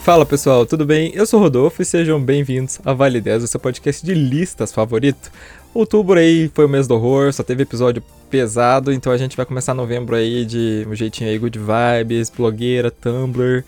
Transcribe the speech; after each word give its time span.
Fala 0.00 0.24
pessoal, 0.24 0.64
tudo 0.64 0.86
bem? 0.86 1.12
Eu 1.14 1.26
sou 1.26 1.38
Rodolfo 1.38 1.82
e 1.82 1.84
sejam 1.84 2.18
bem-vindos 2.20 2.80
a 2.86 2.94
Vale 2.94 3.20
10, 3.20 3.44
o 3.44 3.46
seu 3.46 3.60
podcast 3.60 4.04
de 4.04 4.14
listas 4.14 4.72
favorito. 4.72 5.30
Outubro 5.74 6.18
aí 6.18 6.50
foi 6.54 6.64
o 6.64 6.68
mês 6.68 6.88
do 6.88 6.94
horror, 6.94 7.30
só 7.34 7.42
teve 7.42 7.64
episódio 7.64 8.02
pesado, 8.30 8.92
então 8.92 9.12
a 9.12 9.18
gente 9.18 9.36
vai 9.36 9.44
começar 9.44 9.74
novembro 9.74 10.16
aí 10.16 10.46
de 10.46 10.86
um 10.88 10.94
jeitinho 10.94 11.28
aí, 11.28 11.38
good 11.38 11.58
vibes, 11.58 12.30
blogueira, 12.30 12.90
Tumblr, 12.90 13.62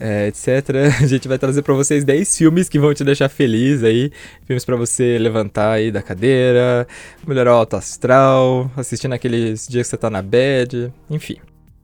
é, 0.00 0.28
etc. 0.28 0.48
A 1.02 1.06
gente 1.06 1.28
vai 1.28 1.38
trazer 1.38 1.60
para 1.60 1.74
vocês 1.74 2.02
10 2.02 2.38
filmes 2.38 2.68
que 2.68 2.78
vão 2.78 2.94
te 2.94 3.04
deixar 3.04 3.28
feliz 3.28 3.84
aí, 3.84 4.10
filmes 4.46 4.64
para 4.64 4.76
você 4.76 5.18
levantar 5.18 5.72
aí 5.72 5.92
da 5.92 6.00
cadeira, 6.00 6.88
melhorar 7.26 7.52
o 7.52 7.58
alto 7.58 7.76
astral, 7.76 8.70
assistindo 8.74 9.12
aqueles 9.12 9.68
dias 9.68 9.86
que 9.86 9.90
você 9.90 9.96
tá 9.98 10.08
na 10.08 10.22
bed, 10.22 10.90
enfim. 11.10 11.36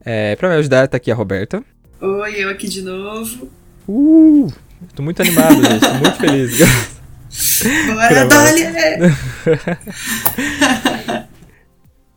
É, 0.03 0.35
pra 0.35 0.49
me 0.49 0.55
ajudar, 0.55 0.87
tá 0.87 0.97
aqui 0.97 1.11
a 1.11 1.15
Roberta. 1.15 1.63
Oi, 2.01 2.43
eu 2.43 2.49
aqui 2.49 2.67
de 2.67 2.81
novo. 2.81 3.60
Uh! 3.87 4.47
Tô 4.95 5.03
muito 5.03 5.21
animado, 5.21 5.55
gente, 5.63 5.79
tô 5.79 5.93
muito 5.95 6.17
feliz. 6.17 6.59
Bora, 7.87 8.25
Dali! 8.25 8.63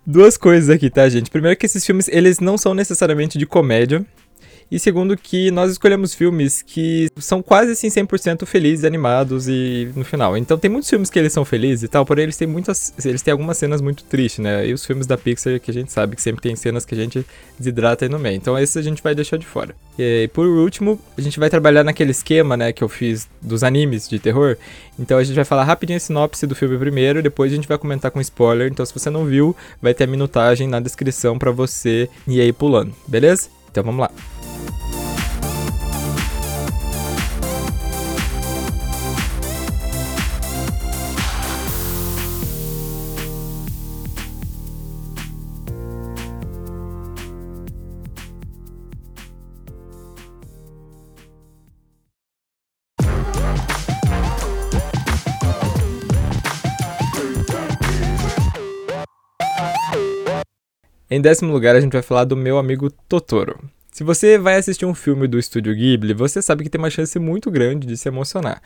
Duas 0.07 0.37
coisas 0.37 0.69
aqui, 0.69 0.91
tá, 0.91 1.09
gente? 1.09 1.31
Primeiro 1.31 1.57
que 1.57 1.65
esses 1.67 1.85
filmes, 1.85 2.09
eles 2.09 2.39
não 2.39 2.59
são 2.59 2.75
necessariamente 2.75 3.39
de 3.39 3.47
comédia. 3.47 4.05
E 4.71 4.79
segundo 4.79 5.17
que 5.17 5.51
nós 5.51 5.71
escolhemos 5.71 6.15
filmes 6.15 6.63
que 6.63 7.09
são 7.19 7.43
quase 7.43 7.73
assim 7.73 7.89
100% 7.89 8.45
felizes, 8.47 8.85
animados 8.85 9.49
e 9.49 9.91
no 9.95 10.05
final. 10.05 10.37
Então 10.37 10.59
tem 10.59 10.71
muitos 10.71 10.89
filmes 10.89 11.11
que 11.11 11.19
eles 11.19 11.33
são 11.33 11.45
felizes 11.45 11.85
e 11.85 11.89
tal, 11.89 12.05
porém 12.05 12.25
eles 12.25 12.37
têm 12.37 12.49
muitas 12.49 12.93
eles 13.05 13.23
têm 13.23 13.33
algumas 13.33 13.59
cenas 13.59 13.81
muito 13.81 14.05
tristes, 14.05 14.43
né? 14.43 14.67
E 14.67 14.73
os 14.73 14.85
filmes 14.85 15.07
da 15.07 15.17
Pixar 15.17 15.61
que 15.61 15.71
a 15.71 15.75
gente 15.75 15.93
sabe 15.93 16.17
que 16.17 16.23
sempre 16.23 16.43
tem 16.43 16.57
cenas 16.57 16.85
que 16.85 16.95
a 16.95 16.99
gente 16.99 17.25
desidrata 17.59 18.05
aí 18.05 18.09
no 18.09 18.19
meio. 18.19 18.37
Então 18.37 18.59
esses 18.59 18.77
a 18.77 18.83
gente 18.83 19.03
vai 19.03 19.15
deixar 19.15 19.37
de 19.37 19.47
fora. 19.47 19.75
E 19.99 20.29
por 20.33 20.47
último, 20.47 21.01
a 21.17 21.21
gente 21.21 21.39
vai 21.39 21.49
trabalhar 21.49 21.85
naquele 21.85 22.11
esquema, 22.11 22.57
né, 22.57 22.73
que 22.73 22.83
eu 22.83 22.89
fiz 22.89 23.29
dos 23.41 23.63
animes 23.63 24.09
de 24.09 24.19
terror. 24.19 24.57
Então 24.99 25.19
a 25.19 25.25
gente 25.25 25.37
vai 25.37 25.45
falar 25.45 25.65
rapidinho 25.65 25.97
a 25.97 26.01
sinopse 26.01 26.47
do 26.47 26.55
filme 26.55 26.77
primeiro, 26.79 27.23
depois 27.23 27.53
a 27.53 27.57
gente 27.57 27.69
vai 27.69 27.79
comentar 27.79 28.11
com 28.11 28.21
spoiler. 28.21 28.71
Então 28.71 28.85
se 28.85 28.93
você 28.93 29.11
não 29.11 29.25
viu, 29.25 29.55
vai 29.81 29.95
ter 29.95 30.05
a 30.05 30.07
minutagem 30.09 30.67
na 30.69 30.81
descrição 30.81 31.39
para 31.39 31.51
você 31.51 32.09
ir 32.27 32.41
aí 32.41 32.53
pulando, 32.53 32.95
beleza? 33.07 33.49
Então 33.71 33.83
vamos 33.83 34.01
lá. 34.01 34.34
Em 61.15 61.21
décimo 61.21 61.53
lugar, 61.53 61.77
a 61.77 61.81
gente 61.81 61.93
vai 61.93 62.03
falar 62.03 62.25
do 62.25 62.37
meu 62.37 62.59
amigo 62.59 62.91
Totoro. 62.91 63.57
Se 63.93 64.03
você 64.03 64.37
vai 64.37 64.57
assistir 64.57 64.85
um 64.85 64.93
filme 64.93 65.29
do 65.29 65.39
estúdio 65.39 65.73
Ghibli, 65.73 66.13
você 66.13 66.43
sabe 66.43 66.65
que 66.65 66.69
tem 66.69 66.81
uma 66.81 66.91
chance 66.91 67.17
muito 67.21 67.53
grande 67.53 67.87
de 67.87 67.97
se 67.97 68.09
emocionar. 68.09 68.61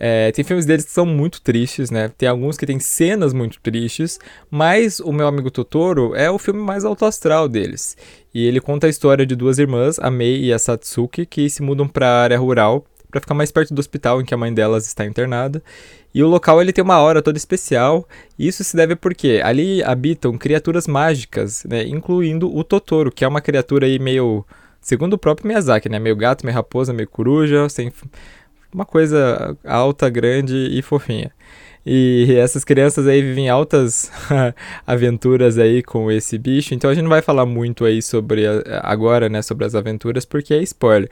É, 0.00 0.32
tem 0.32 0.42
filmes 0.42 0.64
deles 0.64 0.86
que 0.86 0.90
são 0.90 1.04
muito 1.04 1.42
tristes, 1.42 1.90
né? 1.90 2.10
Tem 2.16 2.26
alguns 2.26 2.56
que 2.56 2.64
tem 2.64 2.80
cenas 2.80 3.34
muito 3.34 3.60
tristes, 3.60 4.18
mas 4.50 4.98
o 4.98 5.12
meu 5.12 5.28
amigo 5.28 5.50
Totoro 5.50 6.14
é 6.14 6.30
o 6.30 6.38
filme 6.38 6.62
mais 6.62 6.86
alto 6.86 7.04
astral 7.04 7.50
deles. 7.50 7.98
E 8.32 8.46
ele 8.46 8.62
conta 8.62 8.86
a 8.86 8.90
história 8.90 9.26
de 9.26 9.36
duas 9.36 9.58
irmãs, 9.58 9.98
a 9.98 10.10
Mei 10.10 10.42
e 10.42 10.54
a 10.54 10.58
Satsuki, 10.58 11.26
que 11.26 11.50
se 11.50 11.62
mudam 11.62 11.86
para 11.86 12.08
a 12.08 12.22
área 12.22 12.38
rural 12.38 12.86
para 13.14 13.20
ficar 13.20 13.34
mais 13.34 13.52
perto 13.52 13.72
do 13.72 13.78
hospital 13.78 14.20
em 14.20 14.24
que 14.24 14.34
a 14.34 14.36
mãe 14.36 14.52
delas 14.52 14.88
está 14.88 15.04
internada. 15.04 15.62
E 16.12 16.20
o 16.20 16.26
local 16.26 16.60
ele 16.60 16.72
tem 16.72 16.82
uma 16.82 16.96
aura 16.96 17.22
toda 17.22 17.38
especial. 17.38 18.08
E 18.36 18.48
isso 18.48 18.64
se 18.64 18.76
deve 18.76 18.96
porque 18.96 19.40
ali 19.44 19.84
habitam 19.84 20.36
criaturas 20.36 20.88
mágicas, 20.88 21.64
né, 21.64 21.86
incluindo 21.86 22.52
o 22.52 22.64
Totoro, 22.64 23.12
que 23.12 23.24
é 23.24 23.28
uma 23.28 23.40
criatura 23.40 23.86
aí 23.86 24.00
meio, 24.00 24.44
segundo 24.80 25.12
o 25.12 25.18
próprio 25.18 25.46
Miyazaki, 25.46 25.88
né, 25.88 26.00
meio 26.00 26.16
gato, 26.16 26.44
meio 26.44 26.56
raposa, 26.56 26.92
meio 26.92 27.08
coruja, 27.08 27.68
sem 27.68 27.92
uma 28.72 28.84
coisa 28.84 29.56
alta, 29.64 30.08
grande 30.10 30.56
e 30.56 30.82
fofinha. 30.82 31.30
E 31.86 32.34
essas 32.36 32.64
crianças 32.64 33.06
aí 33.06 33.22
vivem 33.22 33.48
altas 33.48 34.10
aventuras 34.84 35.56
aí 35.56 35.82
com 35.84 36.10
esse 36.10 36.36
bicho. 36.36 36.74
Então 36.74 36.90
a 36.90 36.94
gente 36.94 37.04
não 37.04 37.10
vai 37.10 37.22
falar 37.22 37.46
muito 37.46 37.84
aí 37.84 38.02
sobre 38.02 38.44
agora, 38.82 39.28
né, 39.28 39.40
sobre 39.40 39.64
as 39.66 39.76
aventuras, 39.76 40.24
porque 40.24 40.52
é 40.52 40.62
spoiler. 40.62 41.08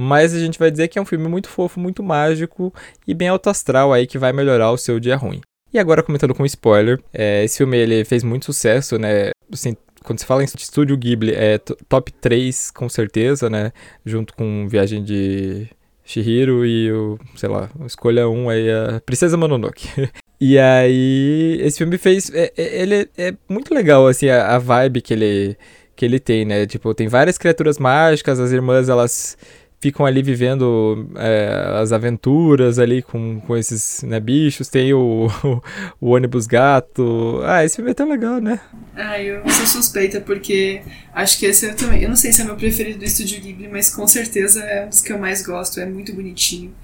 Mas 0.00 0.32
a 0.32 0.38
gente 0.38 0.60
vai 0.60 0.70
dizer 0.70 0.86
que 0.86 0.96
é 0.96 1.02
um 1.02 1.04
filme 1.04 1.26
muito 1.26 1.48
fofo, 1.48 1.80
muito 1.80 2.04
mágico 2.04 2.72
e 3.04 3.12
bem 3.12 3.26
alto 3.26 3.50
astral 3.50 3.92
aí 3.92 4.06
que 4.06 4.16
vai 4.16 4.32
melhorar 4.32 4.70
o 4.70 4.78
seu 4.78 5.00
dia 5.00 5.16
ruim. 5.16 5.40
E 5.74 5.78
agora 5.78 6.04
comentando 6.04 6.32
com 6.36 6.46
spoiler, 6.46 7.00
é, 7.12 7.42
esse 7.42 7.58
filme 7.58 7.76
ele 7.76 8.04
fez 8.04 8.22
muito 8.22 8.44
sucesso, 8.44 8.96
né? 8.96 9.30
Assim, 9.52 9.76
quando 10.04 10.20
se 10.20 10.24
fala 10.24 10.44
em 10.44 10.44
estúdio 10.44 10.96
Ghibli, 10.96 11.34
é 11.34 11.58
top 11.88 12.12
3 12.12 12.70
com 12.70 12.88
certeza, 12.88 13.50
né? 13.50 13.72
Junto 14.06 14.34
com 14.34 14.68
Viagem 14.68 15.02
de 15.02 15.68
Shihiro 16.04 16.64
e 16.64 16.92
o, 16.92 17.18
sei 17.34 17.48
lá, 17.48 17.68
escolha 17.84 18.28
um 18.28 18.48
aí, 18.48 18.70
a 18.70 19.00
Princesa 19.04 19.36
Mononoke. 19.36 19.88
e 20.40 20.56
aí, 20.60 21.58
esse 21.60 21.78
filme 21.78 21.98
fez, 21.98 22.30
é, 22.32 22.52
é, 22.56 22.82
ele 22.82 23.10
é 23.18 23.34
muito 23.48 23.74
legal, 23.74 24.06
assim, 24.06 24.28
a, 24.28 24.54
a 24.54 24.58
vibe 24.58 25.00
que 25.00 25.12
ele, 25.12 25.56
que 25.96 26.04
ele 26.04 26.20
tem, 26.20 26.44
né? 26.44 26.66
Tipo, 26.66 26.94
tem 26.94 27.08
várias 27.08 27.36
criaturas 27.36 27.78
mágicas, 27.78 28.38
as 28.38 28.52
irmãs, 28.52 28.88
elas 28.88 29.36
ficam 29.80 30.04
ali 30.04 30.22
vivendo 30.22 31.08
é, 31.16 31.78
as 31.80 31.92
aventuras 31.92 32.78
ali 32.78 33.00
com, 33.00 33.40
com 33.40 33.56
esses 33.56 34.02
né, 34.02 34.18
bichos. 34.18 34.68
Tem 34.68 34.92
o, 34.92 35.28
o, 35.44 35.62
o, 36.00 36.10
ônibus 36.10 36.46
gato. 36.46 37.40
Ah, 37.44 37.64
esse 37.64 37.76
filme 37.76 37.90
é 37.90 37.94
tão 37.94 38.08
legal, 38.08 38.40
né? 38.40 38.60
Ah, 38.94 39.20
eu 39.20 39.48
sou 39.48 39.66
suspeita 39.66 40.20
porque 40.20 40.82
acho 41.14 41.38
que 41.38 41.46
esse 41.46 41.66
eu 41.66 41.76
também. 41.76 42.02
Eu 42.02 42.08
não 42.08 42.16
sei 42.16 42.32
se 42.32 42.42
é 42.42 42.44
meu 42.44 42.56
preferido 42.56 42.98
do 42.98 43.04
Estúdio 43.04 43.40
Ghibli, 43.40 43.68
mas 43.68 43.90
com 43.90 44.06
certeza 44.06 44.62
é 44.62 44.86
um 44.86 44.88
dos 44.88 45.00
que 45.00 45.12
eu 45.12 45.18
mais 45.18 45.42
gosto. 45.42 45.80
É 45.80 45.86
muito 45.86 46.12
bonitinho. 46.12 46.74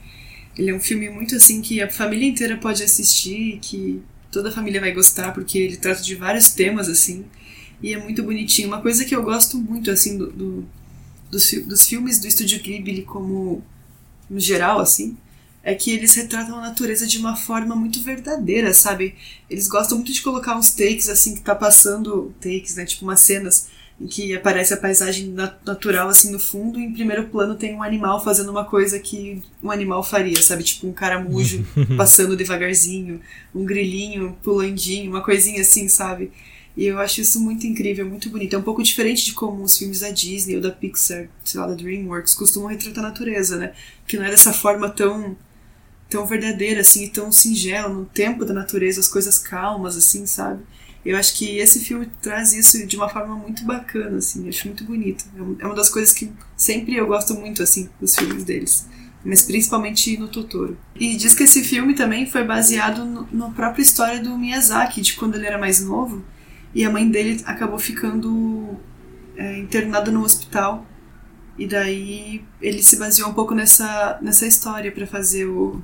Ele 0.57 0.71
é 0.71 0.75
um 0.75 0.81
filme 0.81 1.11
muito 1.11 1.35
assim 1.35 1.61
que 1.61 1.83
a 1.83 1.91
família 1.91 2.29
inteira 2.29 2.57
pode 2.57 2.83
assistir, 2.83 3.59
que 3.61 4.01
toda 4.31 4.51
a 4.51 4.53
família 4.53 4.81
vai 4.81 4.93
gostar, 4.93 5.33
porque 5.33 5.59
ele 5.59 5.77
trata 5.77 6.01
de 6.01 6.15
vários 6.15 6.51
temas 6.51 6.89
assim. 6.89 7.25
E 7.83 7.93
é 7.93 7.99
muito 7.99 8.23
bonitinho. 8.23 8.69
Uma 8.69 8.81
coisa 8.81 9.05
que 9.05 9.15
eu 9.15 9.23
gosto 9.23 9.59
muito 9.59 9.91
assim 9.91 10.17
do, 10.17 10.31
do 10.31 10.65
dos, 11.31 11.51
dos 11.67 11.87
filmes 11.87 12.19
do 12.21 12.27
Estúdio 12.27 12.61
Ghibli 12.61 13.03
como 13.03 13.63
no 14.29 14.41
geral 14.41 14.81
assim 14.81 15.17
é 15.65 15.75
que 15.75 15.91
eles 15.91 16.15
retratam 16.15 16.59
a 16.59 16.61
natureza 16.61 17.07
de 17.07 17.17
uma 17.17 17.35
forma 17.35 17.75
muito 17.75 18.03
verdadeira, 18.03 18.75
sabe? 18.75 19.15
Eles 19.49 19.67
gostam 19.67 19.97
muito 19.97 20.13
de 20.13 20.21
colocar 20.21 20.57
uns 20.57 20.71
takes 20.73 21.09
assim 21.09 21.35
que 21.35 21.41
tá 21.41 21.55
passando 21.55 22.35
takes, 22.39 22.77
né, 22.77 22.85
tipo 22.85 23.03
umas 23.05 23.21
cenas 23.21 23.69
em 23.99 24.07
que 24.07 24.35
aparece 24.35 24.75
a 24.75 24.77
paisagem 24.77 25.35
natural 25.65 26.09
assim 26.09 26.31
no 26.33 26.39
fundo 26.39 26.81
e 26.81 26.85
em 26.85 26.93
primeiro 26.93 27.29
plano 27.29 27.55
tem 27.55 27.75
um 27.75 27.83
animal 27.83 28.23
fazendo 28.23 28.51
uma 28.51 28.65
coisa 28.65 28.99
que 28.99 29.41
um 29.63 29.71
animal 29.71 30.03
faria, 30.03 30.41
sabe? 30.43 30.65
Tipo 30.65 30.89
um 30.89 30.93
caramujo 30.93 31.65
passando 31.97 32.37
devagarzinho, 32.37 33.21
um 33.55 33.65
grilinho 33.65 34.37
pulandinho, 34.43 35.11
uma 35.11 35.23
coisinha 35.23 35.63
assim, 35.63 35.89
sabe? 35.89 36.31
E 36.77 36.87
eu 36.87 36.99
acho 36.99 37.21
isso 37.21 37.41
muito 37.41 37.67
incrível, 37.67 38.05
muito 38.05 38.29
bonito. 38.29 38.55
É 38.55 38.59
um 38.59 38.63
pouco 38.63 38.83
diferente 38.83 39.25
de 39.25 39.33
como 39.33 39.63
os 39.63 39.79
filmes 39.79 40.01
da 40.01 40.11
Disney 40.11 40.57
ou 40.57 40.61
da 40.61 40.73
Pixar, 40.73 41.29
sei 41.45 41.61
lá, 41.61 41.69
da 41.69 41.75
DreamWorks, 41.75 42.35
costumam 42.35 42.69
retratar 42.69 43.05
a 43.05 43.09
natureza, 43.09 43.57
né? 43.57 43.73
Que 44.07 44.17
não 44.17 44.25
é 44.25 44.31
dessa 44.31 44.53
forma 44.53 44.89
tão 44.89 45.37
tão 46.09 46.27
verdadeira, 46.27 46.81
assim, 46.81 47.09
tão 47.09 47.33
singela, 47.33 47.89
no 47.89 48.05
tempo 48.05 48.45
da 48.45 48.55
natureza, 48.55 49.01
as 49.01 49.09
coisas 49.09 49.39
calmas, 49.39 49.97
assim, 49.97 50.27
sabe? 50.27 50.63
Eu 51.05 51.17
acho 51.17 51.35
que 51.35 51.59
esse 51.59 51.81
filme 51.81 52.09
traz 52.23 52.53
isso 52.53 52.87
de 52.87 52.97
uma 52.97 53.09
forma 53.09 53.35
muito 53.35 53.65
bacana, 53.65 54.19
assim, 54.19 54.45
eu 54.45 54.49
acho 54.51 54.69
muito 54.69 54.85
bonito. 54.85 55.25
É, 55.35 55.63
é 55.63 55.67
uma 55.67 55.75
das 55.75 55.89
coisas 55.89 56.13
que 56.13 56.31
sempre 56.57 56.95
eu 56.95 57.07
gosto 57.07 57.35
muito, 57.35 57.63
assim, 57.63 57.89
dos 58.01 58.15
filmes 58.15 58.45
deles. 58.45 58.87
Mas 59.25 59.43
principalmente 59.43 60.17
no 60.17 60.29
Totoro. 60.29 60.77
E 60.95 61.17
diz 61.17 61.35
que 61.35 61.45
esse 61.45 61.65
filme 61.65 61.95
também 61.95 62.27
foi 62.27 62.45
baseado 62.45 63.27
na 63.33 63.51
própria 63.51 63.83
história 63.83 64.23
do 64.23 64.39
Miyazaki, 64.39 65.01
de 65.01 65.15
quando 65.15 65.35
ele 65.35 65.47
era 65.47 65.59
mais 65.59 65.81
novo 65.81 66.23
e 66.75 66.85
a 66.85 66.91
mãe 66.91 67.09
dele 67.09 67.41
acabou 67.47 67.79
ficando 67.79 68.77
é, 69.37 69.59
internada 69.59 70.11
no 70.11 70.23
hospital. 70.23 70.87
E 71.57 71.67
daí 71.67 72.45
ele 72.61 72.83
se 72.83 72.99
baseou 72.99 73.31
um 73.31 73.35
pouco 73.35 73.55
nessa, 73.55 74.19
nessa 74.21 74.47
história 74.47 74.91
para 74.91 75.07
fazer 75.07 75.47
o 75.47 75.81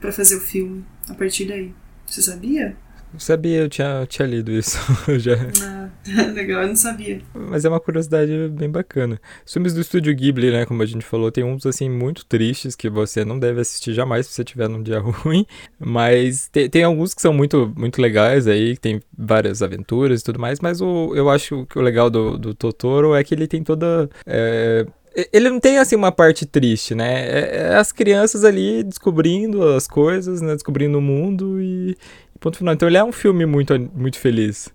para 0.00 0.10
fazer 0.10 0.36
o 0.36 0.40
filme 0.40 0.82
a 1.10 1.14
partir 1.14 1.44
daí. 1.44 1.74
Você 2.06 2.22
sabia? 2.22 2.74
Não 3.12 3.18
sabia, 3.18 3.62
eu 3.62 3.68
tinha, 3.68 4.00
eu 4.00 4.06
tinha 4.06 4.26
lido 4.26 4.52
isso 4.52 4.78
já. 5.18 5.34
Ah, 5.64 5.90
legal, 6.32 6.62
eu 6.62 6.68
não 6.68 6.76
sabia. 6.76 7.20
Mas 7.34 7.64
é 7.64 7.68
uma 7.68 7.80
curiosidade 7.80 8.48
bem 8.48 8.70
bacana. 8.70 9.20
Os 9.44 9.52
filmes 9.52 9.74
do 9.74 9.80
estúdio 9.80 10.14
Ghibli, 10.14 10.50
né, 10.50 10.64
como 10.64 10.82
a 10.82 10.86
gente 10.86 11.04
falou, 11.04 11.30
tem 11.30 11.44
uns 11.44 11.66
assim 11.66 11.88
muito 11.88 12.24
tristes 12.24 12.76
que 12.76 12.88
você 12.88 13.24
não 13.24 13.38
deve 13.38 13.60
assistir 13.60 13.92
jamais 13.92 14.26
se 14.26 14.34
você 14.34 14.44
tiver 14.44 14.68
num 14.68 14.82
dia 14.82 14.98
ruim, 15.02 15.44
mas 15.78 16.48
tem, 16.48 16.68
tem 16.68 16.84
alguns 16.84 17.12
que 17.12 17.20
são 17.20 17.32
muito, 17.32 17.72
muito 17.76 18.00
legais 18.00 18.46
aí, 18.46 18.76
tem 18.76 19.00
várias 19.16 19.62
aventuras 19.62 20.20
e 20.20 20.24
tudo 20.24 20.38
mais, 20.38 20.60
mas 20.60 20.80
o, 20.80 21.12
eu 21.14 21.28
acho 21.28 21.66
que 21.66 21.78
o 21.78 21.82
legal 21.82 22.08
do, 22.08 22.38
do 22.38 22.54
Totoro 22.54 23.14
é 23.14 23.24
que 23.24 23.34
ele 23.34 23.46
tem 23.46 23.62
toda 23.62 24.08
é, 24.24 24.86
ele 25.32 25.50
não 25.50 25.58
tem 25.58 25.78
assim 25.78 25.96
uma 25.96 26.12
parte 26.12 26.46
triste, 26.46 26.94
né? 26.94 27.26
É, 27.26 27.56
é 27.56 27.76
as 27.76 27.90
crianças 27.90 28.44
ali 28.44 28.82
descobrindo 28.82 29.62
as 29.68 29.86
coisas, 29.86 30.40
né? 30.40 30.54
Descobrindo 30.54 30.98
o 30.98 31.02
mundo 31.02 31.60
e, 31.60 31.96
e 32.29 32.29
ponto 32.40 32.58
final. 32.58 32.74
Então 32.74 32.88
ele 32.88 32.96
é 32.96 33.04
um 33.04 33.12
filme 33.12 33.46
muito, 33.46 33.78
muito 33.94 34.18
feliz. 34.18 34.68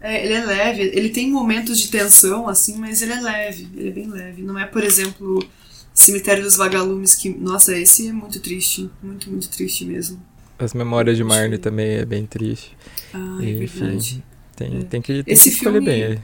É, 0.00 0.24
ele 0.24 0.34
é 0.34 0.44
leve, 0.44 0.82
ele 0.94 1.08
tem 1.08 1.30
momentos 1.30 1.80
de 1.80 1.90
tensão, 1.90 2.48
assim, 2.48 2.78
mas 2.78 3.02
ele 3.02 3.12
é 3.12 3.20
leve, 3.20 3.68
ele 3.76 3.88
é 3.88 3.92
bem 3.92 4.08
leve. 4.08 4.42
Não 4.42 4.56
é, 4.56 4.64
por 4.64 4.84
exemplo, 4.84 5.44
Cemitério 5.92 6.44
dos 6.44 6.56
Vagalumes, 6.56 7.16
que, 7.16 7.28
nossa, 7.30 7.76
esse 7.76 8.06
é 8.06 8.12
muito 8.12 8.38
triste, 8.38 8.88
muito, 9.02 9.28
muito 9.28 9.50
triste 9.50 9.84
mesmo. 9.84 10.22
As 10.56 10.72
Memórias 10.72 11.16
de 11.16 11.24
Marne 11.24 11.58
também 11.58 11.96
é 11.96 12.04
bem 12.04 12.24
triste. 12.26 12.76
Ah, 13.12 13.38
é 13.40 13.50
Enfim, 13.50 13.66
verdade. 13.66 14.24
Tem, 14.54 14.78
é. 14.78 14.84
tem 14.84 15.02
que, 15.02 15.24
tem 15.24 15.34
esse 15.34 15.50
que 15.50 15.56
escolher 15.56 15.82
filme... 15.82 16.20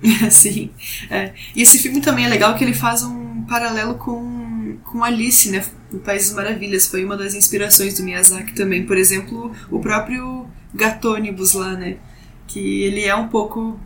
bem. 0.00 0.30
Sim. 0.30 0.70
É. 1.10 1.32
E 1.56 1.62
esse 1.62 1.78
filme 1.78 2.00
também 2.00 2.24
é 2.24 2.28
legal 2.28 2.56
que 2.56 2.62
ele 2.62 2.74
faz 2.74 3.02
um 3.02 3.42
paralelo 3.42 3.94
com, 3.96 4.57
com 4.84 5.02
Alice, 5.02 5.50
né? 5.50 5.64
No 5.92 6.00
País 6.00 6.26
das 6.26 6.36
Maravilhas. 6.36 6.86
Foi 6.86 7.04
uma 7.04 7.16
das 7.16 7.34
inspirações 7.34 7.96
do 7.96 8.02
Miyazaki 8.02 8.54
também. 8.54 8.84
Por 8.86 8.96
exemplo, 8.96 9.52
o 9.70 9.80
próprio 9.80 10.46
Gatônibus 10.74 11.54
lá, 11.54 11.74
né? 11.74 11.98
Que 12.46 12.82
ele 12.82 13.04
é 13.04 13.14
um 13.14 13.28
pouco. 13.28 13.78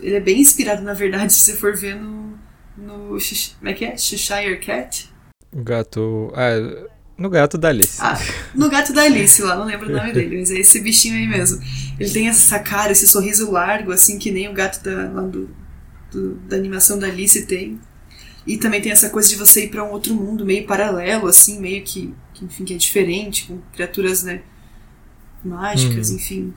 Ele 0.00 0.16
é 0.16 0.20
bem 0.20 0.40
inspirado, 0.40 0.82
na 0.82 0.94
verdade, 0.94 1.32
se 1.34 1.40
você 1.40 1.54
for 1.54 1.76
ver 1.76 1.96
no. 1.96 2.38
no 2.76 3.18
como 3.58 3.70
é 3.70 3.72
que 3.72 3.84
é? 3.84 3.96
Cheshire 3.96 4.58
Cat? 4.58 5.12
Gato. 5.54 6.32
Ah, 6.34 6.90
no 7.16 7.30
gato 7.30 7.56
da 7.56 7.68
Alice. 7.68 7.98
Ah, 8.00 8.18
no 8.54 8.68
gato 8.68 8.92
da 8.92 9.02
Alice 9.02 9.40
lá, 9.40 9.54
não 9.56 9.64
lembro 9.64 9.88
o 9.88 9.92
nome 9.92 10.12
dele, 10.12 10.38
mas 10.38 10.50
é 10.50 10.58
esse 10.58 10.80
bichinho 10.80 11.14
aí 11.14 11.28
mesmo. 11.28 11.62
Ele 11.98 12.10
tem 12.10 12.28
essa 12.28 12.58
cara, 12.58 12.90
esse 12.90 13.06
sorriso 13.06 13.52
largo, 13.52 13.92
assim, 13.92 14.18
que 14.18 14.32
nem 14.32 14.48
o 14.48 14.52
gato 14.52 14.82
da, 14.82 15.06
do, 15.22 15.48
do, 16.10 16.34
da 16.48 16.56
animação 16.56 16.98
da 16.98 17.06
Alice 17.06 17.46
tem. 17.46 17.78
E 18.46 18.58
também 18.58 18.80
tem 18.80 18.92
essa 18.92 19.08
coisa 19.08 19.28
de 19.28 19.36
você 19.36 19.64
ir 19.64 19.70
para 19.70 19.82
um 19.82 19.90
outro 19.90 20.14
mundo 20.14 20.44
meio 20.44 20.66
paralelo, 20.66 21.26
assim, 21.26 21.60
meio 21.60 21.82
que, 21.82 22.12
que, 22.34 22.44
enfim, 22.44 22.64
que 22.64 22.74
é 22.74 22.76
diferente, 22.76 23.46
com 23.46 23.58
criaturas, 23.72 24.22
né, 24.22 24.42
mágicas, 25.42 26.10
hum. 26.10 26.16
enfim. 26.16 26.54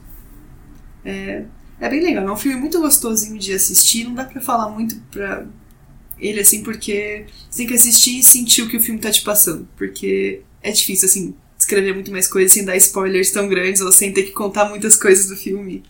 É, 1.04 1.44
é 1.80 1.88
bem 1.88 2.02
legal, 2.02 2.28
é 2.28 2.32
um 2.32 2.36
filme 2.36 2.58
muito 2.58 2.80
gostosinho 2.80 3.38
de 3.38 3.52
assistir, 3.52 4.04
não 4.04 4.14
dá 4.14 4.24
pra 4.24 4.40
falar 4.40 4.68
muito 4.68 4.96
pra 5.10 5.46
ele, 6.18 6.40
assim, 6.40 6.62
porque 6.62 7.24
você 7.48 7.58
tem 7.58 7.66
que 7.66 7.74
assistir 7.74 8.18
e 8.18 8.22
sentir 8.22 8.62
o 8.62 8.68
que 8.68 8.76
o 8.76 8.80
filme 8.80 9.00
tá 9.00 9.10
te 9.10 9.22
passando, 9.22 9.66
porque 9.76 10.42
é 10.62 10.70
difícil, 10.70 11.06
assim, 11.06 11.34
escrever 11.58 11.94
muito 11.94 12.10
mais 12.10 12.28
coisas 12.28 12.52
sem 12.52 12.64
dar 12.64 12.76
spoilers 12.76 13.30
tão 13.30 13.48
grandes 13.48 13.80
ou 13.80 13.90
sem 13.90 14.12
ter 14.12 14.24
que 14.24 14.32
contar 14.32 14.68
muitas 14.68 14.96
coisas 14.96 15.28
do 15.28 15.36
filme. 15.36 15.82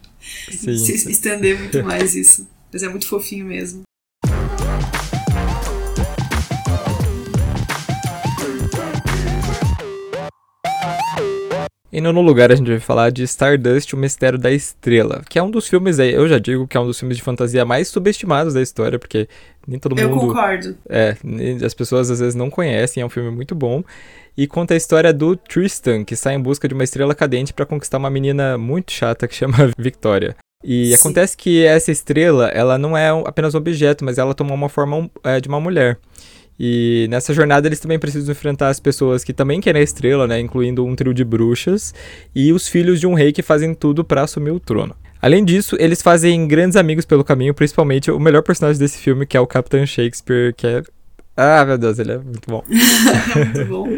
Sim. 0.50 0.77
Se 0.79 1.11
estender 1.11 1.59
muito 1.59 1.83
mais 1.85 2.15
isso. 2.15 2.49
Mas 2.73 2.83
é 2.83 2.89
muito 2.89 3.06
fofinho 3.06 3.47
mesmo. 3.47 3.83
E 11.90 12.00
no 12.00 12.20
lugar 12.20 12.52
a 12.52 12.55
gente 12.55 12.69
vai 12.69 12.79
falar 12.79 13.11
de 13.11 13.23
Stardust, 13.23 13.94
o 13.94 13.96
Mistério 13.96 14.38
da 14.38 14.50
Estrela, 14.50 15.23
que 15.29 15.38
é 15.38 15.43
um 15.43 15.50
dos 15.50 15.67
filmes 15.67 15.99
eu 15.99 16.29
já 16.29 16.38
digo 16.38 16.67
que 16.67 16.76
é 16.76 16.81
um 16.81 16.87
dos 16.87 16.99
filmes 16.99 17.17
de 17.17 17.23
fantasia 17.23 17.64
mais 17.64 17.88
subestimados 17.88 18.52
da 18.52 18.61
história, 18.61 18.99
porque 18.99 19.26
nem 19.67 19.79
todo 19.79 19.99
eu 19.99 20.11
mundo... 20.11 20.23
Eu 20.23 20.29
concordo. 20.29 20.76
É, 20.87 21.17
as 21.64 21.73
pessoas 21.73 22.11
às 22.11 22.20
vezes 22.20 22.35
não 22.35 22.50
conhecem, 22.50 23.02
é 23.02 23.06
um 23.06 23.08
filme 23.08 23.31
muito 23.31 23.55
bom 23.55 23.82
e 24.37 24.46
conta 24.46 24.75
a 24.75 24.76
história 24.76 25.12
do 25.12 25.35
Tristan, 25.35 26.05
que 26.05 26.14
sai 26.14 26.35
em 26.35 26.40
busca 26.40 26.69
de 26.69 26.75
uma 26.75 26.85
estrela 26.85 27.14
cadente 27.14 27.55
para 27.55 27.67
conquistar 27.67 27.99
uma 27.99 28.11
menina 28.11 28.58
muito 28.58 28.93
chata 28.93 29.26
que 29.26 29.35
chama 29.35 29.70
Victoria. 29.79 30.37
E 30.62 30.88
Sim. 30.88 30.94
acontece 30.94 31.37
que 31.37 31.64
essa 31.64 31.90
estrela, 31.90 32.49
ela 32.49 32.76
não 32.76 32.96
é 32.96 33.08
apenas 33.08 33.55
um 33.55 33.58
objeto, 33.58 34.05
mas 34.05 34.19
ela 34.19 34.35
toma 34.35 34.55
uma 34.55 34.69
forma 34.69 35.11
é, 35.25 35.40
de 35.40 35.49
uma 35.49 35.61
mulher. 35.61 35.99
E 36.58 37.06
nessa 37.08 37.32
jornada 37.32 37.69
eles 37.69 37.81
também 37.81 37.99
precisam 37.99 38.32
enfrentar 38.32 38.69
as 38.69 38.81
pessoas 38.81 39.22
que 39.22 39.32
também 39.32 39.60
querem 39.60 39.81
a 39.81 39.84
estrela, 39.84 40.26
né, 40.26 40.40
incluindo 40.40 40.84
um 40.84 40.96
trio 40.96 41.14
de 41.14 41.25
bruxas 41.25 41.94
e 42.34 42.52
os 42.52 42.66
filhos 42.66 42.99
de 42.99 43.06
um 43.06 43.14
rei 43.14 43.32
que 43.32 43.43
fazem 43.43 43.75
tudo 43.75 44.05
para 44.05 44.22
assumir 44.22 44.50
o 44.50 44.60
trono. 44.60 44.96
Além 45.20 45.44
disso, 45.44 45.76
eles 45.78 46.00
fazem 46.00 46.46
grandes 46.46 46.76
amigos 46.76 47.05
pelo 47.05 47.25
caminho, 47.25 47.52
principalmente 47.52 48.10
o 48.10 48.20
melhor 48.20 48.43
personagem 48.43 48.78
desse 48.78 48.99
filme, 48.99 49.26
que 49.26 49.37
é 49.37 49.40
o 49.40 49.46
Capitão 49.46 49.84
Shakespeare, 49.84 50.55
que 50.55 50.66
é 50.66 50.82
ah, 51.40 51.64
meu 51.64 51.79
Deus, 51.79 52.00
ele 52.00 52.11
é 52.11 52.19
muito 52.19 52.50
bom. 52.50 52.64
muito 52.67 53.64
bom. 53.67 53.96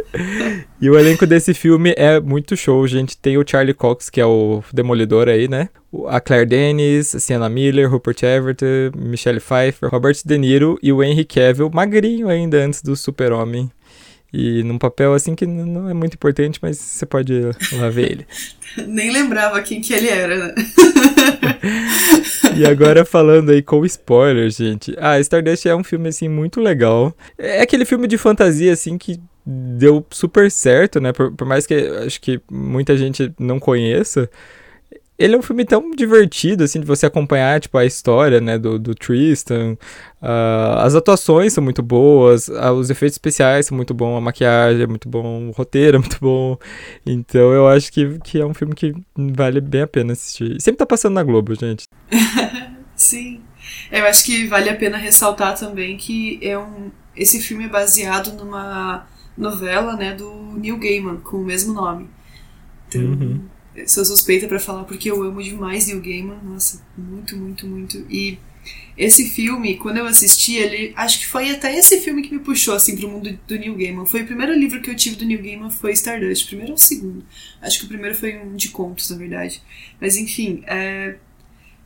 e 0.79 0.91
o 0.91 0.99
elenco 0.99 1.27
desse 1.27 1.55
filme 1.55 1.95
é 1.97 2.21
muito 2.21 2.55
show, 2.55 2.87
gente. 2.87 3.17
Tem 3.17 3.39
o 3.39 3.45
Charlie 3.47 3.73
Cox, 3.73 4.11
que 4.11 4.21
é 4.21 4.27
o 4.27 4.63
Demolidor 4.71 5.27
aí, 5.27 5.49
né? 5.49 5.71
A 6.09 6.21
Claire 6.21 6.45
Denis, 6.45 7.17
Sienna 7.19 7.49
Miller, 7.49 7.91
Rupert 7.91 8.23
Everett, 8.23 8.63
Michelle 8.95 9.41
Pfeiffer, 9.41 9.89
Robert 9.89 10.17
De 10.23 10.37
Niro 10.37 10.79
e 10.83 10.93
o 10.93 11.03
Henry 11.03 11.25
Cavill, 11.25 11.71
magrinho 11.73 12.29
ainda 12.29 12.59
antes 12.59 12.83
do 12.83 12.95
Super-Homem. 12.95 13.71
E 14.33 14.63
num 14.63 14.79
papel 14.79 15.15
assim 15.15 15.35
que 15.35 15.47
não 15.47 15.89
é 15.89 15.95
muito 15.95 16.15
importante, 16.15 16.59
mas 16.63 16.77
você 16.77 17.07
pode 17.07 17.33
lá 17.73 17.89
ver 17.89 18.13
ele. 18.13 18.27
Nem 18.87 19.11
lembrava 19.11 19.61
quem 19.63 19.81
que 19.81 19.95
ele 19.95 20.09
era, 20.09 20.37
né? 20.37 20.55
e 22.61 22.67
agora 22.67 23.05
falando 23.05 23.51
aí 23.51 23.63
com 23.63 23.85
spoilers, 23.85 24.57
gente. 24.57 24.95
Ah, 24.99 25.19
Stardust 25.21 25.67
é 25.67 25.75
um 25.75 25.85
filme 25.85 26.09
assim 26.09 26.29
muito 26.29 26.61
legal. 26.61 27.15
É 27.39 27.63
aquele 27.63 27.85
filme 27.85 28.07
de 28.07 28.19
fantasia 28.19 28.73
assim 28.73 28.99
que 28.99 29.21
deu 29.45 30.05
super 30.11 30.51
certo, 30.51 31.01
né? 31.01 31.13
Por, 31.13 31.33
por 31.33 31.47
mais 31.47 31.67
que 31.67 31.75
acho 31.75 32.21
que 32.21 32.41
muita 32.51 32.97
gente 32.97 33.33
não 33.39 33.59
conheça 33.59 34.29
ele 35.21 35.35
é 35.35 35.39
um 35.39 35.43
filme 35.43 35.67
tão 35.67 35.91
divertido, 35.91 36.65
assim, 36.65 36.81
de 36.81 36.87
você 36.87 37.05
acompanhar, 37.05 37.61
tipo, 37.61 37.77
a 37.77 37.85
história, 37.85 38.41
né, 38.41 38.59
do, 38.59 38.79
do 38.79 38.95
Tristan. 38.95 39.77
Uh, 40.23 40.79
as 40.79 40.95
atuações 40.95 41.53
são 41.53 41.63
muito 41.63 41.83
boas, 41.83 42.49
uh, 42.49 42.73
os 42.73 42.89
efeitos 42.89 43.17
especiais 43.17 43.67
são 43.67 43.77
muito 43.77 43.93
bons, 43.93 44.17
a 44.17 44.21
maquiagem 44.21 44.83
é 44.83 44.87
muito 44.87 45.11
bom, 45.11 45.49
o 45.49 45.51
roteiro 45.51 45.99
é 45.99 46.01
muito 46.01 46.17
bom. 46.19 46.57
Então 47.05 47.53
eu 47.53 47.69
acho 47.69 47.93
que, 47.93 48.19
que 48.21 48.41
é 48.41 48.47
um 48.47 48.55
filme 48.55 48.75
que 48.75 48.95
vale 49.15 49.61
bem 49.61 49.83
a 49.83 49.87
pena 49.87 50.15
assistir. 50.15 50.57
E 50.57 50.61
sempre 50.63 50.79
tá 50.79 50.87
passando 50.87 51.15
na 51.15 51.23
Globo, 51.23 51.55
gente. 51.55 51.85
Sim. 52.97 53.43
Eu 53.93 54.07
acho 54.07 54.25
que 54.25 54.47
vale 54.47 54.71
a 54.71 54.77
pena 54.77 54.97
ressaltar 54.97 55.55
também 55.55 55.99
que 55.99 56.39
é 56.41 56.59
um, 56.59 56.91
esse 57.15 57.43
filme 57.43 57.67
é 57.67 57.69
baseado 57.69 58.33
numa 58.33 59.07
novela, 59.37 59.97
né, 59.97 60.15
do 60.15 60.33
Neil 60.57 60.79
Gaiman, 60.79 61.19
com 61.19 61.37
o 61.37 61.45
mesmo 61.45 61.75
nome. 61.75 62.09
Então... 62.89 63.03
Uhum 63.03 63.50
sou 63.87 64.05
suspeita 64.05 64.47
para 64.47 64.59
falar 64.59 64.85
porque 64.85 65.11
eu 65.11 65.23
amo 65.23 65.43
demais 65.43 65.87
Neil 65.87 66.01
Gaiman, 66.01 66.39
nossa, 66.43 66.85
muito, 66.97 67.37
muito, 67.37 67.67
muito. 67.67 68.07
E 68.11 68.39
esse 68.97 69.31
filme, 69.31 69.77
quando 69.77 69.97
eu 69.97 70.07
assisti 70.07 70.57
ele, 70.57 70.93
acho 70.95 71.21
que 71.21 71.27
foi 71.27 71.51
até 71.51 71.75
esse 71.77 72.01
filme 72.01 72.23
que 72.23 72.35
me 72.35 72.41
puxou 72.41 72.75
assim 72.75 72.97
pro 72.97 73.09
mundo 73.09 73.39
do 73.47 73.59
Neil 73.59 73.75
Gaiman. 73.75 74.05
Foi 74.05 74.23
o 74.23 74.27
primeiro 74.27 74.53
livro 74.53 74.81
que 74.83 74.91
eu 74.91 74.95
tive 74.95 75.17
do 75.17 75.25
Neil 75.25 75.43
Gaiman 75.43 75.71
foi 75.71 75.93
Stardust, 75.93 76.47
primeiro 76.47 76.73
ou 76.73 76.79
segundo. 76.79 77.25
Acho 77.63 77.79
que 77.79 77.85
o 77.87 77.89
primeiro 77.89 78.15
foi 78.15 78.37
um 78.39 78.57
de 78.57 78.69
contos, 78.69 79.09
na 79.11 79.17
verdade. 79.17 79.63
Mas 80.01 80.17
enfim, 80.17 80.63
é, 80.67 81.17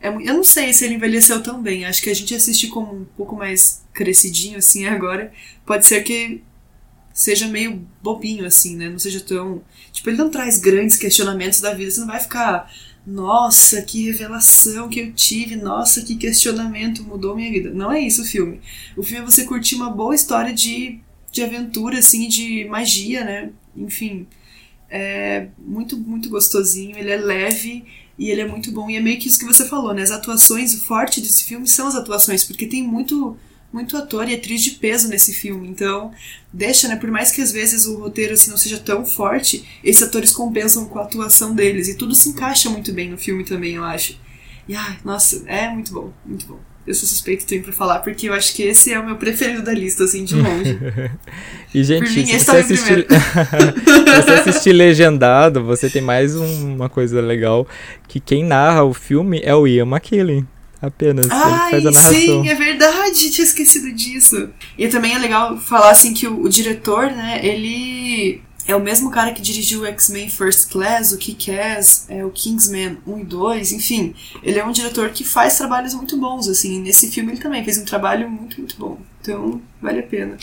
é, 0.00 0.08
eu 0.08 0.34
não 0.34 0.44
sei 0.44 0.72
se 0.72 0.84
ele 0.84 0.94
envelheceu 0.94 1.42
tão 1.42 1.62
bem. 1.62 1.84
Acho 1.84 2.02
que 2.02 2.10
a 2.10 2.14
gente 2.14 2.34
assiste 2.34 2.68
como 2.68 2.94
um 2.94 3.04
pouco 3.16 3.36
mais 3.36 3.84
crescidinho 3.92 4.58
assim 4.58 4.84
agora. 4.88 5.32
Pode 5.64 5.86
ser 5.86 6.02
que 6.02 6.42
seja 7.14 7.46
meio 7.46 7.86
bobinho, 8.02 8.44
assim, 8.44 8.76
né? 8.76 8.90
Não 8.90 8.98
seja 8.98 9.20
tão. 9.20 9.62
Tipo, 9.92 10.10
ele 10.10 10.18
não 10.18 10.28
traz 10.28 10.58
grandes 10.58 10.96
questionamentos 10.96 11.60
da 11.60 11.72
vida. 11.72 11.90
Você 11.92 12.00
não 12.00 12.08
vai 12.08 12.18
ficar, 12.18 12.68
nossa, 13.06 13.80
que 13.82 14.10
revelação 14.10 14.88
que 14.88 14.98
eu 14.98 15.12
tive, 15.12 15.54
nossa, 15.54 16.02
que 16.02 16.16
questionamento 16.16 17.04
mudou 17.04 17.36
minha 17.36 17.52
vida. 17.52 17.70
Não 17.70 17.92
é 17.92 18.00
isso 18.00 18.22
o 18.22 18.26
filme. 18.26 18.60
O 18.96 19.02
filme 19.04 19.22
é 19.22 19.30
você 19.30 19.44
curtir 19.44 19.76
uma 19.76 19.90
boa 19.90 20.14
história 20.14 20.52
de, 20.52 20.98
de 21.30 21.42
aventura, 21.42 22.00
assim, 22.00 22.28
de 22.28 22.64
magia, 22.64 23.24
né? 23.24 23.50
Enfim. 23.76 24.26
É 24.90 25.48
muito, 25.56 25.96
muito 25.96 26.28
gostosinho. 26.28 26.98
Ele 26.98 27.10
é 27.10 27.16
leve 27.16 27.84
e 28.18 28.28
ele 28.28 28.40
é 28.40 28.48
muito 28.48 28.72
bom. 28.72 28.90
E 28.90 28.96
é 28.96 29.00
meio 29.00 29.20
que 29.20 29.28
isso 29.28 29.38
que 29.38 29.44
você 29.44 29.68
falou, 29.68 29.94
né? 29.94 30.02
As 30.02 30.10
atuações, 30.10 30.74
o 30.74 30.80
forte 30.84 31.20
desse 31.20 31.44
filme 31.44 31.68
são 31.68 31.86
as 31.86 31.94
atuações, 31.94 32.42
porque 32.42 32.66
tem 32.66 32.82
muito 32.82 33.36
muito 33.74 33.96
ator 33.96 34.28
e 34.28 34.34
atriz 34.34 34.62
de 34.62 34.70
peso 34.70 35.08
nesse 35.08 35.34
filme. 35.34 35.68
Então, 35.68 36.12
deixa, 36.52 36.86
né? 36.86 36.94
Por 36.94 37.10
mais 37.10 37.32
que 37.32 37.42
às 37.42 37.50
vezes 37.50 37.86
o 37.86 37.98
roteiro 37.98 38.32
assim 38.32 38.48
não 38.48 38.56
seja 38.56 38.78
tão 38.78 39.04
forte, 39.04 39.64
esses 39.82 40.00
atores 40.00 40.30
compensam 40.30 40.84
com 40.84 41.00
a 41.00 41.02
atuação 41.02 41.52
deles. 41.52 41.88
E 41.88 41.96
tudo 41.96 42.14
se 42.14 42.28
encaixa 42.28 42.70
muito 42.70 42.92
bem 42.92 43.10
no 43.10 43.18
filme 43.18 43.42
também, 43.42 43.74
eu 43.74 43.82
acho. 43.82 44.16
E 44.68 44.76
ai, 44.76 44.96
nossa, 45.04 45.42
é 45.46 45.68
muito 45.68 45.92
bom, 45.92 46.12
muito 46.24 46.46
bom. 46.46 46.60
Eu 46.86 46.94
sou 46.94 47.08
suspeito 47.08 47.46
também 47.46 47.62
pra 47.62 47.72
falar, 47.72 47.98
porque 48.00 48.28
eu 48.28 48.34
acho 48.34 48.54
que 48.54 48.62
esse 48.62 48.92
é 48.92 49.00
o 49.00 49.04
meu 49.04 49.16
preferido 49.16 49.62
da 49.62 49.72
lista, 49.72 50.04
assim, 50.04 50.22
de 50.22 50.36
longe. 50.36 50.78
e, 51.74 51.82
gente, 51.82 52.10
mim, 52.10 52.26
se, 52.26 52.38
você 52.38 52.44
tá 52.44 52.58
assistir... 52.58 53.06
se 53.08 54.22
você 54.22 54.30
assistir 54.30 54.72
legendado, 54.72 55.64
você 55.64 55.88
tem 55.90 56.02
mais 56.02 56.36
um, 56.36 56.74
uma 56.74 56.88
coisa 56.90 57.20
legal, 57.20 57.66
que 58.06 58.20
quem 58.20 58.44
narra 58.44 58.84
o 58.84 58.92
filme 58.92 59.40
é 59.42 59.54
o 59.54 59.66
Ian 59.66 59.86
McKellen 59.86 60.46
apenas. 60.86 61.28
Ai, 61.30 61.74
ele 61.74 61.82
faz 61.82 61.86
a 61.86 61.90
narração. 61.90 62.14
sim, 62.14 62.48
é 62.48 62.54
verdade, 62.54 63.30
tinha 63.30 63.44
esquecido 63.44 63.92
disso. 63.92 64.50
E 64.78 64.88
também 64.88 65.14
é 65.14 65.18
legal 65.18 65.56
falar 65.58 65.90
assim 65.90 66.14
que 66.14 66.26
o, 66.26 66.42
o 66.42 66.48
diretor, 66.48 67.10
né, 67.10 67.40
ele 67.44 68.42
é 68.66 68.74
o 68.74 68.80
mesmo 68.80 69.10
cara 69.10 69.32
que 69.32 69.42
dirigiu 69.42 69.82
o 69.82 69.86
X-Men 69.86 70.28
First 70.28 70.70
Class, 70.70 71.12
o 71.12 71.18
Kick-Ass, 71.18 72.06
é, 72.08 72.24
o 72.24 72.30
Kingsman 72.30 72.98
1 73.06 73.18
e 73.18 73.24
2, 73.24 73.72
enfim. 73.72 74.14
Ele 74.42 74.58
é 74.58 74.64
um 74.64 74.72
diretor 74.72 75.10
que 75.10 75.22
faz 75.22 75.58
trabalhos 75.58 75.94
muito 75.94 76.16
bons, 76.18 76.48
assim. 76.48 76.80
Nesse 76.80 77.10
filme 77.10 77.32
ele 77.32 77.40
também 77.40 77.62
fez 77.64 77.78
um 77.78 77.84
trabalho 77.84 78.30
muito, 78.30 78.58
muito 78.58 78.76
bom. 78.78 78.98
Então, 79.20 79.60
vale 79.80 80.00
a 80.00 80.02
pena. 80.02 80.36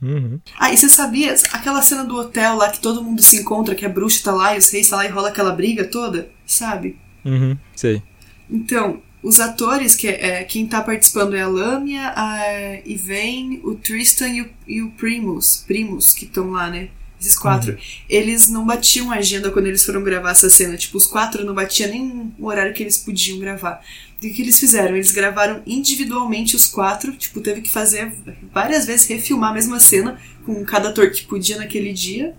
Uhum. 0.00 0.38
Ah, 0.58 0.72
e 0.72 0.76
você 0.76 0.88
sabia 0.88 1.34
aquela 1.52 1.80
cena 1.82 2.04
do 2.04 2.16
hotel 2.16 2.56
lá 2.56 2.70
que 2.70 2.80
todo 2.80 3.02
mundo 3.02 3.22
se 3.22 3.36
encontra, 3.36 3.74
que 3.74 3.86
a 3.86 3.88
bruxa 3.88 4.22
tá 4.22 4.32
lá 4.32 4.54
e 4.54 4.58
os 4.58 4.70
reis 4.70 4.88
tá 4.88 4.96
lá 4.96 5.06
e 5.06 5.08
rola 5.08 5.28
aquela 5.28 5.52
briga 5.52 5.84
toda? 5.84 6.30
Sabe? 6.46 6.98
Uhum, 7.24 7.56
sei. 7.74 8.02
Então, 8.50 9.02
os 9.24 9.40
atores, 9.40 9.96
que 9.96 10.06
é, 10.06 10.44
quem 10.44 10.66
tá 10.66 10.82
participando 10.82 11.34
é 11.34 11.40
a 11.40 11.48
Lâmia, 11.48 12.12
a 12.14 12.78
Yvain, 12.86 13.58
o 13.64 13.74
Tristan 13.74 14.28
e 14.28 14.42
o, 14.42 14.50
e 14.68 14.82
o 14.82 14.90
Primus, 14.90 15.64
Primus, 15.66 16.12
que 16.12 16.26
estão 16.26 16.50
lá, 16.50 16.68
né? 16.68 16.90
Esses 17.18 17.38
quatro. 17.38 17.72
Uhum. 17.72 17.78
Eles 18.06 18.50
não 18.50 18.66
batiam 18.66 19.10
a 19.10 19.14
agenda 19.14 19.50
quando 19.50 19.66
eles 19.66 19.82
foram 19.82 20.02
gravar 20.02 20.32
essa 20.32 20.50
cena. 20.50 20.76
Tipo, 20.76 20.98
os 20.98 21.06
quatro 21.06 21.42
não 21.42 21.54
batiam 21.54 21.88
nem 21.88 22.34
o 22.38 22.46
horário 22.46 22.74
que 22.74 22.82
eles 22.82 22.98
podiam 22.98 23.38
gravar. 23.38 23.82
E 24.20 24.28
o 24.28 24.34
que 24.34 24.42
eles 24.42 24.60
fizeram? 24.60 24.94
Eles 24.94 25.10
gravaram 25.10 25.62
individualmente 25.66 26.54
os 26.54 26.66
quatro. 26.66 27.12
Tipo, 27.16 27.40
teve 27.40 27.62
que 27.62 27.70
fazer 27.70 28.12
várias 28.52 28.84
vezes 28.84 29.06
refilmar 29.06 29.52
a 29.52 29.54
mesma 29.54 29.80
cena 29.80 30.20
com 30.44 30.62
cada 30.66 30.90
ator 30.90 31.10
que 31.10 31.24
podia 31.24 31.56
naquele 31.56 31.94
dia. 31.94 32.36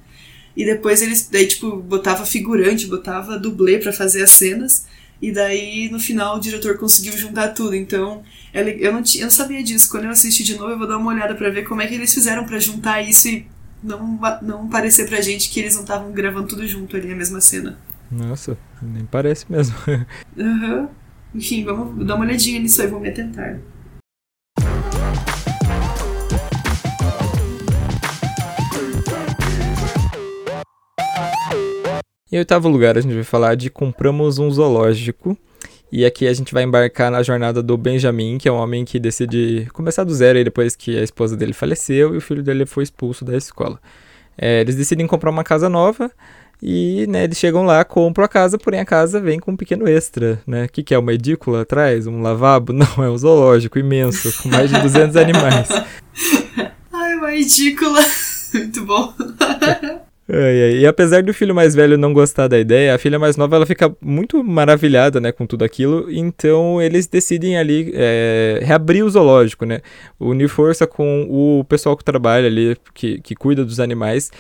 E 0.56 0.64
depois 0.64 1.02
eles, 1.02 1.28
daí, 1.32 1.48
tipo, 1.48 1.78
botava 1.78 2.24
figurante, 2.28 2.86
botava 2.86 3.40
dublê 3.40 3.80
para 3.80 3.92
fazer 3.92 4.22
as 4.22 4.32
cenas. 4.32 4.86
E 5.26 5.32
daí, 5.32 5.90
no 5.90 6.00
final, 6.00 6.38
o 6.38 6.40
diretor 6.40 6.78
conseguiu 6.78 7.18
juntar 7.18 7.48
tudo. 7.48 7.76
Então, 7.76 8.22
eu 8.54 8.94
não, 8.94 9.02
eu 9.16 9.24
não 9.24 9.30
sabia 9.32 9.64
disso. 9.64 9.90
Quando 9.90 10.04
eu 10.04 10.12
assistir 10.12 10.44
de 10.44 10.56
novo, 10.56 10.70
eu 10.70 10.78
vou 10.78 10.88
dar 10.88 10.98
uma 10.98 11.12
olhada 11.12 11.34
para 11.34 11.50
ver 11.50 11.64
como 11.64 11.82
é 11.82 11.88
que 11.88 11.96
eles 11.96 12.14
fizeram 12.14 12.46
para 12.46 12.60
juntar 12.60 13.02
isso 13.02 13.28
e 13.28 13.48
não, 13.82 14.20
não 14.44 14.70
parecer 14.70 15.10
pra 15.10 15.20
gente 15.22 15.50
que 15.50 15.60
eles 15.60 15.74
não 15.74 15.82
estavam 15.82 16.12
gravando 16.12 16.48
tudo 16.48 16.68
junto 16.68 16.96
ali, 16.96 17.12
a 17.12 17.16
mesma 17.16 17.42
cena. 17.42 17.76
Nossa, 18.12 18.56
nem 18.80 19.04
parece 19.06 19.52
mesmo. 19.52 19.76
Uhum. 20.38 20.88
Enfim, 21.34 21.66
vamos 21.66 22.06
dar 22.06 22.16
uma 22.16 22.26
olhadinha 22.26 22.60
nisso 22.60 22.80
aí, 22.82 22.88
vamos 22.88 23.02
me 23.02 23.10
atentar. 23.10 23.60
Em 32.36 32.40
oitavo 32.40 32.68
lugar, 32.68 32.98
a 32.98 33.02
gente 33.02 33.14
vai 33.14 33.24
falar 33.24 33.56
de 33.56 33.70
Compramos 33.70 34.40
um 34.40 34.52
Zoológico. 34.52 35.38
E 35.90 36.04
aqui 36.04 36.28
a 36.28 36.34
gente 36.34 36.54
vai 36.54 36.64
embarcar 36.64 37.10
na 37.10 37.24
jornada 37.24 37.64
do 37.64 37.78
Benjamin, 37.78 38.38
que 38.38 38.50
é 38.50 38.52
um 38.52 38.58
homem 38.58 38.84
que 38.84 39.00
decide 39.00 39.70
começar 39.72 40.04
do 40.04 40.14
zero 40.14 40.44
depois 40.44 40.76
que 40.76 41.00
a 41.00 41.02
esposa 41.02 41.38
dele 41.38 41.54
faleceu 41.54 42.14
e 42.14 42.18
o 42.18 42.20
filho 42.20 42.44
dele 42.44 42.66
foi 42.66 42.84
expulso 42.84 43.24
da 43.24 43.38
escola. 43.38 43.80
É, 44.38 44.60
eles 44.60 44.76
decidem 44.76 45.08
comprar 45.08 45.30
uma 45.30 45.46
casa 45.46 45.70
nova 45.70 46.12
e 46.62 47.08
né, 47.08 47.24
eles 47.24 47.38
chegam 47.38 47.64
lá, 47.64 47.86
compram 47.86 48.26
a 48.26 48.28
casa, 48.28 48.58
porém 48.58 48.82
a 48.82 48.86
casa 48.86 49.22
vem 49.22 49.40
com 49.40 49.52
um 49.52 49.56
pequeno 49.56 49.88
extra, 49.88 50.38
né? 50.46 50.66
O 50.66 50.70
que, 50.70 50.84
que 50.84 50.94
é? 50.94 51.00
Uma 51.00 51.14
edícula 51.14 51.62
atrás? 51.62 52.06
Um 52.06 52.22
lavabo? 52.22 52.74
Não, 52.76 53.02
é 53.02 53.10
um 53.10 53.18
zoológico 53.18 53.80
imenso, 53.80 54.44
com 54.44 54.50
mais 54.50 54.70
de 54.70 54.78
200 54.82 55.16
animais. 55.16 55.70
Ai, 56.92 57.16
uma 57.16 57.34
edícula. 57.34 58.02
Muito 58.54 58.86
bom. 58.86 59.14
E 60.28 60.86
apesar 60.88 61.22
do 61.22 61.34
filho 61.34 61.54
mais 61.54 61.76
velho 61.76 61.98
não 61.98 62.12
gostar 62.12 62.48
da 62.48 62.58
ideia, 62.58 62.96
a 62.96 62.98
filha 62.98 63.20
mais 63.20 63.38
nova 63.38 63.58
ela 63.58 63.66
fica 63.66 63.96
muito 64.02 64.44
maravilhada, 64.44 65.20
né, 65.20 65.32
com 65.32 65.46
tudo 65.46 65.64
aquilo. 65.64 66.08
Então 66.12 66.82
eles 66.82 67.06
decidem 67.06 67.58
ali 67.58 67.92
é, 67.94 68.60
reabrir 68.64 69.04
o 69.04 69.10
zoológico, 69.10 69.66
né, 69.66 69.82
unir 70.20 70.48
força 70.48 70.88
com 70.88 71.28
o 71.30 71.64
pessoal 71.66 71.96
que 71.96 72.04
trabalha 72.04 72.48
ali, 72.48 72.76
que, 72.94 73.22
que 73.22 73.36
cuida 73.36 73.64
dos 73.64 73.80
animais, 73.80 74.32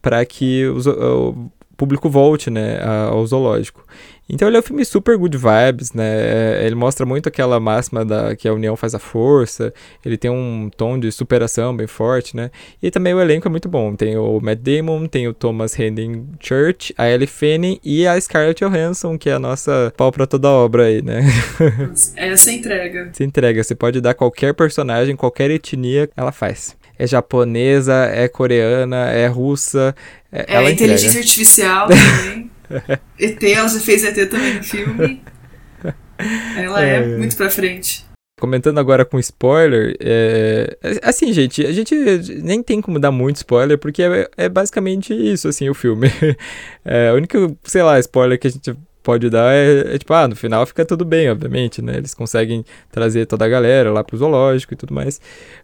para 0.00 0.24
que 0.24 0.66
os, 0.66 0.86
o 0.86 1.50
público 1.78 2.10
volte, 2.10 2.50
né, 2.50 2.80
ao 2.82 3.24
zoológico. 3.24 3.84
Então 4.28 4.46
ele 4.46 4.58
é 4.58 4.60
um 4.60 4.62
filme 4.62 4.84
super 4.84 5.16
good 5.16 5.38
vibes, 5.38 5.94
né? 5.94 6.62
Ele 6.66 6.74
mostra 6.74 7.06
muito 7.06 7.30
aquela 7.30 7.58
máxima 7.58 8.04
da 8.04 8.36
que 8.36 8.46
a 8.46 8.52
união 8.52 8.76
faz 8.76 8.94
a 8.94 8.98
força. 8.98 9.72
Ele 10.04 10.18
tem 10.18 10.30
um 10.30 10.68
tom 10.76 10.98
de 10.98 11.10
superação 11.10 11.74
bem 11.74 11.86
forte, 11.86 12.36
né? 12.36 12.50
E 12.82 12.90
também 12.90 13.14
o 13.14 13.20
elenco 13.20 13.48
é 13.48 13.50
muito 13.50 13.70
bom. 13.70 13.96
Tem 13.96 14.18
o 14.18 14.38
Matt 14.38 14.58
Damon, 14.58 15.06
tem 15.06 15.26
o 15.26 15.32
Thomas 15.32 15.80
Hayden 15.80 16.26
Church, 16.40 16.92
a 16.98 17.08
Ellie 17.08 17.26
Fanning 17.26 17.80
e 17.82 18.06
a 18.06 18.20
Scarlett 18.20 18.62
Johansson, 18.62 19.16
que 19.16 19.30
é 19.30 19.32
a 19.32 19.38
nossa 19.38 19.90
pau 19.96 20.12
pra 20.12 20.26
toda 20.26 20.50
obra 20.50 20.84
aí, 20.84 21.00
né? 21.00 21.22
Essa 22.14 22.52
entrega. 22.52 23.08
Essa 23.10 23.24
entrega. 23.24 23.64
Você 23.64 23.74
pode 23.74 23.98
dar 24.02 24.12
qualquer 24.12 24.52
personagem, 24.52 25.16
qualquer 25.16 25.50
etnia, 25.50 26.10
ela 26.14 26.32
faz 26.32 26.76
é 26.98 27.06
japonesa, 27.06 27.94
é 28.12 28.26
coreana, 28.28 29.10
é 29.10 29.26
russa. 29.26 29.94
É, 30.32 30.40
é 30.40 30.56
ela 30.56 30.70
inteligência 30.70 31.20
entrega. 31.20 31.26
artificial 31.26 31.88
também. 31.88 32.50
ET, 33.18 33.42
ela 33.42 33.68
já 33.68 33.80
fez 33.80 34.04
ET 34.04 34.28
também 34.28 34.54
no 34.54 34.64
filme. 34.64 35.22
Ela 36.56 36.84
é, 36.84 36.96
é 36.96 37.06
muito 37.16 37.36
pra 37.36 37.48
frente. 37.48 38.04
Comentando 38.40 38.78
agora 38.78 39.04
com 39.04 39.18
spoiler, 39.18 39.96
é... 40.00 40.78
assim, 41.02 41.32
gente, 41.32 41.66
a 41.66 41.72
gente 41.72 41.92
nem 42.40 42.62
tem 42.62 42.80
como 42.80 43.00
dar 43.00 43.10
muito 43.10 43.36
spoiler, 43.36 43.76
porque 43.76 44.00
é, 44.00 44.30
é 44.36 44.48
basicamente 44.48 45.12
isso, 45.12 45.48
assim, 45.48 45.68
o 45.68 45.74
filme. 45.74 46.08
É, 46.90 47.12
o 47.12 47.16
único, 47.16 47.58
sei 47.64 47.82
lá, 47.82 47.98
spoiler 47.98 48.38
que 48.38 48.46
a 48.46 48.50
gente 48.50 48.74
pode 49.08 49.30
dar 49.30 49.54
é, 49.54 49.94
é, 49.94 49.98
tipo, 49.98 50.12
ah, 50.12 50.28
no 50.28 50.36
final 50.36 50.66
fica 50.66 50.84
tudo 50.84 51.02
bem, 51.02 51.30
obviamente, 51.30 51.80
né? 51.80 51.96
Eles 51.96 52.12
conseguem 52.12 52.62
trazer 52.92 53.24
toda 53.24 53.46
a 53.46 53.48
galera 53.48 53.90
lá 53.90 54.04
pro 54.04 54.18
zoológico 54.18 54.74
e 54.74 54.76
tudo 54.76 54.92
mais. 54.92 55.18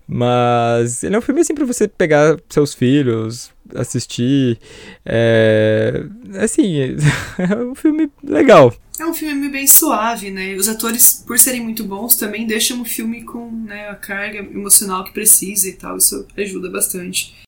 Mas 0.09 1.05
ele 1.05 1.15
é 1.15 1.19
um 1.19 1.21
filme 1.21 1.43
assim 1.43 1.55
pra 1.55 1.67
você 1.67 1.87
pegar 1.87 2.39
seus 2.49 2.73
filhos, 2.73 3.53
assistir. 3.75 4.59
É, 5.05 6.07
assim, 6.43 6.97
é 7.39 7.55
um 7.57 7.75
filme 7.75 8.11
legal. 8.23 8.75
É 8.99 9.05
um 9.05 9.13
filme 9.13 9.51
bem 9.51 9.67
suave, 9.67 10.31
né? 10.31 10.55
Os 10.55 10.67
atores, 10.67 11.23
por 11.27 11.39
serem 11.39 11.61
muito 11.61 11.85
bons, 11.85 12.17
também 12.17 12.47
deixam 12.47 12.81
o 12.81 12.85
filme 12.87 13.25
com 13.25 13.51
né, 13.51 13.91
a 13.91 13.95
carga 13.95 14.39
emocional 14.39 15.05
que 15.05 15.13
precisa 15.13 15.69
e 15.69 15.75
tal. 15.75 15.99
Isso 15.99 16.27
ajuda 16.35 16.71
bastante. 16.71 17.44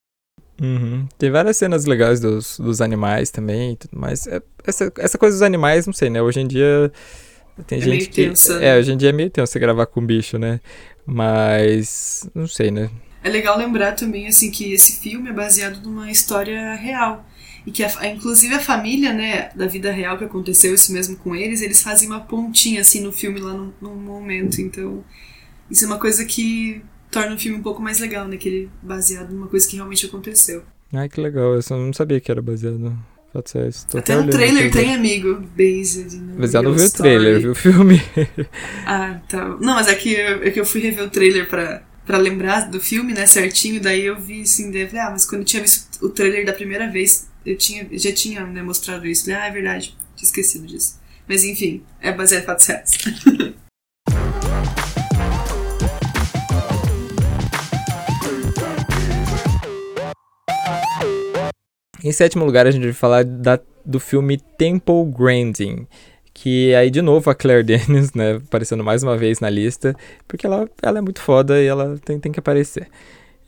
Uhum. 0.60 1.06
Tem 1.18 1.30
várias 1.30 1.56
cenas 1.56 1.84
legais 1.84 2.20
dos, 2.20 2.58
dos 2.58 2.80
animais 2.80 3.30
também 3.30 3.72
e 3.72 3.76
tudo 3.76 3.98
mais. 3.98 4.26
É, 4.26 4.40
essa, 4.64 4.92
essa 4.98 5.18
coisa 5.18 5.36
dos 5.36 5.42
animais, 5.42 5.86
não 5.86 5.92
sei, 5.92 6.08
né? 6.08 6.22
Hoje 6.22 6.40
em 6.40 6.46
dia 6.46 6.90
tem 7.66 7.78
é 7.78 7.80
gente 7.80 7.90
meio 7.90 8.10
que. 8.10 8.26
Tensa, 8.26 8.58
né? 8.58 8.68
É, 8.68 8.78
hoje 8.78 8.92
em 8.92 8.96
dia 8.96 9.10
é 9.10 9.12
meio 9.12 9.30
tenso 9.30 9.52
você 9.52 9.58
gravar 9.58 9.86
com 9.86 10.04
bicho, 10.04 10.38
né? 10.38 10.60
Mas. 11.04 12.28
Não 12.34 12.46
sei, 12.46 12.70
né? 12.70 12.90
É 13.22 13.28
legal 13.28 13.58
lembrar 13.58 13.92
também, 13.92 14.26
assim, 14.26 14.50
que 14.50 14.72
esse 14.72 15.00
filme 15.00 15.30
é 15.30 15.32
baseado 15.32 15.80
numa 15.82 16.10
história 16.10 16.75
real. 16.75 17.26
E 17.66 17.72
que, 17.72 17.82
a, 17.82 18.06
inclusive, 18.06 18.54
a 18.54 18.60
família, 18.60 19.12
né, 19.12 19.50
da 19.56 19.66
vida 19.66 19.90
real 19.90 20.16
que 20.16 20.25
aconteceu 20.25 20.72
isso 20.72 20.92
mesmo 20.92 21.16
com 21.16 21.34
eles, 21.34 21.60
eles 21.60 21.82
fazem 21.82 22.08
uma 22.08 22.20
pontinha, 22.20 22.80
assim, 22.80 23.00
no 23.00 23.12
filme 23.12 23.40
lá 23.40 23.52
no 23.52 23.96
momento. 23.96 24.60
Então, 24.60 25.04
isso 25.68 25.84
é 25.84 25.88
uma 25.88 25.98
coisa 25.98 26.25
que 26.25 26.80
torna 27.10 27.34
o 27.34 27.38
filme 27.38 27.58
um 27.58 27.62
pouco 27.62 27.82
mais 27.82 27.98
legal, 27.98 28.26
né? 28.26 28.36
Que 28.36 28.48
ele 28.48 28.64
é 28.64 28.86
baseado 28.86 29.32
numa 29.32 29.46
coisa 29.46 29.66
que 29.68 29.76
realmente 29.76 30.06
aconteceu. 30.06 30.62
Ai, 30.92 31.08
que 31.08 31.20
legal. 31.20 31.54
Eu 31.54 31.62
só 31.62 31.76
não 31.76 31.92
sabia 31.92 32.20
que 32.20 32.30
era 32.30 32.42
baseado 32.42 32.96
é, 33.54 33.98
até 33.98 34.16
no 34.16 34.30
trailer 34.30 34.72
tem, 34.72 34.94
amigo. 34.94 35.42
Based. 35.54 36.18
Mas 36.38 36.54
eu 36.54 36.62
não 36.62 36.72
vi 36.72 36.84
o 36.84 36.90
trailer, 36.90 37.40
viu 37.40 37.52
o 37.52 37.54
filme. 37.54 38.00
ah, 38.86 39.20
tá. 39.28 39.48
Não, 39.60 39.75
mas 39.75 39.88
é 39.88 39.94
que, 39.94 40.12
eu, 40.12 40.42
é 40.42 40.50
que 40.50 40.58
eu 40.58 40.64
fui 40.64 40.80
rever 40.80 41.04
o 41.04 41.10
trailer 41.10 41.48
pra, 41.48 41.82
pra 42.06 42.16
lembrar 42.16 42.70
do 42.70 42.80
filme, 42.80 43.12
né, 43.12 43.26
certinho. 43.26 43.80
Daí 43.80 44.06
eu 44.06 44.18
vi 44.18 44.42
assim, 44.42 44.70
daí 44.70 44.86
falei, 44.86 45.02
ah, 45.02 45.10
mas 45.10 45.26
quando 45.26 45.42
eu 45.42 45.46
tinha 45.46 45.62
visto 45.62 46.04
o 46.04 46.08
trailer 46.08 46.46
da 46.46 46.52
primeira 46.52 46.90
vez, 46.90 47.28
eu 47.44 47.56
tinha, 47.56 47.86
já 47.92 48.12
tinha 48.12 48.46
né, 48.46 48.62
mostrado 48.62 49.06
isso. 49.06 49.25
Falei, 49.25 49.40
ah, 49.40 49.46
é 49.46 49.50
verdade, 49.50 49.94
tinha 50.14 50.26
esquecido 50.26 50.66
disso. 50.66 50.98
Mas 51.28 51.44
enfim, 51.44 51.82
é 52.00 52.12
baseado 52.12 52.42
em 52.42 52.46
fatos 52.46 52.66
reais. 52.66 52.98
Em 62.06 62.12
sétimo 62.12 62.44
lugar, 62.44 62.68
a 62.68 62.70
gente 62.70 62.84
vai 62.84 62.92
falar 62.92 63.25
da, 63.25 63.58
do 63.84 63.98
filme 63.98 64.36
Temple 64.36 65.04
Grandin, 65.06 65.88
que 66.32 66.72
aí 66.72 66.88
de 66.88 67.02
novo 67.02 67.28
a 67.28 67.34
Claire 67.34 67.64
Denis, 67.66 68.14
né, 68.14 68.36
aparecendo 68.36 68.84
mais 68.84 69.02
uma 69.02 69.16
vez 69.16 69.40
na 69.40 69.50
lista, 69.50 69.92
porque 70.28 70.46
ela, 70.46 70.70
ela 70.80 70.98
é 70.98 71.00
muito 71.00 71.20
foda 71.20 71.60
e 71.60 71.66
ela 71.66 71.98
tem, 72.04 72.20
tem 72.20 72.30
que 72.30 72.38
aparecer. 72.38 72.86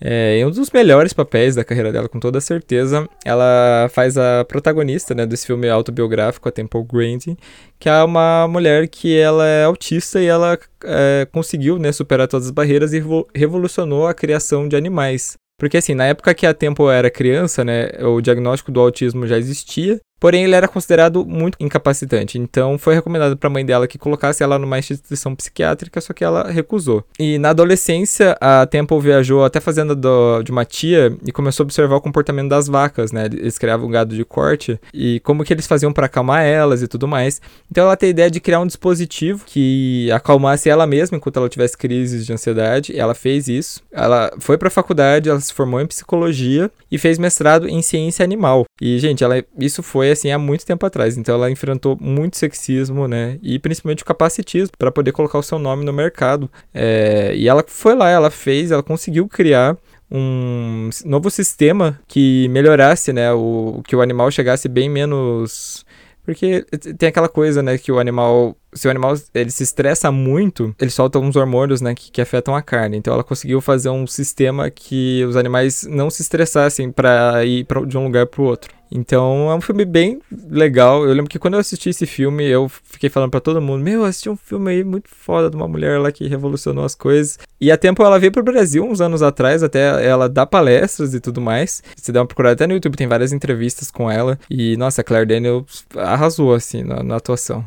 É, 0.00 0.38
em 0.38 0.44
um 0.44 0.50
dos 0.50 0.72
melhores 0.72 1.12
papéis 1.12 1.54
da 1.54 1.62
carreira 1.62 1.92
dela, 1.92 2.08
com 2.08 2.18
toda 2.18 2.40
certeza, 2.40 3.08
ela 3.24 3.88
faz 3.92 4.18
a 4.18 4.44
protagonista 4.44 5.14
né, 5.14 5.24
desse 5.24 5.46
filme 5.46 5.68
autobiográfico, 5.68 6.48
a 6.48 6.52
Temple 6.52 6.82
Grandin, 6.82 7.36
que 7.78 7.88
é 7.88 8.02
uma 8.02 8.48
mulher 8.48 8.88
que 8.88 9.16
ela 9.16 9.46
é 9.46 9.66
autista 9.66 10.20
e 10.20 10.26
ela 10.26 10.58
é, 10.82 11.28
conseguiu 11.30 11.78
né, 11.78 11.92
superar 11.92 12.26
todas 12.26 12.46
as 12.46 12.52
barreiras 12.52 12.92
e 12.92 13.00
revolucionou 13.32 14.08
a 14.08 14.14
criação 14.14 14.66
de 14.66 14.74
animais. 14.74 15.38
Porque 15.58 15.76
assim, 15.76 15.94
na 15.94 16.06
época 16.06 16.34
que 16.34 16.46
a 16.46 16.54
Tempo 16.54 16.88
era 16.88 17.10
criança, 17.10 17.64
né, 17.64 17.90
o 18.00 18.20
diagnóstico 18.20 18.70
do 18.70 18.80
autismo 18.80 19.26
já 19.26 19.36
existia, 19.36 20.00
Porém, 20.20 20.44
ele 20.44 20.54
era 20.54 20.66
considerado 20.66 21.24
muito 21.24 21.56
incapacitante, 21.60 22.38
então 22.38 22.76
foi 22.78 22.94
recomendado 22.94 23.36
para 23.36 23.48
a 23.48 23.52
mãe 23.52 23.64
dela 23.64 23.86
que 23.86 23.98
colocasse 23.98 24.42
ela 24.42 24.58
numa 24.58 24.78
instituição 24.78 25.34
psiquiátrica, 25.34 26.00
só 26.00 26.12
que 26.12 26.24
ela 26.24 26.50
recusou. 26.50 27.04
E 27.18 27.38
na 27.38 27.50
adolescência, 27.50 28.36
a 28.40 28.66
Temple 28.66 28.98
viajou 29.00 29.44
até 29.44 29.58
a 29.58 29.62
fazenda 29.62 29.94
do, 29.94 30.42
de 30.42 30.50
uma 30.50 30.64
tia 30.64 31.16
e 31.24 31.30
começou 31.30 31.64
a 31.64 31.66
observar 31.66 31.96
o 31.96 32.00
comportamento 32.00 32.48
das 32.48 32.66
vacas, 32.66 33.12
né? 33.12 33.26
Eles 33.26 33.58
criavam 33.58 33.88
gado 33.88 34.14
de 34.14 34.24
corte 34.24 34.78
e 34.92 35.20
como 35.20 35.44
que 35.44 35.52
eles 35.52 35.66
faziam 35.66 35.92
para 35.92 36.06
acalmar 36.06 36.44
elas 36.44 36.82
e 36.82 36.88
tudo 36.88 37.06
mais. 37.06 37.40
Então 37.70 37.84
ela 37.84 37.96
tem 37.96 38.08
a 38.08 38.10
ideia 38.10 38.30
de 38.30 38.40
criar 38.40 38.60
um 38.60 38.66
dispositivo 38.66 39.44
que 39.46 40.10
acalmasse 40.10 40.68
ela 40.68 40.86
mesma 40.86 41.16
enquanto 41.16 41.36
ela 41.36 41.48
tivesse 41.48 41.76
crises 41.76 42.26
de 42.26 42.32
ansiedade. 42.32 42.98
Ela 42.98 43.14
fez 43.14 43.48
isso. 43.48 43.82
Ela 43.92 44.32
foi 44.38 44.58
para 44.58 44.68
a 44.68 44.70
faculdade, 44.70 45.28
ela 45.28 45.40
se 45.40 45.52
formou 45.52 45.80
em 45.80 45.86
psicologia 45.86 46.70
e 46.90 46.98
fez 46.98 47.18
mestrado 47.18 47.68
em 47.68 47.82
ciência 47.82 48.24
animal. 48.24 48.64
E 48.80 48.98
gente, 48.98 49.22
ela 49.22 49.42
isso 49.58 49.82
foi 49.82 50.07
foi 50.08 50.12
assim 50.12 50.30
há 50.30 50.38
muito 50.38 50.64
tempo 50.64 50.84
atrás. 50.86 51.16
Então 51.16 51.34
ela 51.34 51.50
enfrentou 51.50 51.96
muito 52.00 52.36
sexismo, 52.36 53.06
né? 53.06 53.38
E 53.42 53.58
principalmente 53.58 54.02
o 54.02 54.06
capacitismo 54.06 54.72
para 54.78 54.90
poder 54.90 55.12
colocar 55.12 55.38
o 55.38 55.42
seu 55.42 55.58
nome 55.58 55.84
no 55.84 55.92
mercado. 55.92 56.50
É, 56.72 57.32
e 57.34 57.48
ela 57.48 57.64
foi 57.66 57.94
lá, 57.94 58.08
ela 58.10 58.30
fez, 58.30 58.70
ela 58.70 58.82
conseguiu 58.82 59.28
criar 59.28 59.76
um 60.10 60.88
novo 61.04 61.30
sistema 61.30 62.00
que 62.08 62.48
melhorasse, 62.48 63.12
né? 63.12 63.32
O 63.32 63.82
que 63.86 63.94
o 63.94 64.00
animal 64.00 64.30
chegasse 64.30 64.68
bem 64.68 64.88
menos 64.88 65.84
porque 66.24 66.62
tem 66.98 67.08
aquela 67.08 67.28
coisa, 67.28 67.62
né, 67.62 67.78
que 67.78 67.90
o 67.90 67.98
animal, 67.98 68.54
se 68.74 68.86
o 68.86 68.90
animal 68.90 69.14
ele 69.32 69.50
se 69.50 69.62
estressa 69.62 70.12
muito, 70.12 70.76
ele 70.78 70.90
solta 70.90 71.18
uns 71.18 71.36
hormônios, 71.36 71.80
né, 71.80 71.94
que, 71.94 72.10
que 72.10 72.20
afetam 72.20 72.54
a 72.54 72.60
carne. 72.60 72.98
Então 72.98 73.14
ela 73.14 73.24
conseguiu 73.24 73.62
fazer 73.62 73.88
um 73.88 74.06
sistema 74.06 74.68
que 74.68 75.24
os 75.24 75.36
animais 75.36 75.84
não 75.88 76.10
se 76.10 76.20
estressassem 76.20 76.92
para 76.92 77.46
ir 77.46 77.64
pra, 77.64 77.80
de 77.80 77.96
um 77.96 78.04
lugar 78.04 78.26
para 78.26 78.42
o 78.42 78.44
outro. 78.44 78.77
Então 78.90 79.50
é 79.50 79.54
um 79.54 79.60
filme 79.60 79.84
bem 79.84 80.20
legal. 80.48 81.06
Eu 81.06 81.12
lembro 81.12 81.30
que 81.30 81.38
quando 81.38 81.54
eu 81.54 81.60
assisti 81.60 81.90
esse 81.90 82.06
filme, 82.06 82.44
eu 82.46 82.68
fiquei 82.68 83.10
falando 83.10 83.30
para 83.30 83.40
todo 83.40 83.60
mundo: 83.60 83.82
Meu, 83.82 84.04
assisti 84.04 84.28
um 84.28 84.36
filme 84.36 84.70
aí 84.70 84.84
muito 84.84 85.08
foda 85.10 85.50
de 85.50 85.56
uma 85.56 85.68
mulher 85.68 85.98
lá 85.98 86.10
que 86.10 86.26
revolucionou 86.26 86.84
as 86.84 86.94
coisas. 86.94 87.38
E 87.60 87.70
a 87.70 87.76
tempo 87.76 88.02
ela 88.02 88.18
veio 88.18 88.32
pro 88.32 88.42
Brasil 88.42 88.84
uns 88.84 89.00
anos 89.00 89.22
atrás, 89.22 89.62
até 89.62 90.04
ela 90.04 90.28
dá 90.28 90.46
palestras 90.46 91.14
e 91.14 91.20
tudo 91.20 91.40
mais. 91.40 91.82
Se 91.96 92.12
der 92.12 92.20
uma 92.20 92.26
procurada 92.26 92.54
até 92.54 92.66
no 92.66 92.74
YouTube, 92.74 92.96
tem 92.96 93.06
várias 93.06 93.32
entrevistas 93.32 93.90
com 93.90 94.10
ela. 94.10 94.38
E 94.50 94.76
nossa, 94.76 95.00
a 95.00 95.04
Claire 95.04 95.26
Daniels 95.26 95.84
arrasou 95.94 96.54
assim 96.54 96.82
na, 96.82 97.02
na 97.02 97.16
atuação. 97.16 97.64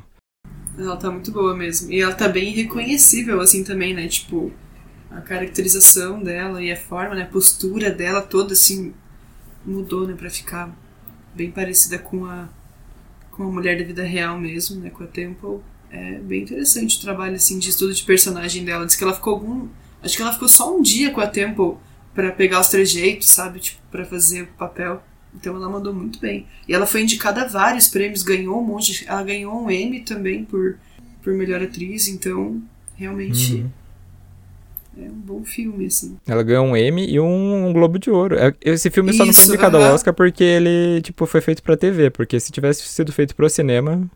Ela 0.78 0.98
tá 0.98 1.12
muito 1.12 1.32
boa 1.32 1.56
mesmo. 1.56 1.92
E 1.92 2.02
ela 2.02 2.14
tá 2.14 2.28
bem 2.28 2.52
reconhecível 2.54 3.40
assim 3.42 3.64
também, 3.64 3.94
né? 3.94 4.08
Tipo, 4.08 4.52
a 5.12 5.22
caracterização 5.22 6.24
dela 6.24 6.64
e 6.64 6.72
a 6.72 6.78
forma, 6.78 7.16
né? 7.16 7.24
A 7.24 7.28
postura 7.28 7.92
dela 7.92 8.22
toda 8.22 8.54
assim 8.54 8.94
mudou, 9.66 10.08
né? 10.08 10.16
Pra 10.18 10.30
ficar 10.30 10.76
bem 11.34 11.52
parecida 11.52 11.98
com 11.98 12.26
a, 12.26 12.50
com 13.32 13.44
a 13.44 13.52
mulher 13.52 13.78
da 13.78 13.84
vida 13.84 14.04
real 14.04 14.38
mesmo, 14.40 14.80
né, 14.80 14.90
com 14.90 15.04
a 15.04 15.08
Temple. 15.08 15.60
É 15.90 16.20
bem 16.20 16.44
interessante 16.44 16.98
o 16.98 17.02
trabalho 17.02 17.36
assim 17.36 17.60
de 17.60 17.70
estudo 17.70 17.94
de 17.94 18.04
personagem 18.04 18.64
dela. 18.64 18.86
Diz 18.86 18.96
que 18.96 19.04
ela 19.04 19.14
ficou 19.14 19.34
algum, 19.34 19.68
acho 20.02 20.16
que 20.16 20.22
ela 20.22 20.34
ficou 20.34 20.48
só 20.48 20.76
um 20.76 20.82
dia 20.82 21.12
com 21.12 21.22
a 21.22 21.28
Temple 21.28 21.76
para 22.14 22.32
pegar 22.32 22.60
os 22.60 22.70
trejeitos, 22.70 23.30
sabe, 23.30 23.60
tipo, 23.60 23.82
para 23.90 24.06
fazer 24.06 24.44
o 24.44 24.48
papel. 24.48 25.02
Então 25.34 25.56
ela 25.56 25.70
mandou 25.70 25.94
muito 25.94 26.20
bem. 26.20 26.46
E 26.68 26.74
ela 26.74 26.86
foi 26.86 27.02
indicada 27.02 27.44
a 27.44 27.48
vários 27.48 27.88
prêmios, 27.88 28.24
ganhou 28.24 28.62
um 28.62 28.66
monte, 28.66 29.06
ela 29.08 29.24
ganhou 29.24 29.64
um 29.64 29.72
Emmy 29.72 30.02
também 30.02 30.44
por 30.44 30.78
por 31.22 31.34
melhor 31.34 31.62
atriz, 31.62 32.08
então 32.08 32.62
realmente 32.96 33.56
uhum. 33.56 33.70
É 34.98 35.04
um 35.04 35.20
bom 35.20 35.44
filme, 35.44 35.86
assim. 35.86 36.18
Ela 36.28 36.44
ganhou 36.44 36.66
um 36.66 36.76
Emmy 36.76 37.10
e 37.10 37.20
um, 37.20 37.72
Globo 37.72 37.98
de 37.98 38.10
Ouro. 38.10 38.38
É, 38.38 38.54
esse 38.62 38.90
filme 38.90 39.12
Isso, 39.12 39.20
só 39.20 39.26
não 39.26 39.34
foi 39.34 39.46
indicado 39.46 39.78
ao 39.78 39.94
Oscar 39.94 40.14
porque 40.14 40.44
ele, 40.44 41.02
tipo, 41.02 41.26
foi 41.26 41.40
feito 41.40 41.64
pra 41.64 41.78
TV. 41.78 42.10
Porque 42.10 42.40
se 42.40 42.52
tivesse 42.52 42.84
sido 42.84 43.12
feito 43.12 43.36
pro 43.36 43.50
cinema... 43.50 44.10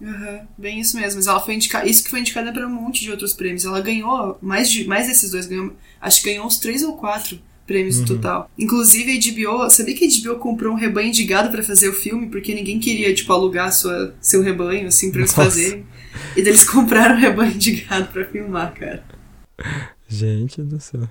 Uhum, 0.00 0.40
bem 0.58 0.80
isso 0.80 0.96
mesmo. 0.96 1.18
Mas 1.18 1.28
ela 1.28 1.38
foi 1.38 1.54
indicada... 1.54 1.88
Isso 1.88 2.02
que 2.02 2.10
foi 2.10 2.18
indicada 2.18 2.52
para 2.52 2.66
um 2.66 2.70
monte 2.70 3.02
de 3.02 3.10
outros 3.12 3.32
prêmios. 3.32 3.64
Ela 3.64 3.80
ganhou 3.80 4.36
mais, 4.42 4.68
de, 4.68 4.84
mais 4.88 5.06
desses 5.06 5.30
dois. 5.30 5.46
Ganhou, 5.46 5.72
acho 6.00 6.20
que 6.20 6.30
ganhou 6.30 6.46
uns 6.46 6.58
três 6.58 6.82
ou 6.82 6.96
quatro 6.96 7.38
prêmios 7.64 7.96
uhum. 7.96 8.02
no 8.02 8.08
total. 8.08 8.50
Inclusive, 8.58 9.12
a 9.12 9.32
HBO... 9.32 9.70
Sabia 9.70 9.94
que 9.94 10.04
a 10.04 10.32
HBO 10.32 10.40
comprou 10.40 10.72
um 10.72 10.76
rebanho 10.76 11.12
de 11.12 11.22
gado 11.22 11.48
para 11.50 11.62
fazer 11.62 11.88
o 11.88 11.92
filme? 11.92 12.26
Porque 12.26 12.52
ninguém 12.52 12.80
queria, 12.80 13.14
tipo, 13.14 13.32
alugar 13.32 13.72
sua, 13.72 14.16
seu 14.20 14.42
rebanho, 14.42 14.88
assim, 14.88 15.12
pra 15.12 15.20
eles 15.20 15.34
Nossa. 15.36 15.48
fazerem. 15.48 15.86
E 16.36 16.40
eles 16.40 16.64
compraram 16.68 17.14
um 17.14 17.20
rebanho 17.20 17.54
de 17.54 17.82
gado 17.82 18.08
para 18.08 18.24
filmar, 18.24 18.74
cara. 18.74 19.04
Gente 20.08 20.62
do 20.62 20.80
céu. 20.80 21.08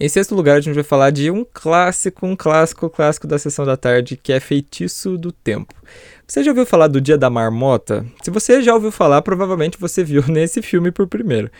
Em 0.00 0.08
sexto 0.08 0.32
lugar, 0.32 0.58
a 0.58 0.60
gente 0.60 0.74
vai 0.74 0.84
falar 0.84 1.10
de 1.10 1.28
um 1.28 1.44
clássico, 1.44 2.24
um 2.24 2.36
clássico, 2.36 2.88
clássico 2.88 3.26
da 3.26 3.36
sessão 3.36 3.66
da 3.66 3.76
tarde, 3.76 4.16
que 4.16 4.32
é 4.32 4.38
Feitiço 4.38 5.18
do 5.18 5.32
Tempo. 5.32 5.74
Você 6.24 6.44
já 6.44 6.52
ouviu 6.52 6.64
falar 6.64 6.86
do 6.86 7.00
Dia 7.00 7.18
da 7.18 7.28
Marmota? 7.28 8.06
Se 8.22 8.30
você 8.30 8.62
já 8.62 8.72
ouviu 8.74 8.92
falar, 8.92 9.22
provavelmente 9.22 9.76
você 9.76 10.04
viu 10.04 10.22
nesse 10.30 10.62
filme 10.62 10.92
por 10.92 11.08
primeiro. 11.08 11.50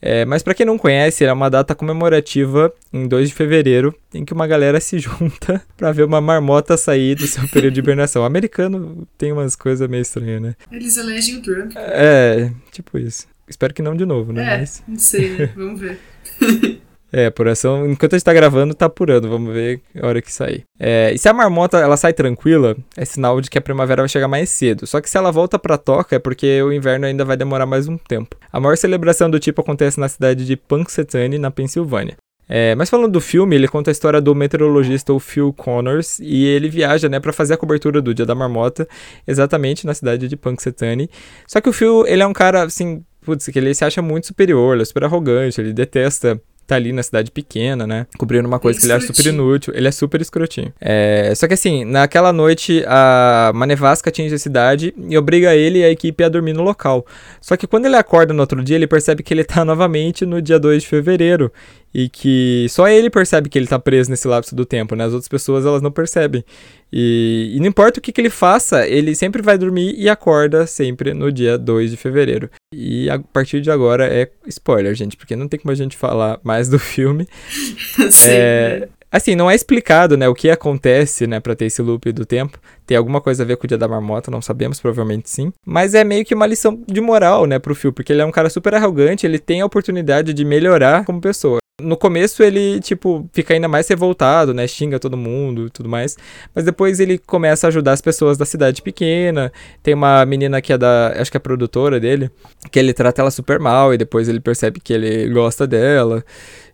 É, 0.00 0.24
mas 0.24 0.42
para 0.42 0.54
quem 0.54 0.64
não 0.64 0.78
conhece, 0.78 1.24
é 1.24 1.32
uma 1.32 1.50
data 1.50 1.74
comemorativa 1.74 2.72
em 2.92 3.06
2 3.06 3.28
de 3.28 3.34
fevereiro, 3.34 3.94
em 4.14 4.24
que 4.24 4.32
uma 4.32 4.46
galera 4.46 4.80
se 4.80 4.98
junta 5.00 5.62
para 5.76 5.92
ver 5.92 6.04
uma 6.04 6.20
marmota 6.20 6.76
sair 6.76 7.14
do 7.14 7.26
seu 7.26 7.48
período 7.48 7.74
de 7.74 7.80
hibernação. 7.80 8.22
O 8.22 8.26
americano 8.26 9.06
tem 9.16 9.32
umas 9.32 9.56
coisas 9.56 9.88
meio 9.88 10.02
estranhas, 10.02 10.40
né? 10.40 10.54
Eles 10.70 10.96
elegem 10.96 11.36
o 11.36 11.42
Trump. 11.42 11.72
É, 11.76 12.50
tipo 12.70 12.98
isso. 12.98 13.26
Espero 13.48 13.72
que 13.72 13.82
não 13.82 13.96
de 13.96 14.04
novo, 14.04 14.32
né? 14.32 14.54
É, 14.54 14.58
Mas... 14.58 14.82
não 14.86 14.98
sei, 14.98 15.30
né? 15.30 15.52
Vamos 15.56 15.80
ver. 15.80 15.98
É, 17.12 17.26
apuração. 17.26 17.88
Enquanto 17.90 18.14
a 18.14 18.18
gente 18.18 18.24
tá 18.24 18.34
gravando, 18.34 18.74
tá 18.74 18.86
apurando. 18.86 19.28
Vamos 19.28 19.52
ver 19.52 19.80
a 20.00 20.06
hora 20.06 20.20
que 20.20 20.32
sair. 20.32 20.64
É, 20.78 21.12
e 21.12 21.18
se 21.18 21.28
a 21.28 21.32
marmota 21.32 21.78
ela 21.78 21.96
sai 21.96 22.12
tranquila, 22.12 22.76
é 22.96 23.04
sinal 23.04 23.40
de 23.40 23.48
que 23.50 23.58
a 23.58 23.62
primavera 23.62 24.02
vai 24.02 24.08
chegar 24.08 24.28
mais 24.28 24.50
cedo. 24.50 24.86
Só 24.86 25.00
que 25.00 25.08
se 25.08 25.16
ela 25.16 25.30
volta 25.30 25.58
pra 25.58 25.78
toca, 25.78 26.16
é 26.16 26.18
porque 26.18 26.62
o 26.62 26.72
inverno 26.72 27.06
ainda 27.06 27.24
vai 27.24 27.36
demorar 27.36 27.66
mais 27.66 27.88
um 27.88 27.96
tempo. 27.96 28.36
A 28.52 28.60
maior 28.60 28.76
celebração 28.76 29.30
do 29.30 29.40
tipo 29.40 29.60
acontece 29.60 29.98
na 29.98 30.08
cidade 30.08 30.44
de 30.44 30.56
Punxsutawney, 30.56 31.38
na 31.38 31.50
Pensilvânia. 31.50 32.16
É, 32.48 32.74
mas 32.74 32.88
falando 32.88 33.12
do 33.12 33.20
filme, 33.20 33.54
ele 33.54 33.68
conta 33.68 33.90
a 33.90 33.92
história 33.92 34.22
do 34.22 34.34
meteorologista 34.34 35.12
o 35.12 35.20
Phil 35.20 35.52
Connors 35.52 36.18
e 36.18 36.46
ele 36.46 36.70
viaja, 36.70 37.06
né, 37.06 37.20
para 37.20 37.32
fazer 37.32 37.54
a 37.54 37.56
cobertura 37.58 38.00
do 38.00 38.14
Dia 38.14 38.24
da 38.24 38.34
Marmota, 38.34 38.88
exatamente 39.26 39.84
na 39.84 39.92
cidade 39.92 40.26
de 40.26 40.36
Punxsutawney. 40.36 41.10
Só 41.46 41.60
que 41.60 41.68
o 41.68 41.72
Phil, 41.74 42.06
ele 42.06 42.22
é 42.22 42.26
um 42.26 42.32
cara 42.32 42.62
assim, 42.62 43.04
putz, 43.20 43.46
que 43.48 43.58
ele 43.58 43.74
se 43.74 43.84
acha 43.84 44.00
muito 44.00 44.28
superior, 44.28 44.74
ele 44.74 44.82
é 44.82 44.84
super 44.86 45.04
arrogante, 45.04 45.60
ele 45.60 45.74
detesta 45.74 46.40
tá 46.68 46.76
ali 46.76 46.92
na 46.92 47.02
cidade 47.02 47.30
pequena, 47.30 47.86
né? 47.86 48.06
Cobrindo 48.18 48.46
uma 48.46 48.58
coisa 48.58 48.78
que 48.78 48.84
ele 48.84 48.92
acha 48.92 49.06
super 49.06 49.26
inútil. 49.26 49.72
Ele 49.74 49.88
é 49.88 49.90
super 49.90 50.20
escrotinho. 50.20 50.70
É, 50.78 51.32
só 51.34 51.48
que 51.48 51.54
assim, 51.54 51.82
naquela 51.84 52.30
noite, 52.30 52.84
a, 52.86 53.50
uma 53.54 53.66
nevasca 53.66 54.10
atinge 54.10 54.34
a 54.34 54.38
cidade 54.38 54.94
e 55.08 55.16
obriga 55.16 55.56
ele 55.56 55.78
e 55.78 55.84
a 55.84 55.90
equipe 55.90 56.22
a 56.22 56.28
dormir 56.28 56.52
no 56.52 56.62
local. 56.62 57.06
Só 57.40 57.56
que 57.56 57.66
quando 57.66 57.86
ele 57.86 57.96
acorda 57.96 58.34
no 58.34 58.40
outro 58.40 58.62
dia, 58.62 58.76
ele 58.76 58.86
percebe 58.86 59.22
que 59.22 59.32
ele 59.32 59.44
tá 59.44 59.64
novamente 59.66 60.26
no 60.26 60.42
dia 60.42 60.58
2 60.58 60.82
de 60.82 60.88
fevereiro 60.88 61.50
e 61.98 62.08
que 62.08 62.64
só 62.70 62.86
ele 62.86 63.10
percebe 63.10 63.48
que 63.48 63.58
ele 63.58 63.66
tá 63.66 63.76
preso 63.76 64.08
nesse 64.08 64.28
lapso 64.28 64.54
do 64.54 64.64
tempo, 64.64 64.94
né? 64.94 65.02
As 65.02 65.12
outras 65.12 65.26
pessoas 65.26 65.66
elas 65.66 65.82
não 65.82 65.90
percebem. 65.90 66.44
E, 66.92 67.54
e, 67.56 67.58
não 67.58 67.66
importa 67.66 67.98
o 67.98 68.00
que, 68.00 68.12
que 68.12 68.20
ele 68.20 68.30
faça, 68.30 68.86
ele 68.86 69.16
sempre 69.16 69.42
vai 69.42 69.58
dormir 69.58 69.96
e 69.98 70.08
acorda 70.08 70.64
sempre 70.64 71.12
no 71.12 71.32
dia 71.32 71.58
2 71.58 71.90
de 71.90 71.96
fevereiro. 71.96 72.48
E 72.72 73.10
a 73.10 73.18
partir 73.18 73.60
de 73.60 73.68
agora 73.68 74.06
é 74.06 74.30
spoiler, 74.46 74.94
gente, 74.94 75.16
porque 75.16 75.34
não 75.34 75.48
tem 75.48 75.58
como 75.58 75.72
a 75.72 75.74
gente 75.74 75.96
falar 75.96 76.38
mais 76.44 76.68
do 76.68 76.78
filme. 76.78 77.26
Sim. 78.12 78.28
É, 78.28 78.88
assim, 79.10 79.34
não 79.34 79.50
é 79.50 79.56
explicado, 79.56 80.16
né, 80.16 80.28
o 80.28 80.36
que 80.36 80.50
acontece, 80.50 81.26
né, 81.26 81.40
para 81.40 81.56
ter 81.56 81.64
esse 81.64 81.82
loop 81.82 82.12
do 82.12 82.24
tempo. 82.24 82.60
Tem 82.86 82.96
alguma 82.96 83.20
coisa 83.20 83.42
a 83.42 83.46
ver 83.46 83.56
com 83.56 83.64
o 83.64 83.68
Dia 83.68 83.76
da 83.76 83.88
Marmota, 83.88 84.30
não 84.30 84.40
sabemos, 84.40 84.80
provavelmente 84.80 85.28
sim. 85.28 85.52
Mas 85.66 85.94
é 85.94 86.04
meio 86.04 86.24
que 86.24 86.32
uma 86.32 86.46
lição 86.46 86.80
de 86.86 87.00
moral, 87.00 87.44
né, 87.44 87.58
pro 87.58 87.74
Phil, 87.74 87.92
porque 87.92 88.12
ele 88.12 88.22
é 88.22 88.24
um 88.24 88.30
cara 88.30 88.48
super 88.48 88.72
arrogante, 88.72 89.26
ele 89.26 89.40
tem 89.40 89.62
a 89.62 89.66
oportunidade 89.66 90.32
de 90.32 90.44
melhorar 90.44 91.04
como 91.04 91.20
pessoa. 91.20 91.58
No 91.80 91.96
começo 91.96 92.42
ele, 92.42 92.80
tipo, 92.80 93.30
fica 93.32 93.54
ainda 93.54 93.68
mais 93.68 93.86
revoltado, 93.86 94.52
né? 94.52 94.66
Xinga 94.66 94.98
todo 94.98 95.16
mundo 95.16 95.66
e 95.66 95.70
tudo 95.70 95.88
mais. 95.88 96.16
Mas 96.52 96.64
depois 96.64 96.98
ele 96.98 97.18
começa 97.18 97.66
a 97.66 97.68
ajudar 97.68 97.92
as 97.92 98.00
pessoas 98.00 98.36
da 98.36 98.44
cidade 98.44 98.82
pequena. 98.82 99.52
Tem 99.80 99.94
uma 99.94 100.26
menina 100.26 100.60
que 100.60 100.72
é 100.72 100.78
da. 100.78 101.14
Acho 101.16 101.30
que 101.30 101.36
é 101.36 101.38
a 101.38 101.40
produtora 101.40 102.00
dele. 102.00 102.32
Que 102.72 102.80
ele 102.80 102.92
trata 102.92 103.22
ela 103.22 103.30
super 103.30 103.60
mal 103.60 103.94
e 103.94 103.96
depois 103.96 104.28
ele 104.28 104.40
percebe 104.40 104.80
que 104.80 104.92
ele 104.92 105.28
gosta 105.32 105.68
dela 105.68 106.24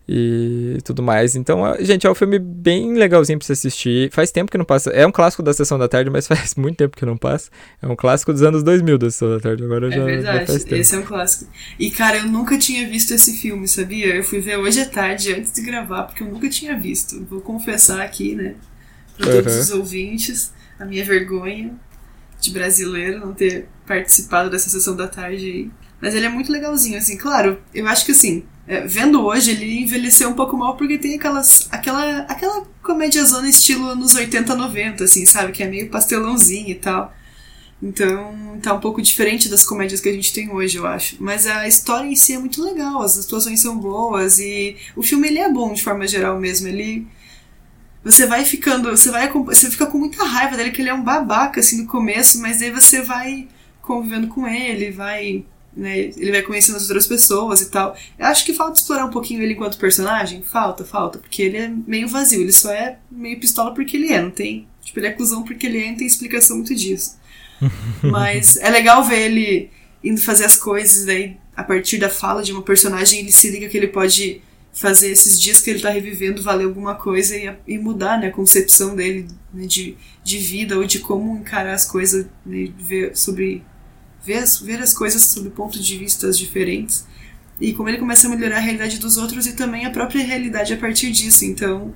e 0.07 0.79
tudo 0.85 1.03
mais. 1.03 1.35
Então, 1.35 1.63
gente, 1.81 2.07
é 2.07 2.11
um 2.11 2.15
filme 2.15 2.39
bem 2.39 2.95
legalzinho 2.95 3.39
pra 3.39 3.47
você 3.47 3.55
assistir. 3.55 4.11
Faz 4.13 4.31
tempo 4.31 4.51
que 4.51 4.59
não 4.59 4.65
passa. 4.65 4.91
É 4.91 5.07
um 5.07 5.13
clássico 5.13 5.43
da 5.43 5.53
Sessão 5.53 5.79
da 5.79 5.89
Tarde, 5.89 6.11
mas 6.11 6.27
faz 6.29 6.55
muito 6.55 6.77
tempo 6.77 6.97
que 6.97 7.07
não 7.07 7.17
passa. 7.17 7.51
É 7.81 7.87
um 7.87 7.97
clássico 7.97 8.33
dos 8.33 8.43
anos 8.43 8.63
2000 8.63 8.99
da 8.99 9.11
Sessão 9.11 9.31
da 9.31 9.41
Tarde. 9.41 9.65
Agora 9.65 9.89
é 9.89 9.97
já, 9.97 10.05
verdade, 10.05 10.59
já 10.69 10.77
esse 10.77 10.95
é 10.95 10.99
um 10.99 11.03
clássico. 11.03 11.51
E, 11.79 11.91
cara, 11.91 12.19
eu 12.19 12.27
nunca 12.27 12.59
tinha 12.59 12.87
visto 12.89 13.13
esse 13.13 13.39
filme, 13.39 13.67
sabia? 13.67 14.15
Eu 14.15 14.23
fui 14.23 14.41
ver 14.41 14.59
hoje 14.59 14.81
à 14.81 14.87
tarde, 14.87 15.33
antes 15.33 15.53
de 15.53 15.63
gravar, 15.63 16.05
porque 16.05 16.23
eu 16.23 16.29
nunca 16.29 16.49
tinha 16.49 16.79
visto. 16.79 17.25
Vou 17.25 17.41
confessar 17.41 18.03
aqui, 18.03 18.35
né, 18.35 18.55
pra 19.17 19.31
todos 19.31 19.55
uhum. 19.55 19.61
os 19.61 19.71
ouvintes, 19.71 20.53
a 20.79 20.85
minha 20.85 21.05
vergonha 21.05 21.75
de 22.41 22.51
brasileiro 22.51 23.21
não 23.21 23.33
ter 23.33 23.69
participado 23.87 24.51
dessa 24.51 24.69
Sessão 24.69 24.95
da 24.95 25.09
Tarde 25.09 25.47
aí. 25.47 25.71
Mas 25.99 26.15
ele 26.15 26.27
é 26.27 26.29
muito 26.29 26.53
legalzinho, 26.53 26.99
assim. 26.99 27.17
Claro, 27.17 27.59
eu 27.73 27.87
acho 27.89 28.05
que, 28.05 28.13
assim 28.13 28.45
é, 28.67 28.87
vendo 28.87 29.25
hoje, 29.25 29.51
ele 29.51 29.83
envelheceu 29.83 30.29
um 30.31 30.35
pouco 30.35 30.57
mal 30.57 30.77
porque 30.77 30.97
tem 30.99 31.17
aquelas, 31.17 31.69
aquela, 31.71 32.21
aquela 32.21 32.67
comédia 32.83 33.25
zona 33.25 33.49
estilo 33.49 33.87
anos 33.89 34.15
80, 34.15 34.55
90, 34.55 35.05
assim, 35.05 35.27
sabe? 35.27 35.53
Que 35.53 35.63
é 35.63 35.69
meio 35.69 35.91
pastelãozinho 35.91 36.71
e 36.71 36.75
tal. 36.75 37.15
Então, 37.83 38.59
tá 38.63 38.73
um 38.73 38.81
pouco 38.81 39.03
diferente 39.03 39.49
das 39.49 39.63
comédias 39.65 40.01
que 40.01 40.09
a 40.09 40.13
gente 40.13 40.33
tem 40.33 40.51
hoje, 40.51 40.79
eu 40.79 40.87
acho. 40.87 41.17
Mas 41.21 41.47
a 41.47 41.69
história 41.69 42.09
em 42.09 42.17
si 42.17 42.33
é 42.33 42.39
muito 42.39 42.63
legal, 42.63 43.03
as 43.03 43.19
atuações 43.19 43.61
são 43.61 43.77
boas 43.77 44.39
e 44.39 44.77
o 44.97 45.03
filme 45.03 45.29
ele 45.29 45.39
é 45.39 45.53
bom 45.53 45.75
de 45.75 45.83
forma 45.83 46.07
geral 46.07 46.41
mesmo. 46.41 46.67
Ele 46.67 47.07
você 48.03 48.27
vai 48.27 48.45
ficando, 48.45 48.91
você 48.91 49.11
vai 49.11 49.31
você 49.31 49.71
fica 49.71 49.87
com 49.87 49.99
muita 49.99 50.25
raiva 50.25 50.57
dele 50.57 50.71
que 50.71 50.81
ele 50.81 50.91
é 50.91 50.95
um 50.95 51.05
babaca 51.05 51.61
assim 51.61 51.83
no 51.83 51.87
começo, 51.87 52.41
mas 52.41 52.63
aí 52.63 52.71
você 52.71 53.03
vai 53.03 53.49
convivendo 53.83 54.29
com 54.29 54.47
ele, 54.47 54.91
vai 54.91 55.45
né, 55.77 55.99
ele 55.99 56.31
vai 56.31 56.43
conhecendo 56.43 56.77
as 56.77 56.83
outras 56.83 57.07
pessoas 57.07 57.61
e 57.61 57.71
tal. 57.71 57.97
Eu 58.19 58.27
acho 58.27 58.45
que 58.45 58.55
falta 58.55 58.79
explorar 58.79 59.07
um 59.07 59.11
pouquinho 59.11 59.43
ele 59.43 59.55
enquanto 59.55 59.79
personagem. 59.79 60.43
Falta, 60.43 60.85
falta. 60.85 61.19
Porque 61.19 61.43
ele 61.43 61.57
é 61.57 61.69
meio 61.87 62.09
vazio. 62.09 62.41
Ele 62.41 62.53
só 62.53 62.73
é 62.73 62.99
meio 63.11 63.39
pistola 63.41 63.75
porque 63.75 63.97
ele 63.97 64.13
é. 64.13 64.23
Não 64.23 64.31
tem. 64.31 64.69
Tipo, 64.83 65.01
ele 65.01 65.09
é 65.09 65.13
cuzão 65.13 65.43
porque 65.43 65.67
ele 65.67 65.79
é. 65.79 65.91
Não 65.91 65.97
tem 65.97 66.07
explicação 66.07 66.57
muito 66.57 66.75
disso. 66.75 67.19
Mas 68.03 68.57
é 68.57 68.71
legal 68.71 69.03
ver 69.05 69.23
ele 69.31 69.71
indo 70.03 70.21
fazer 70.21 70.45
as 70.45 70.57
coisas. 70.57 71.05
Daí, 71.05 71.37
a 71.57 71.65
partir 71.65 71.99
da 71.99 72.09
fala 72.09 72.43
de 72.43 72.53
uma 72.53 72.63
personagem, 72.63 73.21
ele 73.21 73.33
se 73.33 73.51
liga 73.51 73.69
que 73.69 73.77
ele 73.77 73.89
pode 73.89 74.43
fazer 74.73 75.09
esses 75.11 75.41
dias 75.41 75.61
que 75.61 75.71
ele 75.71 75.81
tá 75.81 75.89
revivendo 75.89 76.43
valer 76.43 76.65
alguma 76.65 76.97
coisa 76.97 77.37
e, 77.37 77.49
e 77.67 77.79
mudar 77.79 78.19
né, 78.19 78.27
a 78.27 78.33
concepção 78.33 78.97
dele 78.97 79.29
né, 79.53 79.67
de, 79.67 79.97
de 80.23 80.39
vida 80.39 80.77
ou 80.77 80.85
de 80.85 80.99
como 80.99 81.39
encarar 81.39 81.75
as 81.75 81.85
coisas, 81.85 82.27
né, 82.45 82.71
ver 82.77 83.17
sobre 83.17 83.63
ver 84.25 84.39
as, 84.39 84.61
ver 84.61 84.81
as 84.81 84.93
coisas 84.93 85.23
sob 85.23 85.51
pontos 85.51 85.85
de 85.85 85.99
vista 85.99 86.31
diferentes 86.31 87.07
e 87.61 87.73
como 87.73 87.89
ele 87.89 87.99
começa 87.99 88.27
a 88.27 88.31
melhorar 88.31 88.57
a 88.57 88.61
realidade 88.61 88.99
dos 88.99 89.17
outros 89.17 89.47
e 89.47 89.53
também 89.53 89.87
a 89.87 89.91
própria 89.91 90.25
realidade 90.25 90.73
a 90.73 90.77
partir 90.77 91.11
disso. 91.11 91.45
Então, 91.45 91.95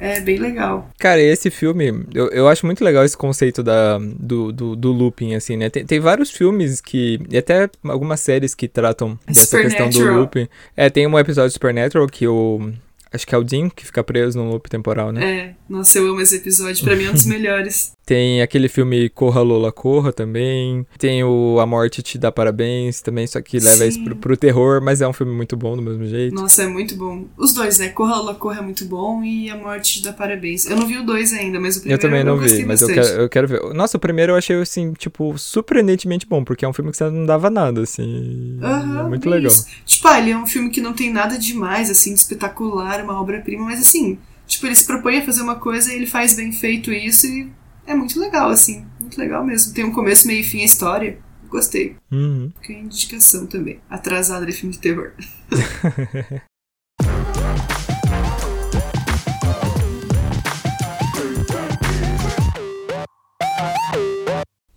é 0.00 0.18
bem 0.18 0.38
legal. 0.38 0.88
Cara, 0.98 1.20
esse 1.20 1.50
filme, 1.50 2.06
eu, 2.14 2.28
eu 2.28 2.48
acho 2.48 2.64
muito 2.64 2.82
legal 2.82 3.04
esse 3.04 3.16
conceito 3.16 3.62
da, 3.62 3.98
do, 3.98 4.50
do, 4.50 4.74
do 4.74 4.92
looping, 4.92 5.34
assim, 5.34 5.58
né? 5.58 5.68
Tem, 5.68 5.84
tem 5.84 6.00
vários 6.00 6.30
filmes 6.30 6.80
que. 6.80 7.20
E 7.28 7.36
até 7.36 7.68
algumas 7.84 8.20
séries 8.20 8.54
que 8.54 8.66
tratam 8.66 9.18
dessa 9.26 9.60
questão 9.60 9.90
do 9.90 10.02
looping. 10.02 10.48
É, 10.74 10.88
tem 10.88 11.06
um 11.06 11.18
episódio 11.18 11.50
de 11.50 11.54
Supernatural 11.54 12.06
que 12.06 12.26
o. 12.26 12.72
Acho 13.12 13.26
que 13.26 13.34
é 13.34 13.38
o 13.38 13.42
Dean 13.42 13.68
que 13.68 13.84
fica 13.84 14.04
preso 14.04 14.38
num 14.38 14.48
loop 14.50 14.70
temporal, 14.70 15.10
né? 15.10 15.24
É, 15.24 15.54
nossa, 15.68 15.98
eu 15.98 16.08
amo 16.08 16.20
esse 16.20 16.36
episódio, 16.36 16.84
pra 16.84 16.94
mim 16.94 17.06
é 17.06 17.10
um 17.10 17.12
dos 17.12 17.26
melhores. 17.26 17.92
Tem 18.04 18.42
aquele 18.42 18.68
filme 18.68 19.08
Corra 19.08 19.40
Lola 19.40 19.70
Corra 19.70 20.12
também. 20.12 20.84
Tem 20.98 21.22
o 21.22 21.58
A 21.60 21.66
Morte 21.66 22.02
Te 22.02 22.18
Dá 22.18 22.32
Parabéns 22.32 23.00
também, 23.00 23.26
só 23.26 23.40
que 23.40 23.58
leva 23.58 23.76
Sim. 23.76 23.88
isso 23.88 24.04
pro, 24.04 24.16
pro, 24.16 24.36
terror, 24.36 24.82
mas 24.82 25.00
é 25.00 25.06
um 25.06 25.12
filme 25.12 25.32
muito 25.32 25.56
bom 25.56 25.76
do 25.76 25.82
mesmo 25.82 26.04
jeito. 26.06 26.34
Nossa, 26.34 26.64
é 26.64 26.66
muito 26.66 26.96
bom. 26.96 27.26
Os 27.36 27.52
dois, 27.52 27.78
né? 27.78 27.90
Corra 27.90 28.16
Lola 28.16 28.34
Corra 28.34 28.58
é 28.58 28.62
muito 28.62 28.84
bom 28.84 29.22
e 29.22 29.48
A 29.48 29.56
Morte 29.56 29.94
Te 29.94 30.02
Dá 30.02 30.12
Parabéns. 30.12 30.66
Eu 30.66 30.76
não 30.76 30.86
vi 30.86 30.96
o 30.96 31.06
dois 31.06 31.32
ainda, 31.32 31.60
mas 31.60 31.76
o 31.76 31.80
primeiro 31.80 32.02
eu 32.02 32.08
também 32.08 32.24
não 32.24 32.34
eu 32.34 32.40
vi, 32.40 32.64
mas 32.64 32.82
eu 32.82 32.88
quero, 32.88 33.06
eu 33.06 33.28
quero, 33.28 33.48
ver. 33.48 33.74
Nossa, 33.74 33.96
o 33.96 34.00
primeiro 34.00 34.32
eu 34.32 34.36
achei, 34.36 34.56
assim, 34.56 34.92
tipo, 34.94 35.38
surpreendentemente 35.38 36.26
bom, 36.26 36.42
porque 36.42 36.64
é 36.64 36.68
um 36.68 36.72
filme 36.72 36.90
que 36.90 36.96
você 36.96 37.08
não 37.08 37.24
dava 37.24 37.48
nada, 37.48 37.82
assim. 37.82 38.58
Uhum, 38.60 39.00
é 39.00 39.08
muito 39.08 39.28
legal. 39.28 39.52
Isso. 39.52 39.66
Tipo, 39.86 40.08
ah, 40.08 40.18
ele 40.18 40.30
é 40.30 40.36
um 40.36 40.46
filme 40.46 40.70
que 40.70 40.80
não 40.80 40.92
tem 40.92 41.12
nada 41.12 41.38
demais, 41.38 41.90
assim, 41.90 42.12
de 42.12 42.20
espetacular, 42.20 43.04
uma 43.04 43.20
obra-prima, 43.20 43.66
mas 43.66 43.80
assim. 43.80 44.18
Tipo, 44.46 44.66
ele 44.66 44.74
se 44.74 44.84
propõe 44.84 45.18
a 45.18 45.24
fazer 45.24 45.42
uma 45.42 45.54
coisa 45.54 45.92
e 45.92 45.96
ele 45.96 46.06
faz 46.06 46.34
bem 46.34 46.50
feito 46.50 46.90
isso 46.92 47.24
e 47.24 47.48
é 47.90 47.94
muito 47.94 48.20
legal, 48.20 48.50
assim. 48.50 48.86
Muito 49.00 49.18
legal 49.18 49.44
mesmo. 49.44 49.74
Tem 49.74 49.84
um 49.84 49.92
começo, 49.92 50.26
meio 50.26 50.40
e 50.40 50.44
fim 50.44 50.62
a 50.62 50.64
história. 50.64 51.18
Gostei. 51.48 51.96
Uhum. 52.10 52.52
Fica 52.60 52.72
indicação 52.72 53.46
também. 53.46 53.80
Atrasada 53.90 54.46
de 54.46 54.52
filme 54.52 54.72
de 54.72 54.78
terror. 54.78 55.12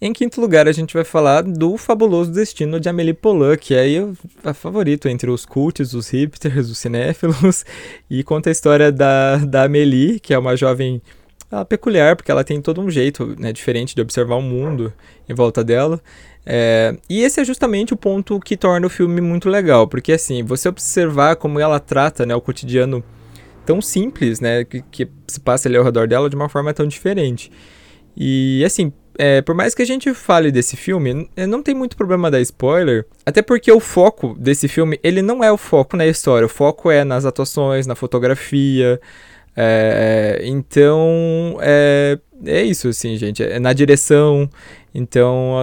Em 0.01 0.11
quinto 0.11 0.41
lugar, 0.41 0.67
a 0.67 0.73
gente 0.73 0.93
vai 0.93 1.05
falar 1.05 1.43
do 1.43 1.77
fabuloso 1.77 2.29
destino 2.29 2.77
de 2.77 2.89
Amélie 2.89 3.13
Poulain, 3.13 3.55
que 3.55 3.73
é 3.73 4.05
a 4.43 4.53
favorito 4.53 5.07
entre 5.07 5.31
os 5.31 5.45
cults, 5.45 5.93
os 5.93 6.09
hipsters, 6.09 6.69
os 6.69 6.77
cinéfilos, 6.77 7.63
e 8.09 8.21
conta 8.21 8.49
a 8.49 8.51
história 8.51 8.91
da, 8.91 9.37
da 9.37 9.63
Amélie, 9.63 10.19
que 10.19 10.33
é 10.33 10.37
uma 10.37 10.57
jovem 10.57 11.01
ela 11.53 11.65
peculiar, 11.65 12.15
porque 12.15 12.31
ela 12.31 12.43
tem 12.43 12.61
todo 12.61 12.81
um 12.81 12.89
jeito 12.89 13.35
né, 13.39 13.53
diferente 13.53 13.95
de 13.95 14.01
observar 14.01 14.35
o 14.35 14.41
mundo 14.41 14.93
em 15.27 15.33
volta 15.33 15.63
dela. 15.63 16.01
É, 16.45 16.97
e 17.09 17.21
esse 17.21 17.39
é 17.39 17.45
justamente 17.45 17.93
o 17.93 17.97
ponto 17.97 18.39
que 18.39 18.57
torna 18.57 18.87
o 18.87 18.89
filme 18.89 19.21
muito 19.21 19.49
legal, 19.49 19.87
porque 19.87 20.11
assim, 20.11 20.43
você 20.43 20.67
observar 20.67 21.35
como 21.37 21.59
ela 21.59 21.79
trata 21.79 22.25
né, 22.25 22.35
o 22.35 22.41
cotidiano 22.41 23.03
tão 23.65 23.81
simples, 23.81 24.41
né, 24.41 24.65
que, 24.65 24.81
que 24.91 25.07
se 25.27 25.39
passa 25.39 25.69
ali 25.69 25.77
ao 25.77 25.83
redor 25.83 26.07
dela 26.07 26.29
de 26.29 26.35
uma 26.35 26.49
forma 26.49 26.73
tão 26.73 26.85
diferente. 26.85 27.49
E 28.15 28.61
assim, 28.65 28.91
é, 29.17 29.41
por 29.41 29.55
mais 29.55 29.73
que 29.75 29.81
a 29.81 29.85
gente 29.85 30.13
fale 30.13 30.51
desse 30.51 30.75
filme, 30.75 31.29
não 31.47 31.61
tem 31.61 31.73
muito 31.73 31.95
problema 31.95 32.31
dar 32.31 32.41
spoiler, 32.41 33.05
até 33.25 33.41
porque 33.41 33.71
o 33.71 33.79
foco 33.79 34.35
desse 34.37 34.67
filme, 34.67 34.99
ele 35.03 35.21
não 35.21 35.43
é 35.43 35.51
o 35.51 35.57
foco 35.57 35.95
na 35.95 36.05
história, 36.05 36.45
o 36.45 36.49
foco 36.49 36.91
é 36.91 37.03
nas 37.03 37.25
atuações, 37.25 37.87
na 37.87 37.95
fotografia, 37.95 38.99
é, 39.55 40.41
então, 40.43 41.57
é, 41.61 42.19
é 42.45 42.63
isso, 42.63 42.87
assim, 42.87 43.15
gente. 43.17 43.43
É 43.43 43.59
na 43.59 43.73
direção. 43.73 44.49
Então, 44.93 45.55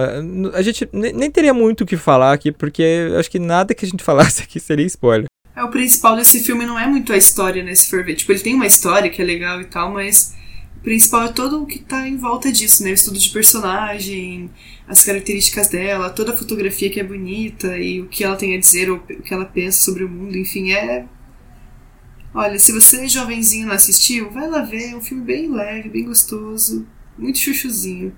a, 0.53 0.57
a 0.57 0.61
gente 0.61 0.87
nem 0.91 1.31
teria 1.31 1.53
muito 1.53 1.81
o 1.81 1.85
que 1.85 1.97
falar 1.97 2.33
aqui, 2.33 2.51
porque 2.51 3.09
acho 3.17 3.31
que 3.31 3.39
nada 3.39 3.73
que 3.73 3.85
a 3.85 3.87
gente 3.87 4.03
falasse 4.03 4.43
aqui 4.43 4.59
seria 4.59 4.85
spoiler. 4.85 5.25
É, 5.55 5.63
o 5.63 5.69
principal 5.69 6.15
desse 6.15 6.43
filme 6.43 6.65
não 6.65 6.79
é 6.79 6.87
muito 6.87 7.11
a 7.11 7.17
história, 7.17 7.63
né, 7.63 7.75
se 7.75 7.89
for 7.89 8.03
ver. 8.03 8.15
Tipo, 8.15 8.31
ele 8.31 8.39
tem 8.39 8.55
uma 8.55 8.65
história 8.65 9.09
que 9.09 9.21
é 9.21 9.25
legal 9.25 9.61
e 9.61 9.65
tal, 9.65 9.91
mas 9.91 10.33
o 10.77 10.79
principal 10.81 11.25
é 11.25 11.31
todo 11.31 11.61
o 11.61 11.65
que 11.65 11.79
tá 11.79 12.07
em 12.07 12.17
volta 12.17 12.51
disso, 12.51 12.83
né? 12.83 12.91
O 12.91 12.93
estudo 12.93 13.19
de 13.19 13.29
personagem, 13.29 14.49
as 14.87 15.03
características 15.03 15.67
dela, 15.67 16.09
toda 16.09 16.33
a 16.33 16.37
fotografia 16.37 16.89
que 16.89 16.99
é 16.99 17.03
bonita 17.03 17.77
e 17.77 18.01
o 18.01 18.07
que 18.07 18.23
ela 18.23 18.35
tem 18.35 18.55
a 18.55 18.59
dizer, 18.59 18.89
ou 18.89 18.97
o 18.97 19.21
que 19.21 19.33
ela 19.33 19.45
pensa 19.45 19.83
sobre 19.83 20.03
o 20.03 20.09
mundo, 20.09 20.37
enfim, 20.37 20.71
é 20.71 21.05
Olha, 22.33 22.57
se 22.57 22.71
você 22.71 23.07
jovenzinho 23.07 23.67
não 23.67 23.75
assistiu, 23.75 24.31
vai 24.31 24.47
lá 24.49 24.61
ver. 24.61 24.91
É 24.91 24.95
um 24.95 25.01
filme 25.01 25.23
bem 25.23 25.51
leve, 25.51 25.89
bem 25.89 26.05
gostoso, 26.05 26.87
muito 27.17 27.37
chuchuzinho. 27.37 28.15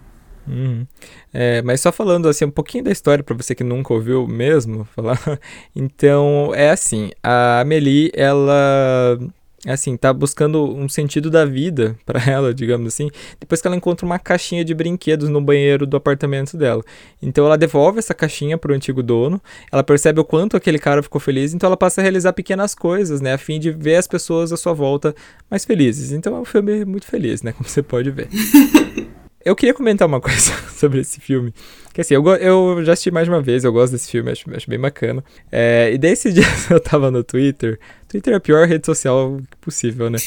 Uhum. 0.48 0.86
É, 1.34 1.62
mas 1.62 1.80
só 1.82 1.92
falando 1.92 2.28
assim 2.28 2.46
um 2.46 2.52
pouquinho 2.52 2.84
da 2.84 2.92
história 2.92 3.24
para 3.24 3.36
você 3.36 3.56
que 3.56 3.64
nunca 3.64 3.94
ouviu 3.94 4.28
mesmo 4.28 4.86
falar. 4.86 5.20
Então 5.76 6.54
é 6.54 6.70
assim, 6.70 7.12
a 7.24 7.62
Amelie 7.62 8.12
ela 8.14 9.18
assim, 9.66 9.96
tá 9.96 10.12
buscando 10.12 10.64
um 10.64 10.90
sentido 10.90 11.30
da 11.30 11.46
vida 11.46 11.96
para 12.06 12.24
ela, 12.30 12.54
digamos 12.54 12.94
assim, 12.94 13.10
depois 13.40 13.62
que 13.62 13.68
ela 13.68 13.76
encontra 13.76 14.06
uma 14.06 14.20
caixinha 14.20 14.64
de 14.64 14.74
brinquedos 14.74 15.30
no 15.30 15.42
banheiro 15.42 15.86
do 15.86 15.98
apartamento 15.98 16.58
dela. 16.58 16.84
Então 17.22 17.46
ela 17.46 17.58
devolve 17.58 18.00
essa 18.00 18.14
caixinha 18.14 18.58
pro 18.58 18.74
antigo 18.74 19.02
dono, 19.02 19.42
ela 19.72 19.84
percebe 19.84 20.20
o 20.20 20.26
quanto 20.26 20.58
aquele 20.58 20.80
cara 20.80 21.02
ficou 21.02 21.22
feliz, 21.22 21.54
então 21.54 21.68
ela 21.68 21.78
passa 21.78 22.02
a 22.02 22.04
realizar 22.04 22.34
pequenas 22.34 22.76
coisas, 22.76 23.22
né, 23.22 23.34
a 23.34 23.38
fim 23.38 23.60
de 23.60 23.72
ver 23.72 23.96
as 23.96 24.08
pessoas 24.08 24.52
à 24.52 24.58
sua 24.58 24.74
volta 24.74 25.16
mais 25.50 25.66
felizes. 25.66 26.12
Então 26.12 26.36
é 26.36 26.40
um 26.40 26.46
filme 26.46 26.86
muito 26.86 27.08
feliz, 27.08 27.42
né, 27.42 27.52
como 27.58 27.68
você 27.68 27.82
pode 27.82 28.12
ver. 28.12 28.28
Eu 29.46 29.56
queria 29.56 29.74
comentar 29.74 30.08
uma 30.08 30.20
coisa 30.22 30.52
sobre 30.70 31.02
esse 31.02 31.20
filme. 31.20 31.54
Que 31.94 32.02
assim, 32.02 32.16
eu, 32.16 32.26
eu 32.28 32.84
já 32.84 32.94
assisti 32.94 33.12
mais 33.12 33.28
uma 33.28 33.40
vez, 33.40 33.64
eu 33.64 33.72
gosto 33.72 33.94
desse 33.94 34.10
filme, 34.10 34.32
acho, 34.32 34.50
acho 34.56 34.68
bem 34.68 34.80
bacana. 34.80 35.24
É, 35.52 35.92
e 35.94 35.98
daí 35.98 36.12
esses 36.12 36.34
dias 36.34 36.70
eu 36.72 36.80
tava 36.80 37.12
no 37.12 37.24
Twitter. 37.24 37.80
Twitter 38.08 38.34
é 38.34 38.38
a 38.38 38.40
pior 38.40 38.68
rede 38.68 38.86
social 38.86 39.40
possível, 39.62 40.10
né? 40.10 40.18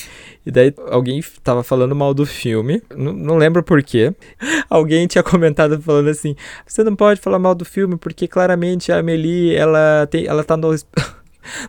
E 0.45 0.51
daí 0.51 0.73
alguém 0.91 1.21
tava 1.43 1.65
falando 1.65 1.95
mal 1.95 2.15
do 2.15 2.25
filme, 2.25 2.83
não, 2.95 3.13
não 3.13 3.37
lembro 3.37 3.63
porquê. 3.63 4.15
Alguém 4.71 5.07
tinha 5.07 5.23
comentado 5.23 5.81
falando 5.81 6.09
assim: 6.09 6.37
você 6.67 6.85
não 6.85 6.95
pode 6.95 7.21
falar 7.21 7.39
mal 7.39 7.55
do 7.55 7.65
filme 7.65 7.97
porque 7.97 8.29
claramente 8.29 8.93
a 8.93 8.99
Amelie, 8.99 9.55
ela, 9.55 10.07
tem, 10.09 10.27
ela 10.27 10.45
tá 10.45 10.57
no, 10.57 10.71
no 10.71 10.77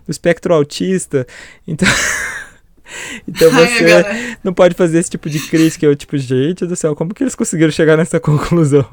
espectro 0.09 0.53
autista. 0.53 1.25
Então. 1.67 1.87
Então 3.27 3.51
você 3.51 3.93
Ai, 4.05 4.37
não 4.43 4.53
pode 4.53 4.75
fazer 4.75 4.99
esse 4.99 5.09
tipo 5.09 5.29
de 5.29 5.39
crítica. 5.39 5.85
Eu, 5.85 5.95
tipo, 5.95 6.17
gente 6.17 6.65
do 6.65 6.75
céu, 6.75 6.95
como 6.95 7.13
que 7.13 7.23
eles 7.23 7.35
conseguiram 7.35 7.71
chegar 7.71 7.97
nessa 7.97 8.19
conclusão? 8.21 8.85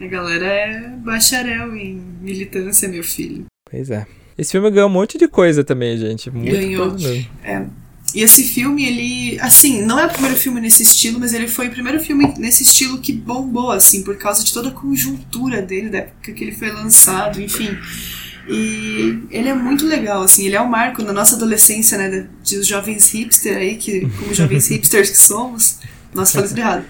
A 0.00 0.06
galera 0.06 0.46
é 0.46 0.88
bacharel 0.98 1.74
em 1.76 2.02
militância, 2.20 2.88
meu 2.88 3.02
filho. 3.02 3.46
Pois 3.70 3.90
é. 3.90 4.06
Esse 4.36 4.52
filme 4.52 4.70
ganhou 4.70 4.88
um 4.88 4.92
monte 4.92 5.18
de 5.18 5.26
coisa 5.26 5.64
também, 5.64 5.96
gente. 5.98 6.30
Muito 6.30 6.50
ganhou. 6.50 6.94
É. 7.42 7.66
E 8.14 8.22
esse 8.22 8.42
filme, 8.44 8.86
ele, 8.86 9.38
assim, 9.40 9.82
não 9.82 9.98
é 9.98 10.06
o 10.06 10.08
primeiro 10.08 10.36
filme 10.36 10.60
nesse 10.60 10.82
estilo, 10.82 11.20
mas 11.20 11.34
ele 11.34 11.46
foi 11.46 11.68
o 11.68 11.70
primeiro 11.70 12.00
filme 12.00 12.32
nesse 12.38 12.62
estilo 12.62 12.98
que 12.98 13.12
bombou, 13.12 13.70
assim, 13.70 14.02
por 14.02 14.16
causa 14.16 14.42
de 14.42 14.52
toda 14.52 14.68
a 14.68 14.72
conjuntura 14.72 15.60
dele, 15.60 15.90
da 15.90 15.98
época 15.98 16.32
que 16.32 16.44
ele 16.44 16.52
foi 16.52 16.70
lançado, 16.70 17.40
enfim. 17.40 17.76
E 18.48 19.22
ele 19.30 19.48
é 19.48 19.54
muito 19.54 19.86
legal, 19.86 20.22
assim, 20.22 20.46
ele 20.46 20.56
é 20.56 20.60
um 20.60 20.68
marco 20.68 21.02
na 21.02 21.12
nossa 21.12 21.36
adolescência, 21.36 21.98
né, 21.98 22.28
de, 22.42 22.62
jovens 22.62 23.12
hipster 23.12 23.56
aí, 23.56 23.76
que, 23.76 24.08
como 24.18 24.32
jovens 24.32 24.68
hipsters 24.72 25.10
que 25.10 25.18
somos, 25.18 25.80
nossa, 26.14 26.32
falei 26.32 26.48
tudo 26.48 26.58
errado, 26.58 26.84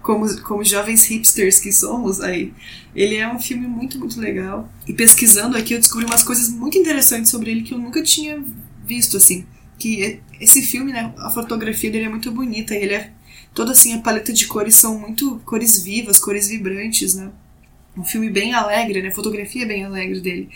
como, 0.00 0.40
como 0.40 0.64
jovens 0.64 1.04
hipsters 1.04 1.60
que 1.60 1.70
somos, 1.70 2.20
aí, 2.20 2.54
ele 2.94 3.16
é 3.16 3.30
um 3.30 3.38
filme 3.38 3.66
muito, 3.66 3.98
muito 3.98 4.18
legal. 4.18 4.70
E 4.86 4.92
pesquisando 4.92 5.56
aqui, 5.56 5.74
eu 5.74 5.78
descobri 5.78 6.06
umas 6.06 6.22
coisas 6.22 6.48
muito 6.48 6.78
interessantes 6.78 7.30
sobre 7.30 7.50
ele 7.50 7.62
que 7.62 7.74
eu 7.74 7.78
nunca 7.78 8.02
tinha 8.02 8.42
visto, 8.84 9.16
assim. 9.16 9.46
Que 9.78 10.20
esse 10.40 10.62
filme, 10.62 10.92
né, 10.92 11.12
a 11.18 11.30
fotografia 11.30 11.90
dele 11.90 12.06
é 12.06 12.08
muito 12.08 12.30
bonita, 12.30 12.74
ele 12.74 12.94
é 12.94 13.12
toda 13.54 13.72
assim, 13.72 13.94
a 13.94 13.98
paleta 13.98 14.32
de 14.32 14.46
cores 14.46 14.74
são 14.74 14.98
muito 14.98 15.40
cores 15.44 15.82
vivas, 15.82 16.18
cores 16.18 16.48
vibrantes, 16.48 17.14
né? 17.14 17.30
Um 17.96 18.04
filme 18.04 18.30
bem 18.30 18.54
alegre, 18.54 19.02
né? 19.02 19.10
Fotografia 19.10 19.66
bem 19.66 19.84
alegre 19.84 20.20
dele. 20.20 20.48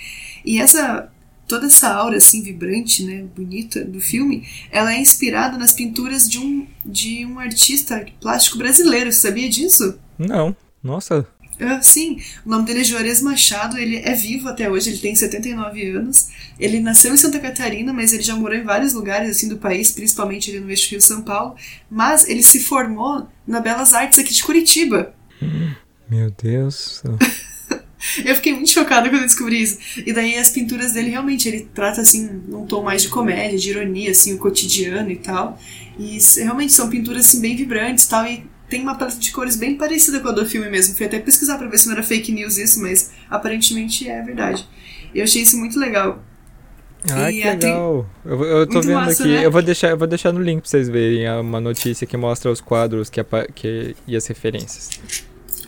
E 0.44 0.58
essa 0.60 1.10
toda 1.46 1.66
essa 1.66 1.88
aura 1.88 2.16
assim 2.16 2.42
vibrante, 2.42 3.04
né, 3.04 3.24
bonita 3.36 3.84
do 3.84 4.00
filme, 4.00 4.44
ela 4.70 4.92
é 4.92 5.00
inspirada 5.00 5.56
nas 5.56 5.72
pinturas 5.72 6.28
de 6.28 6.38
um 6.38 6.66
de 6.84 7.24
um 7.24 7.38
artista 7.38 8.04
plástico 8.20 8.58
brasileiro. 8.58 9.12
Você 9.12 9.20
sabia 9.20 9.48
disso? 9.48 9.98
Não. 10.18 10.56
Nossa. 10.82 11.26
Uh, 11.58 11.82
sim, 11.82 12.20
o 12.44 12.50
nome 12.50 12.66
dele 12.66 12.80
é 12.80 12.84
Juarez 12.84 13.22
Machado, 13.22 13.78
ele 13.78 13.96
é 13.96 14.12
vivo 14.12 14.46
até 14.46 14.70
hoje, 14.70 14.90
ele 14.90 14.98
tem 14.98 15.14
79 15.14 15.90
anos. 15.90 16.28
Ele 16.60 16.80
nasceu 16.80 17.14
em 17.14 17.16
Santa 17.16 17.38
Catarina, 17.38 17.94
mas 17.94 18.12
ele 18.12 18.22
já 18.22 18.36
morou 18.36 18.56
em 18.56 18.62
vários 18.62 18.92
lugares 18.92 19.30
assim 19.30 19.48
do 19.48 19.56
país, 19.56 19.90
principalmente 19.90 20.50
ali 20.50 20.60
no 20.60 20.68
eixo 20.68 20.90
Rio 20.90 21.00
São 21.00 21.22
Paulo. 21.22 21.56
Mas 21.90 22.28
ele 22.28 22.42
se 22.42 22.60
formou 22.60 23.26
na 23.46 23.60
Belas 23.60 23.94
Artes 23.94 24.18
aqui 24.18 24.34
de 24.34 24.44
Curitiba. 24.44 25.14
Meu 26.08 26.30
Deus. 26.30 27.02
eu 28.24 28.34
fiquei 28.36 28.52
muito 28.52 28.70
chocada 28.70 29.08
quando 29.08 29.22
eu 29.22 29.26
descobri 29.26 29.62
isso. 29.62 29.78
E 30.04 30.12
daí 30.12 30.36
as 30.36 30.50
pinturas 30.50 30.92
dele 30.92 31.10
realmente 31.10 31.48
ele 31.48 31.68
trata 31.74 32.00
assim 32.00 32.42
num 32.48 32.66
tom 32.66 32.82
mais 32.82 33.02
de 33.02 33.08
comédia, 33.08 33.58
de 33.58 33.70
ironia, 33.70 34.10
assim, 34.10 34.34
o 34.34 34.38
cotidiano 34.38 35.10
e 35.10 35.16
tal. 35.16 35.58
E 35.98 36.18
realmente 36.36 36.72
são 36.72 36.88
pinturas 36.88 37.26
assim 37.26 37.40
bem 37.40 37.56
vibrantes 37.56 38.04
e 38.04 38.08
tal 38.08 38.26
e 38.26 38.44
tem 38.68 38.82
uma 38.82 38.96
paleta 38.96 39.18
de 39.18 39.30
cores 39.30 39.56
bem 39.56 39.76
parecida 39.76 40.20
com 40.20 40.28
a 40.28 40.32
do 40.32 40.44
filme 40.44 40.68
mesmo. 40.68 40.94
Fui 40.94 41.06
até 41.06 41.18
pesquisar 41.18 41.56
pra 41.56 41.68
ver 41.68 41.78
se 41.78 41.86
não 41.86 41.94
era 41.94 42.02
fake 42.02 42.32
news 42.32 42.58
isso, 42.58 42.80
mas 42.80 43.10
aparentemente 43.30 44.08
é 44.08 44.20
verdade. 44.22 44.66
Eu 45.14 45.24
achei 45.24 45.42
isso 45.42 45.56
muito 45.56 45.78
legal. 45.78 46.22
Ah, 47.08 47.30
que 47.30 47.44
legal. 47.44 48.06
Eu, 48.24 48.44
eu 48.44 48.66
tô 48.66 48.74
muito 48.74 48.86
vendo 48.86 48.96
massa, 48.96 49.22
aqui. 49.22 49.32
Né? 49.32 49.46
Eu, 49.46 49.50
vou 49.50 49.62
deixar, 49.62 49.90
eu 49.90 49.96
vou 49.96 50.08
deixar 50.08 50.32
no 50.32 50.42
link 50.42 50.62
pra 50.62 50.68
vocês 50.68 50.88
verem 50.88 51.28
uma 51.40 51.60
notícia 51.60 52.06
que 52.06 52.16
mostra 52.16 52.50
os 52.50 52.60
quadros 52.60 53.08
que, 53.08 53.22
que, 53.54 53.96
e 54.06 54.16
as 54.16 54.26
referências. 54.26 54.90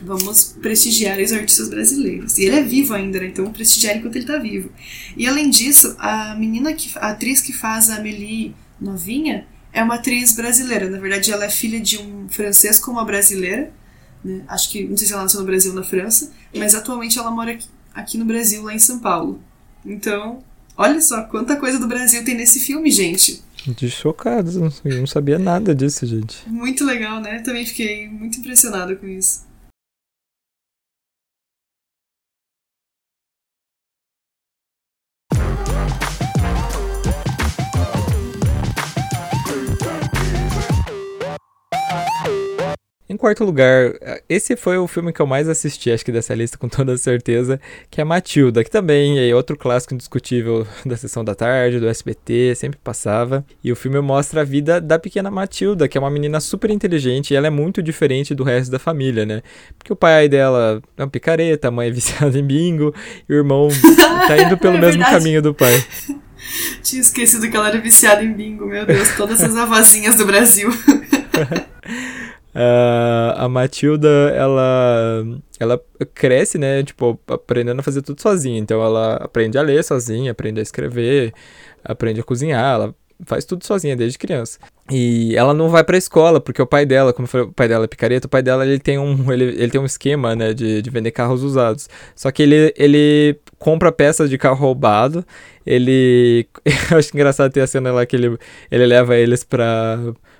Vamos 0.01 0.55
prestigiar 0.61 1.19
os 1.19 1.31
artistas 1.31 1.69
brasileiros. 1.69 2.37
E 2.37 2.45
ele 2.45 2.55
é 2.55 2.63
vivo 2.63 2.93
ainda, 2.93 3.19
né? 3.19 3.27
Então 3.27 3.43
vamos 3.43 3.57
prestigiar 3.57 3.97
enquanto 3.97 4.15
ele 4.15 4.25
tá 4.25 4.37
vivo. 4.37 4.71
E 5.17 5.27
além 5.27 5.49
disso, 5.49 5.95
a 5.99 6.35
menina 6.35 6.73
que. 6.73 6.91
a 6.97 7.09
atriz 7.09 7.41
que 7.41 7.53
faz 7.53 7.89
a 7.89 7.97
Amélie 7.97 8.55
novinha 8.79 9.45
é 9.73 9.83
uma 9.83 9.95
atriz 9.95 10.33
brasileira. 10.33 10.89
Na 10.89 10.97
verdade, 10.99 11.31
ela 11.31 11.45
é 11.45 11.49
filha 11.49 11.79
de 11.79 11.97
um 11.97 12.27
francês 12.29 12.79
com 12.79 12.91
uma 12.91 13.05
brasileira. 13.05 13.71
Né? 14.23 14.41
Acho 14.47 14.69
que, 14.69 14.83
não 14.85 14.97
sei 14.97 15.07
se 15.07 15.13
ela 15.13 15.23
nasceu 15.23 15.39
no 15.39 15.45
Brasil 15.45 15.71
ou 15.71 15.77
na 15.77 15.83
França, 15.83 16.31
mas 16.55 16.75
atualmente 16.75 17.17
ela 17.17 17.31
mora 17.31 17.51
aqui, 17.51 17.67
aqui 17.93 18.17
no 18.17 18.25
Brasil, 18.25 18.63
lá 18.63 18.73
em 18.73 18.79
São 18.79 18.99
Paulo. 18.99 19.41
Então, 19.85 20.43
olha 20.75 21.01
só 21.01 21.23
quanta 21.23 21.55
coisa 21.55 21.79
do 21.79 21.87
Brasil 21.87 22.23
tem 22.23 22.35
nesse 22.35 22.59
filme, 22.59 22.91
gente. 22.91 23.41
De 23.67 23.89
chocado, 23.89 24.71
eu 24.85 24.99
não 24.99 25.07
sabia 25.07 25.37
nada 25.37 25.75
disso, 25.75 26.05
gente. 26.05 26.37
Muito 26.47 26.85
legal, 26.85 27.19
né? 27.19 27.39
Também 27.39 27.65
fiquei 27.65 28.07
muito 28.07 28.39
impressionada 28.39 28.95
com 28.95 29.07
isso. 29.07 29.48
Em 43.11 43.17
quarto 43.17 43.43
lugar, 43.43 43.95
esse 44.29 44.55
foi 44.55 44.77
o 44.77 44.87
filme 44.87 45.11
que 45.11 45.19
eu 45.19 45.25
mais 45.25 45.49
assisti, 45.49 45.89
acho 45.89 46.05
que 46.05 46.11
dessa 46.11 46.35
lista 46.35 46.59
com 46.59 46.69
toda 46.69 46.95
certeza, 46.95 47.59
que 47.89 47.99
é 47.99 48.03
Matilda, 48.03 48.63
que 48.63 48.69
também 48.69 49.17
é 49.17 49.33
outro 49.33 49.57
clássico 49.57 49.95
indiscutível 49.95 50.67
da 50.85 50.95
sessão 50.95 51.25
da 51.25 51.33
tarde, 51.33 51.79
do 51.79 51.87
SBT, 51.87 52.53
sempre 52.55 52.79
passava. 52.83 53.43
E 53.63 53.71
o 53.71 53.75
filme 53.75 53.99
mostra 53.99 54.41
a 54.41 54.43
vida 54.43 54.79
da 54.79 54.99
pequena 54.99 55.31
Matilda, 55.31 55.87
que 55.87 55.97
é 55.97 56.01
uma 56.01 56.11
menina 56.11 56.39
super 56.39 56.69
inteligente 56.69 57.31
e 57.31 57.35
ela 57.35 57.47
é 57.47 57.49
muito 57.49 57.81
diferente 57.81 58.35
do 58.35 58.43
resto 58.43 58.69
da 58.69 58.77
família, 58.77 59.25
né? 59.25 59.41
Porque 59.75 59.91
o 59.91 59.95
pai 59.95 60.29
dela 60.29 60.79
é 60.95 61.03
um 61.03 61.09
picareta, 61.09 61.69
a 61.69 61.71
mãe 61.71 61.87
é 61.87 61.89
viciada 61.91 62.37
em 62.37 62.45
bingo, 62.45 62.93
e 63.27 63.33
o 63.33 63.37
irmão 63.37 63.69
tá 64.27 64.37
indo 64.37 64.55
pelo 64.61 64.77
é 64.77 64.81
mesmo 64.81 65.03
caminho 65.03 65.41
do 65.41 65.51
pai. 65.51 65.83
Tinha 66.83 67.01
esquecido 67.01 67.49
que 67.49 67.57
ela 67.57 67.69
era 67.69 67.81
viciada 67.81 68.23
em 68.23 68.31
bingo, 68.31 68.67
meu 68.67 68.85
Deus, 68.85 69.09
todas 69.17 69.41
as 69.41 69.55
avazinhas 69.55 70.15
do 70.15 70.27
Brasil. 70.27 70.69
Uh, 72.53 73.33
a 73.37 73.47
Matilda, 73.47 74.07
ela, 74.35 75.23
ela 75.59 75.81
cresce, 76.13 76.57
né, 76.57 76.83
tipo, 76.83 77.19
aprendendo 77.27 77.79
a 77.79 77.83
fazer 77.83 78.01
tudo 78.01 78.21
sozinha. 78.21 78.59
Então, 78.59 78.81
ela 78.83 79.15
aprende 79.17 79.57
a 79.57 79.61
ler 79.61 79.83
sozinha, 79.83 80.31
aprende 80.31 80.59
a 80.59 80.63
escrever, 80.63 81.33
aprende 81.83 82.19
a 82.19 82.23
cozinhar, 82.23 82.75
ela 82.75 82.95
faz 83.25 83.45
tudo 83.45 83.65
sozinha 83.65 83.95
desde 83.95 84.17
criança. 84.17 84.57
E 84.89 85.35
ela 85.35 85.53
não 85.53 85.69
vai 85.69 85.83
pra 85.83 85.97
escola, 85.97 86.39
porque 86.39 86.61
o 86.61 86.65
pai 86.65 86.85
dela, 86.85 87.13
como 87.13 87.25
eu 87.25 87.29
falei, 87.29 87.47
o 87.47 87.51
pai 87.51 87.67
dela 87.67 87.85
é 87.85 87.87
picareta, 87.87 88.27
o 88.27 88.29
pai 88.29 88.41
dela 88.41 88.65
ele 88.65 88.79
tem 88.79 88.97
um, 88.97 89.31
ele, 89.31 89.43
ele 89.43 89.69
tem 89.69 89.79
um 89.79 89.85
esquema, 89.85 90.35
né, 90.35 90.53
de, 90.53 90.81
de 90.81 90.89
vender 90.89 91.11
carros 91.11 91.43
usados. 91.43 91.87
Só 92.15 92.31
que 92.31 92.41
ele, 92.41 92.73
ele 92.75 93.39
compra 93.59 93.91
peças 93.91 94.29
de 94.29 94.37
carro 94.37 94.55
roubado, 94.55 95.23
ele... 95.65 96.47
eu 96.91 96.97
acho 96.97 97.11
engraçado 97.13 97.51
ter 97.51 97.61
a 97.61 97.67
cena 97.67 97.91
lá 97.91 98.05
que 98.05 98.15
ele, 98.15 98.37
ele 98.71 98.85
leva 98.85 99.15
eles 99.15 99.43
pra 99.43 99.99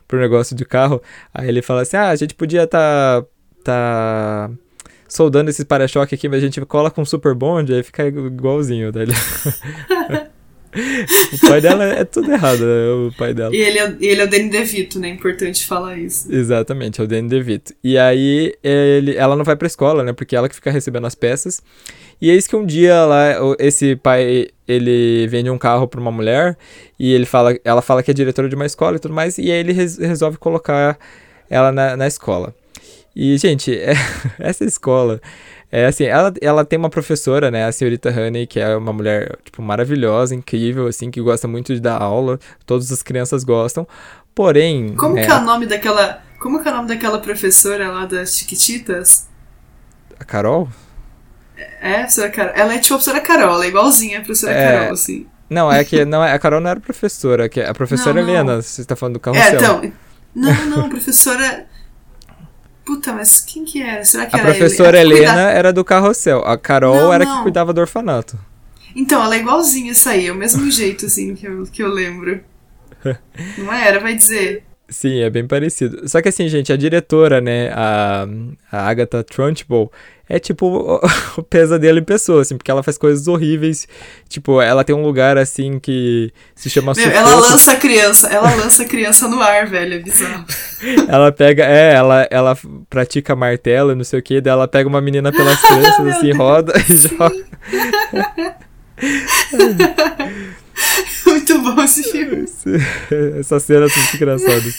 pro 0.10 0.19
negócio 0.19 0.55
de 0.55 0.65
carro. 0.65 1.01
Aí 1.34 1.47
ele 1.47 1.62
fala 1.62 1.84
assim: 1.84 1.95
ah, 1.95 2.10
a 2.10 2.15
gente 2.15 2.34
podia 2.34 2.67
tá, 2.67 3.23
tá 3.63 4.49
soldando 5.08 5.49
esse 5.49 5.63
para-choque 5.63 6.15
aqui, 6.15 6.27
mas 6.27 6.39
a 6.39 6.45
gente 6.45 6.60
cola 6.65 6.91
com 6.91 7.05
super 7.05 7.34
bond, 7.34 7.73
aí 7.73 7.84
fica 7.84 8.08
igualzinho. 8.08 8.91
Daí 8.91 9.05
o 10.73 11.47
pai 11.47 11.62
dela 11.62 11.84
é 11.84 12.03
tudo 12.05 12.32
errado, 12.32 12.60
né? 12.60 13.08
o 13.08 13.12
pai 13.17 13.34
dela. 13.34 13.55
E 13.55 13.60
ele 13.60 13.79
é, 13.79 13.95
ele 13.99 14.21
é 14.21 14.23
o 14.23 14.29
Danny 14.29 14.49
DeVito, 14.49 14.99
né? 14.99 15.10
Importante 15.10 15.65
falar 15.65 15.97
isso. 15.97 16.32
Exatamente, 16.32 17.01
é 17.01 17.03
o 17.03 17.08
Danny 17.08 17.27
DeVito. 17.27 17.73
E 17.84 17.97
aí 17.97 18.53
ele, 18.63 19.15
ela 19.15 19.36
não 19.36 19.43
vai 19.43 19.55
pra 19.55 19.67
escola, 19.67 20.03
né? 20.03 20.13
Porque 20.13 20.36
ela 20.36 20.47
que 20.47 20.55
fica 20.55 20.71
recebendo 20.71 21.08
as 21.08 21.15
peças. 21.15 21.62
E 22.21 22.29
eis 22.29 22.47
que 22.47 22.55
um 22.55 22.65
dia 22.65 23.05
lá, 23.05 23.29
esse 23.58 23.95
pai, 23.95 24.49
ele 24.67 25.25
vende 25.27 25.49
um 25.49 25.58
carro 25.58 25.88
para 25.88 26.01
uma 26.01 26.12
mulher 26.12 26.58
e 26.99 27.13
ele 27.13 27.25
fala, 27.25 27.58
ela 27.63 27.82
fala 27.82 28.03
que 28.03 28.12
é 28.12 28.13
diretora 28.13 28.49
de 28.49 28.55
uma 28.55 28.65
escola 28.65 28.97
e 28.97 28.99
tudo 28.99 29.13
mais, 29.13 29.38
e 29.38 29.49
aí 29.49 29.60
ele 29.60 29.71
res, 29.71 29.97
resolve 29.97 30.38
colocar 30.38 30.99
ela 31.49 31.71
na, 31.71 31.95
na 31.95 32.08
escola. 32.08 32.53
E, 33.15 33.38
gente, 33.38 33.73
é, 33.73 33.93
essa 34.38 34.65
escola, 34.65 35.21
é 35.71 35.86
assim, 35.86 36.05
ela, 36.05 36.34
ela 36.41 36.65
tem 36.65 36.79
uma 36.79 36.89
professora, 36.89 37.51
né, 37.51 37.65
a 37.65 37.71
senhorita 37.71 38.10
Honey, 38.10 38.47
que 38.47 38.60
é 38.60 38.75
uma 38.75 38.91
mulher, 38.91 39.38
tipo, 39.43 39.62
maravilhosa, 39.62 40.34
incrível, 40.34 40.88
assim, 40.88 41.12
que 41.12 41.21
gosta 41.21 41.47
muito 41.47 41.73
de 41.73 41.79
dar 41.79 42.01
aula, 42.01 42.39
todas 42.65 42.91
as 42.91 43.03
crianças 43.03 43.43
gostam, 43.43 43.88
porém... 44.34 44.95
Como 44.95 45.17
é, 45.17 45.25
que 45.25 45.32
é 45.32 45.36
o 45.36 45.41
nome 45.41 45.65
daquela, 45.65 46.21
como 46.39 46.62
que 46.62 46.67
é 46.67 46.71
o 46.71 46.75
nome 46.75 46.88
daquela 46.88 47.19
professora 47.19 47.91
lá 47.91 48.05
das 48.05 48.36
Chiquititas? 48.38 49.27
A 50.19 50.23
Carol? 50.23 50.67
É, 51.82 51.95
a 51.95 51.99
professora 51.99 52.29
Carol. 52.29 52.53
Ela 52.55 52.73
é 52.73 52.79
tipo 52.79 52.95
a 52.95 52.97
professora 52.97 53.21
Carol, 53.21 53.55
ela 53.55 53.65
é 53.65 53.67
igualzinha 53.67 54.19
a 54.19 54.21
professora 54.21 54.53
é... 54.53 54.71
Carol, 54.71 54.93
assim. 54.93 55.27
Não, 55.49 55.71
é 55.71 55.84
que 55.84 56.05
não, 56.05 56.23
é, 56.23 56.32
a 56.34 56.39
Carol 56.39 56.62
não 56.62 56.69
era 56.69 56.79
professora, 56.79 57.49
que 57.49 57.60
a 57.60 57.73
professora 57.73 58.21
não, 58.21 58.29
Helena, 58.29 58.55
não. 58.55 58.62
você 58.62 58.82
está 58.82 58.95
falando 58.95 59.15
do 59.15 59.19
carrossel. 59.19 59.45
É, 59.45 59.55
então. 59.55 59.93
Não, 60.36 60.65
não, 60.67 60.89
professora. 60.89 61.65
Puta, 62.89 63.13
mas 63.13 63.39
quem 63.41 63.63
que 63.63 63.84
era? 63.84 64.04
Será 64.04 64.25
que 64.25 64.36
a 64.36 64.39
era 64.39 64.49
professora 64.49 64.99
Helena 64.99 65.28
cuida... 65.28 65.52
era 65.52 65.71
do 65.71 65.86
carrossel. 65.86 66.39
A 66.39 66.58
Carol 66.58 66.95
não, 66.95 67.13
era 67.13 67.23
que 67.23 67.43
cuidava 67.43 67.71
do 67.71 67.80
orfanato. 67.80 68.36
Então, 68.95 69.23
ela 69.23 69.36
é 69.36 69.39
igualzinha 69.41 69.91
essa 69.91 70.10
aí, 70.10 70.25
é 70.25 70.32
o 70.32 70.36
mesmo 70.36 70.65
jeito, 70.71 71.06
assim, 71.06 71.36
que 71.36 71.45
eu, 71.45 71.65
que 71.71 71.84
eu 71.84 71.88
lembro. 71.88 72.41
Não 73.60 73.71
era? 73.71 73.99
Vai 73.99 74.15
dizer. 74.15 74.63
Sim, 74.89 75.19
é 75.19 75.30
bem 75.30 75.45
parecido. 75.45 76.10
Só 76.10 76.19
que 76.19 76.30
assim, 76.30 76.47
gente, 76.47 76.73
a 76.73 76.75
diretora, 76.75 77.39
né, 77.39 77.69
a, 77.75 78.28
a 78.71 78.89
Agatha 78.89 79.23
Trunchbull, 79.23 79.91
é 80.30 80.38
tipo 80.38 81.02
o, 81.36 81.44
pesadelo 81.44 81.98
em 81.98 82.04
pessoa, 82.04 82.44
assim, 82.44 82.56
porque 82.56 82.70
ela 82.70 82.84
faz 82.84 82.98
coisas 82.98 83.28
horríveis. 83.28 83.88
Tipo, 84.30 84.62
ela 84.62 84.84
tem 84.84 84.96
um 84.96 85.02
lugar 85.02 85.38
assim 85.38 85.80
que 85.80 86.32
se 86.56 86.70
chama 86.70 86.94
Meu, 86.96 87.10
Ela 87.10 87.36
lança 87.36 87.72
a 87.72 87.76
criança, 87.76 88.28
ela 88.28 88.54
lança 88.54 88.84
a 88.84 88.86
criança 88.86 89.28
no 89.28 89.42
ar, 89.42 89.65
velho, 89.68 89.96
é 89.96 90.00
bizarro. 90.00 90.46
ela 91.10 91.32
pega, 91.32 91.65
é, 91.65 91.96
ela, 91.96 92.28
ela 92.30 92.58
pratica 92.88 93.36
martelo, 93.36 93.96
não 93.96 94.04
sei 94.04 94.20
o 94.20 94.24
que, 94.24 94.39
daí 94.39 94.54
ela 94.54 94.68
pega 94.68 94.88
uma 94.88 95.02
menina 95.02 95.32
pelas 95.32 95.60
costas, 95.65 96.08
assim, 96.08 96.32
roda 96.32 96.74
e 96.78 96.96
joga. 96.96 97.46
Muito 101.26 101.60
bom 101.62 101.84
esse 101.84 102.04
filme. 102.04 102.46
Essas 103.39 103.63
cenas 103.63 103.92
são 103.92 104.04
muito 104.04 104.15
engraçadas. 104.15 104.76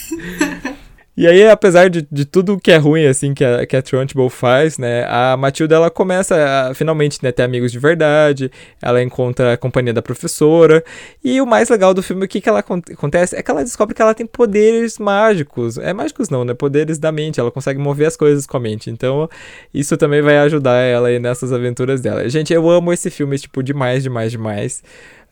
E 1.21 1.27
aí, 1.27 1.47
apesar 1.47 1.87
de, 1.87 2.01
de 2.11 2.25
tudo 2.25 2.59
que 2.59 2.71
é 2.71 2.77
ruim, 2.77 3.05
assim, 3.05 3.31
que 3.35 3.45
a, 3.45 3.63
que 3.63 3.75
a 3.75 3.81
Trunchbull 3.83 4.27
faz, 4.27 4.79
né, 4.79 5.05
a 5.07 5.37
Matilda, 5.37 5.75
ela 5.75 5.91
começa 5.91 6.35
a, 6.35 6.73
finalmente, 6.73 7.19
né, 7.21 7.31
ter 7.31 7.43
amigos 7.43 7.71
de 7.71 7.77
verdade, 7.77 8.51
ela 8.81 9.03
encontra 9.03 9.53
a 9.53 9.57
companhia 9.57 9.93
da 9.93 10.01
professora, 10.01 10.83
e 11.23 11.39
o 11.39 11.45
mais 11.45 11.69
legal 11.69 11.93
do 11.93 12.01
filme, 12.01 12.25
o 12.25 12.27
que 12.27 12.41
que 12.41 12.49
ela 12.49 12.57
acontece, 12.57 13.35
é 13.35 13.43
que 13.43 13.51
ela 13.51 13.63
descobre 13.63 13.93
que 13.93 14.01
ela 14.01 14.15
tem 14.15 14.25
poderes 14.25 14.97
mágicos, 14.97 15.77
é 15.77 15.93
mágicos 15.93 16.27
não, 16.27 16.43
né, 16.43 16.55
poderes 16.55 16.97
da 16.97 17.11
mente, 17.11 17.39
ela 17.39 17.51
consegue 17.51 17.79
mover 17.79 18.07
as 18.07 18.17
coisas 18.17 18.47
com 18.47 18.57
a 18.57 18.59
mente, 18.59 18.89
então 18.89 19.29
isso 19.71 19.95
também 19.97 20.23
vai 20.23 20.39
ajudar 20.39 20.77
ela 20.77 21.09
aí 21.09 21.19
nessas 21.19 21.53
aventuras 21.53 22.01
dela. 22.01 22.27
Gente, 22.29 22.51
eu 22.51 22.67
amo 22.67 22.91
esse 22.91 23.11
filme, 23.11 23.37
tipo, 23.37 23.61
demais, 23.61 24.01
demais, 24.01 24.31
demais. 24.31 24.81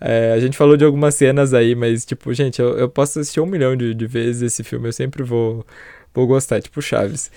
É, 0.01 0.31
a 0.31 0.39
gente 0.39 0.55
falou 0.55 0.77
de 0.77 0.85
algumas 0.85 1.15
cenas 1.15 1.53
aí, 1.53 1.75
mas, 1.75 2.05
tipo, 2.05 2.33
gente, 2.33 2.59
eu, 2.59 2.77
eu 2.77 2.89
posso 2.89 3.19
assistir 3.19 3.41
um 3.41 3.45
milhão 3.45 3.75
de, 3.75 3.93
de 3.93 4.07
vezes 4.07 4.41
esse 4.41 4.63
filme, 4.63 4.87
eu 4.87 4.93
sempre 4.93 5.23
vou, 5.23 5.65
vou 6.13 6.25
gostar, 6.25 6.61
tipo 6.61 6.81
Chaves. 6.81 7.29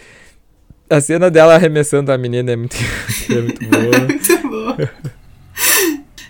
A 0.88 1.00
cena 1.00 1.30
dela 1.30 1.54
arremessando 1.54 2.12
a 2.12 2.18
menina 2.18 2.52
é 2.52 2.56
muito, 2.56 2.76
é 3.30 3.40
muito 3.40 3.68
boa. 3.68 3.98
muito 4.06 4.48
boa. 4.48 4.90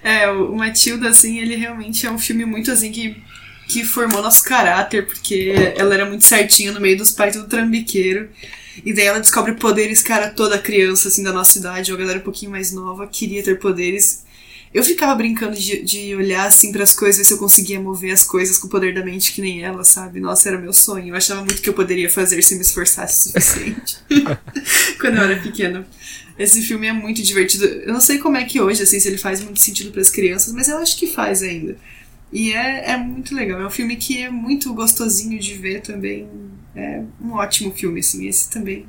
É, 0.02 0.28
o 0.30 0.54
Matilda, 0.56 1.08
assim, 1.08 1.38
ele 1.38 1.54
realmente 1.54 2.06
é 2.06 2.10
um 2.10 2.18
filme 2.18 2.44
muito, 2.44 2.70
assim, 2.70 2.90
que, 2.90 3.22
que 3.68 3.84
formou 3.84 4.22
nosso 4.22 4.42
caráter, 4.44 5.06
porque 5.06 5.52
ela 5.76 5.94
era 5.94 6.06
muito 6.06 6.24
certinha 6.24 6.72
no 6.72 6.80
meio 6.80 6.96
dos 6.96 7.10
pais, 7.10 7.36
tudo 7.36 7.48
trambiqueiro. 7.48 8.28
E 8.84 8.94
daí 8.94 9.04
ela 9.04 9.20
descobre 9.20 9.52
poderes, 9.54 10.02
cara, 10.02 10.30
toda 10.30 10.58
criança, 10.58 11.08
assim, 11.08 11.22
da 11.22 11.32
nossa 11.32 11.58
idade, 11.58 11.92
ou 11.92 11.98
a 11.98 12.00
galera 12.00 12.18
um 12.18 12.22
pouquinho 12.22 12.50
mais 12.50 12.72
nova, 12.72 13.06
queria 13.06 13.42
ter 13.42 13.58
poderes. 13.58 14.24
Eu 14.74 14.82
ficava 14.82 15.14
brincando 15.14 15.54
de, 15.54 15.82
de 15.82 16.14
olhar 16.16 16.46
assim 16.46 16.72
para 16.72 16.82
as 16.82 16.94
coisas, 16.94 17.18
ver 17.18 17.24
se 17.24 17.34
eu 17.34 17.38
conseguia 17.38 17.78
mover 17.78 18.10
as 18.10 18.24
coisas 18.24 18.56
com 18.56 18.66
o 18.66 18.70
poder 18.70 18.94
da 18.94 19.04
mente 19.04 19.32
que 19.32 19.40
nem 19.42 19.62
ela, 19.62 19.84
sabe? 19.84 20.18
Nossa, 20.18 20.48
era 20.48 20.58
meu 20.58 20.72
sonho. 20.72 21.08
Eu 21.08 21.14
achava 21.14 21.44
muito 21.44 21.60
que 21.60 21.68
eu 21.68 21.74
poderia 21.74 22.08
fazer 22.08 22.40
se 22.40 22.54
me 22.54 22.62
esforçasse 22.62 23.28
o 23.28 23.40
suficiente. 23.40 23.98
Quando 24.98 25.18
eu 25.18 25.24
era 25.24 25.40
pequena. 25.40 25.86
Esse 26.38 26.62
filme 26.62 26.86
é 26.86 26.92
muito 26.92 27.22
divertido. 27.22 27.66
Eu 27.66 27.92
não 27.92 28.00
sei 28.00 28.18
como 28.18 28.38
é 28.38 28.44
que 28.44 28.62
hoje, 28.62 28.82
assim, 28.82 28.98
se 28.98 29.06
ele 29.08 29.18
faz 29.18 29.42
muito 29.42 29.60
sentido 29.60 29.90
para 29.92 30.00
as 30.00 30.08
crianças, 30.08 30.54
mas 30.54 30.68
eu 30.68 30.78
acho 30.78 30.96
que 30.96 31.06
faz 31.06 31.42
ainda. 31.42 31.76
E 32.32 32.54
é, 32.54 32.92
é 32.92 32.96
muito 32.96 33.34
legal. 33.34 33.60
É 33.60 33.66
um 33.66 33.70
filme 33.70 33.96
que 33.96 34.22
é 34.22 34.30
muito 34.30 34.72
gostosinho 34.72 35.38
de 35.38 35.52
ver 35.54 35.82
também. 35.82 36.26
É 36.74 37.02
um 37.20 37.34
ótimo 37.34 37.72
filme, 37.72 38.00
assim. 38.00 38.26
Esse 38.26 38.48
também 38.48 38.86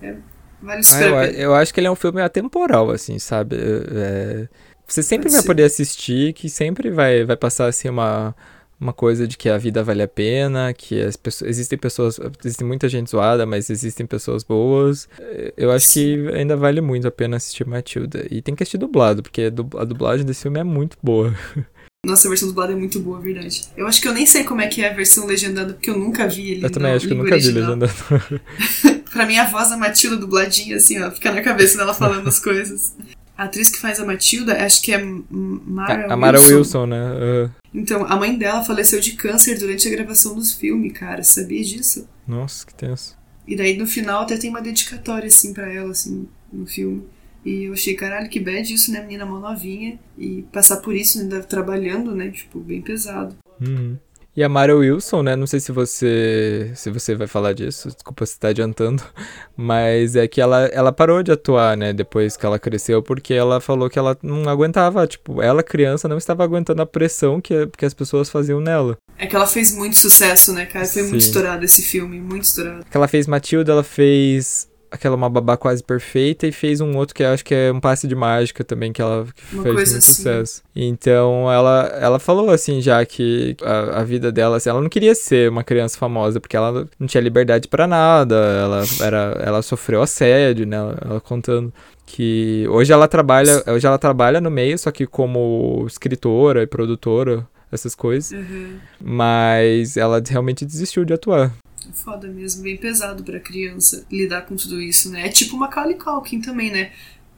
é, 0.00 0.14
vale 0.62 0.84
super 0.84 1.12
ah, 1.12 1.26
eu, 1.26 1.32
eu, 1.32 1.54
acho 1.56 1.74
que 1.74 1.80
ele 1.80 1.88
é 1.88 1.90
um 1.90 1.96
filme 1.96 2.22
atemporal, 2.22 2.92
assim, 2.92 3.18
sabe? 3.18 3.56
É 3.56 4.48
você 4.86 5.02
sempre 5.02 5.30
vai 5.30 5.42
poder 5.42 5.64
assistir, 5.64 6.32
que 6.32 6.48
sempre 6.48 6.90
vai, 6.90 7.24
vai 7.24 7.36
passar 7.36 7.66
assim 7.66 7.88
uma, 7.88 8.34
uma 8.80 8.92
coisa 8.92 9.26
de 9.26 9.36
que 9.36 9.48
a 9.48 9.56
vida 9.56 9.82
vale 9.82 10.02
a 10.02 10.08
pena, 10.08 10.72
que 10.72 11.00
as 11.00 11.16
pessoas, 11.16 11.50
existem 11.50 11.78
pessoas, 11.78 12.20
existe 12.44 12.64
muita 12.64 12.88
gente 12.88 13.10
zoada, 13.10 13.46
mas 13.46 13.70
existem 13.70 14.06
pessoas 14.06 14.42
boas. 14.42 15.08
Eu 15.56 15.70
acho 15.70 15.92
que 15.92 16.28
ainda 16.34 16.56
vale 16.56 16.80
muito 16.80 17.08
a 17.08 17.10
pena 17.10 17.36
assistir 17.36 17.66
Matilda. 17.66 18.26
E 18.30 18.42
tem 18.42 18.54
que 18.54 18.62
assistir 18.62 18.78
dublado, 18.78 19.22
porque 19.22 19.42
a 19.42 19.84
dublagem 19.84 20.26
desse 20.26 20.42
filme 20.42 20.60
é 20.60 20.64
muito 20.64 20.96
boa. 21.02 21.34
Nossa, 22.04 22.28
a 22.28 22.30
versão 22.30 22.48
dublada 22.48 22.72
é 22.72 22.76
muito 22.76 23.00
boa, 23.00 23.18
verdade. 23.18 23.62
Eu 23.74 23.86
acho 23.86 24.00
que 24.00 24.06
eu 24.06 24.12
nem 24.12 24.26
sei 24.26 24.44
como 24.44 24.60
é 24.60 24.66
que 24.66 24.82
é 24.82 24.90
a 24.90 24.94
versão 24.94 25.26
legendada, 25.26 25.72
porque 25.72 25.88
eu 25.88 25.98
nunca 25.98 26.28
vi 26.28 26.50
ele. 26.50 26.66
Eu 26.66 26.70
também 26.70 26.92
acho 26.92 27.06
que 27.06 27.14
eu 27.14 27.16
nunca 27.16 27.32
original. 27.32 27.54
vi 27.54 27.60
legendado. 27.60 29.00
pra 29.10 29.24
mim, 29.24 29.38
a 29.38 29.46
voz 29.46 29.70
da 29.70 29.76
Matilda 29.78 30.18
dubladinha, 30.18 30.76
assim, 30.76 31.00
ó, 31.02 31.10
fica 31.10 31.32
na 31.32 31.40
cabeça 31.40 31.78
dela 31.78 31.94
falando 31.94 32.28
as 32.28 32.38
coisas. 32.38 32.94
A 33.36 33.44
atriz 33.44 33.68
que 33.68 33.80
faz 33.80 33.98
a 33.98 34.04
Matilda, 34.04 34.64
acho 34.64 34.80
que 34.82 34.92
é 34.92 35.02
Mara 35.02 36.12
A 36.12 36.16
Mara 36.16 36.38
Wilson, 36.38 36.56
Wilson 36.56 36.86
né? 36.86 37.12
Uh. 37.12 37.50
Então, 37.74 38.04
a 38.04 38.16
mãe 38.16 38.38
dela 38.38 38.64
faleceu 38.64 39.00
de 39.00 39.12
câncer 39.14 39.58
durante 39.58 39.88
a 39.88 39.90
gravação 39.90 40.34
dos 40.34 40.52
filmes, 40.52 40.92
cara. 40.92 41.24
Sabia 41.24 41.62
disso? 41.62 42.08
Nossa, 42.26 42.64
que 42.64 42.74
tenso. 42.74 43.16
E 43.46 43.56
daí 43.56 43.76
no 43.76 43.86
final 43.86 44.22
até 44.22 44.36
tem 44.36 44.50
uma 44.50 44.62
dedicatória, 44.62 45.26
assim, 45.26 45.52
para 45.52 45.72
ela, 45.72 45.90
assim, 45.90 46.28
no 46.52 46.66
filme. 46.66 47.04
E 47.44 47.64
eu 47.64 47.74
achei, 47.74 47.94
caralho, 47.94 48.30
que 48.30 48.40
bad 48.40 48.72
isso, 48.72 48.90
né? 48.90 49.00
Menina 49.00 49.26
mó 49.26 49.38
novinha. 49.38 49.98
E 50.16 50.42
passar 50.52 50.78
por 50.78 50.94
isso, 50.94 51.20
ainda 51.20 51.42
trabalhando, 51.42 52.14
né? 52.14 52.30
Tipo, 52.30 52.60
bem 52.60 52.80
pesado. 52.80 53.36
Uhum. 53.60 53.98
E 54.36 54.42
a 54.42 54.48
Mara 54.48 54.74
Wilson, 54.74 55.22
né? 55.22 55.36
Não 55.36 55.46
sei 55.46 55.60
se 55.60 55.70
você 55.70 56.72
se 56.74 56.90
você 56.90 57.14
vai 57.14 57.28
falar 57.28 57.52
disso, 57.52 57.88
desculpa 57.88 58.26
se 58.26 58.38
tá 58.38 58.48
adiantando, 58.48 59.02
mas 59.56 60.16
é 60.16 60.26
que 60.26 60.40
ela, 60.40 60.66
ela 60.66 60.90
parou 60.92 61.22
de 61.22 61.30
atuar, 61.30 61.76
né? 61.76 61.92
Depois 61.92 62.36
que 62.36 62.44
ela 62.44 62.58
cresceu, 62.58 63.00
porque 63.00 63.32
ela 63.32 63.60
falou 63.60 63.88
que 63.88 63.98
ela 63.98 64.18
não 64.22 64.48
aguentava, 64.50 65.06
tipo, 65.06 65.40
ela 65.40 65.62
criança 65.62 66.08
não 66.08 66.18
estava 66.18 66.42
aguentando 66.42 66.82
a 66.82 66.86
pressão 66.86 67.40
que, 67.40 67.68
que 67.78 67.84
as 67.84 67.94
pessoas 67.94 68.28
faziam 68.28 68.60
nela. 68.60 68.96
É 69.16 69.26
que 69.26 69.36
ela 69.36 69.46
fez 69.46 69.72
muito 69.72 69.96
sucesso, 69.96 70.52
né, 70.52 70.66
cara? 70.66 70.84
Foi 70.84 71.02
Sim. 71.02 71.10
muito 71.10 71.22
estourado 71.22 71.64
esse 71.64 71.82
filme, 71.82 72.20
muito 72.20 72.42
estourado. 72.42 72.84
Que 72.90 72.96
ela 72.96 73.06
fez 73.06 73.28
Matilda, 73.28 73.70
ela 73.70 73.84
fez 73.84 74.68
aquela 74.94 75.16
uma 75.16 75.28
babá 75.28 75.56
quase 75.56 75.82
perfeita 75.82 76.46
e 76.46 76.52
fez 76.52 76.80
um 76.80 76.96
outro 76.96 77.14
que 77.14 77.24
acho 77.24 77.44
que 77.44 77.52
é 77.52 77.72
um 77.72 77.80
passe 77.80 78.06
de 78.06 78.14
mágica 78.14 78.62
também 78.62 78.92
que 78.92 79.02
ela 79.02 79.26
que 79.34 79.42
fez 79.42 79.64
muito 79.64 79.80
assim. 79.80 80.00
sucesso. 80.00 80.62
Então 80.74 81.50
ela 81.50 81.92
ela 82.00 82.18
falou 82.20 82.50
assim 82.50 82.80
já 82.80 83.04
que 83.04 83.56
a, 83.62 84.00
a, 84.00 84.04
vida 84.04 84.30
dela 84.30 84.56
assim, 84.56 84.70
ela 84.70 84.80
não 84.80 84.88
queria 84.88 85.14
ser 85.14 85.50
uma 85.50 85.64
criança 85.64 85.98
famosa 85.98 86.40
porque 86.40 86.56
ela 86.56 86.86
não 86.98 87.06
tinha 87.06 87.20
liberdade 87.20 87.66
para 87.66 87.86
nada, 87.86 88.36
ela 88.36 88.84
era 89.00 89.42
ela 89.44 89.62
sofreu 89.62 90.00
assédio, 90.00 90.64
né? 90.66 90.76
Ela, 90.76 90.98
ela 91.04 91.20
contando 91.20 91.72
que 92.06 92.66
hoje 92.70 92.92
ela 92.92 93.08
trabalha 93.08 93.64
hoje 93.66 93.86
ela 93.86 93.98
trabalha 93.98 94.40
no 94.40 94.50
meio 94.50 94.78
só 94.78 94.92
que 94.92 95.06
como 95.06 95.84
escritora 95.88 96.62
e 96.62 96.66
produtora 96.66 97.46
essas 97.72 97.94
coisas. 97.94 98.30
Uhum. 98.30 98.78
Mas 99.02 99.96
ela 99.96 100.22
realmente 100.24 100.64
desistiu 100.64 101.04
de 101.04 101.12
atuar. 101.12 101.52
Foda 101.92 102.28
mesmo, 102.28 102.62
bem 102.62 102.76
pesado 102.76 103.22
pra 103.22 103.38
criança 103.40 104.04
lidar 104.10 104.42
com 104.42 104.56
tudo 104.56 104.80
isso, 104.80 105.10
né? 105.10 105.26
É 105.26 105.28
tipo 105.28 105.56
Macaulay 105.56 105.96
Culkin 105.96 106.40
também, 106.40 106.70
né? 106.70 106.90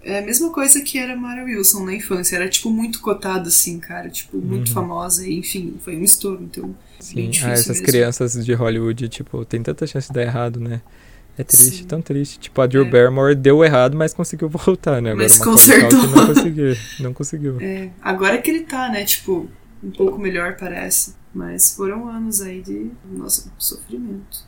É 0.06 0.20
a 0.20 0.22
mesma 0.22 0.50
coisa 0.50 0.80
que 0.82 0.98
era 0.98 1.16
Mara 1.16 1.42
Wilson 1.42 1.84
na 1.84 1.92
infância. 1.92 2.36
Era, 2.36 2.48
tipo, 2.48 2.70
muito 2.70 3.00
cotada, 3.00 3.48
assim, 3.48 3.80
cara. 3.80 4.08
Tipo, 4.08 4.36
muito 4.38 4.68
uhum. 4.68 4.74
famosa. 4.74 5.26
E, 5.26 5.34
enfim, 5.36 5.74
foi 5.80 5.96
um 5.96 6.04
estouro. 6.04 6.44
Então, 6.44 6.76
Sim, 7.00 7.28
ah, 7.42 7.50
essas 7.50 7.66
mesmo. 7.66 7.86
crianças 7.86 8.44
de 8.44 8.54
Hollywood, 8.54 9.08
tipo, 9.08 9.44
tem 9.44 9.60
tanta 9.64 9.84
chance 9.84 10.06
de 10.06 10.14
dar 10.14 10.22
errado, 10.22 10.60
né? 10.60 10.80
É 11.36 11.42
triste, 11.42 11.78
Sim. 11.78 11.84
tão 11.84 12.00
triste. 12.00 12.38
Tipo, 12.38 12.62
a 12.62 12.66
Drew 12.66 12.86
é. 12.86 12.88
Barrymore 12.88 13.34
deu 13.34 13.64
errado, 13.64 13.96
mas 13.96 14.14
conseguiu 14.14 14.48
voltar, 14.64 15.02
né? 15.02 15.10
Agora 15.10 15.24
mas 15.24 15.38
consertou. 15.38 16.02
não 16.06 16.26
conseguiu. 16.26 16.76
Não 17.00 17.12
conseguiu. 17.12 17.60
É, 17.60 17.90
agora 18.00 18.38
que 18.38 18.48
ele 18.48 18.60
tá, 18.60 18.88
né? 18.88 19.04
Tipo, 19.04 19.48
um 19.82 19.90
pouco 19.90 20.18
melhor, 20.20 20.56
parece. 20.56 21.14
Mas 21.36 21.72
foram 21.76 22.08
anos 22.08 22.40
aí 22.40 22.62
de 22.62 22.90
nosso 23.04 23.52
sofrimento. 23.58 24.46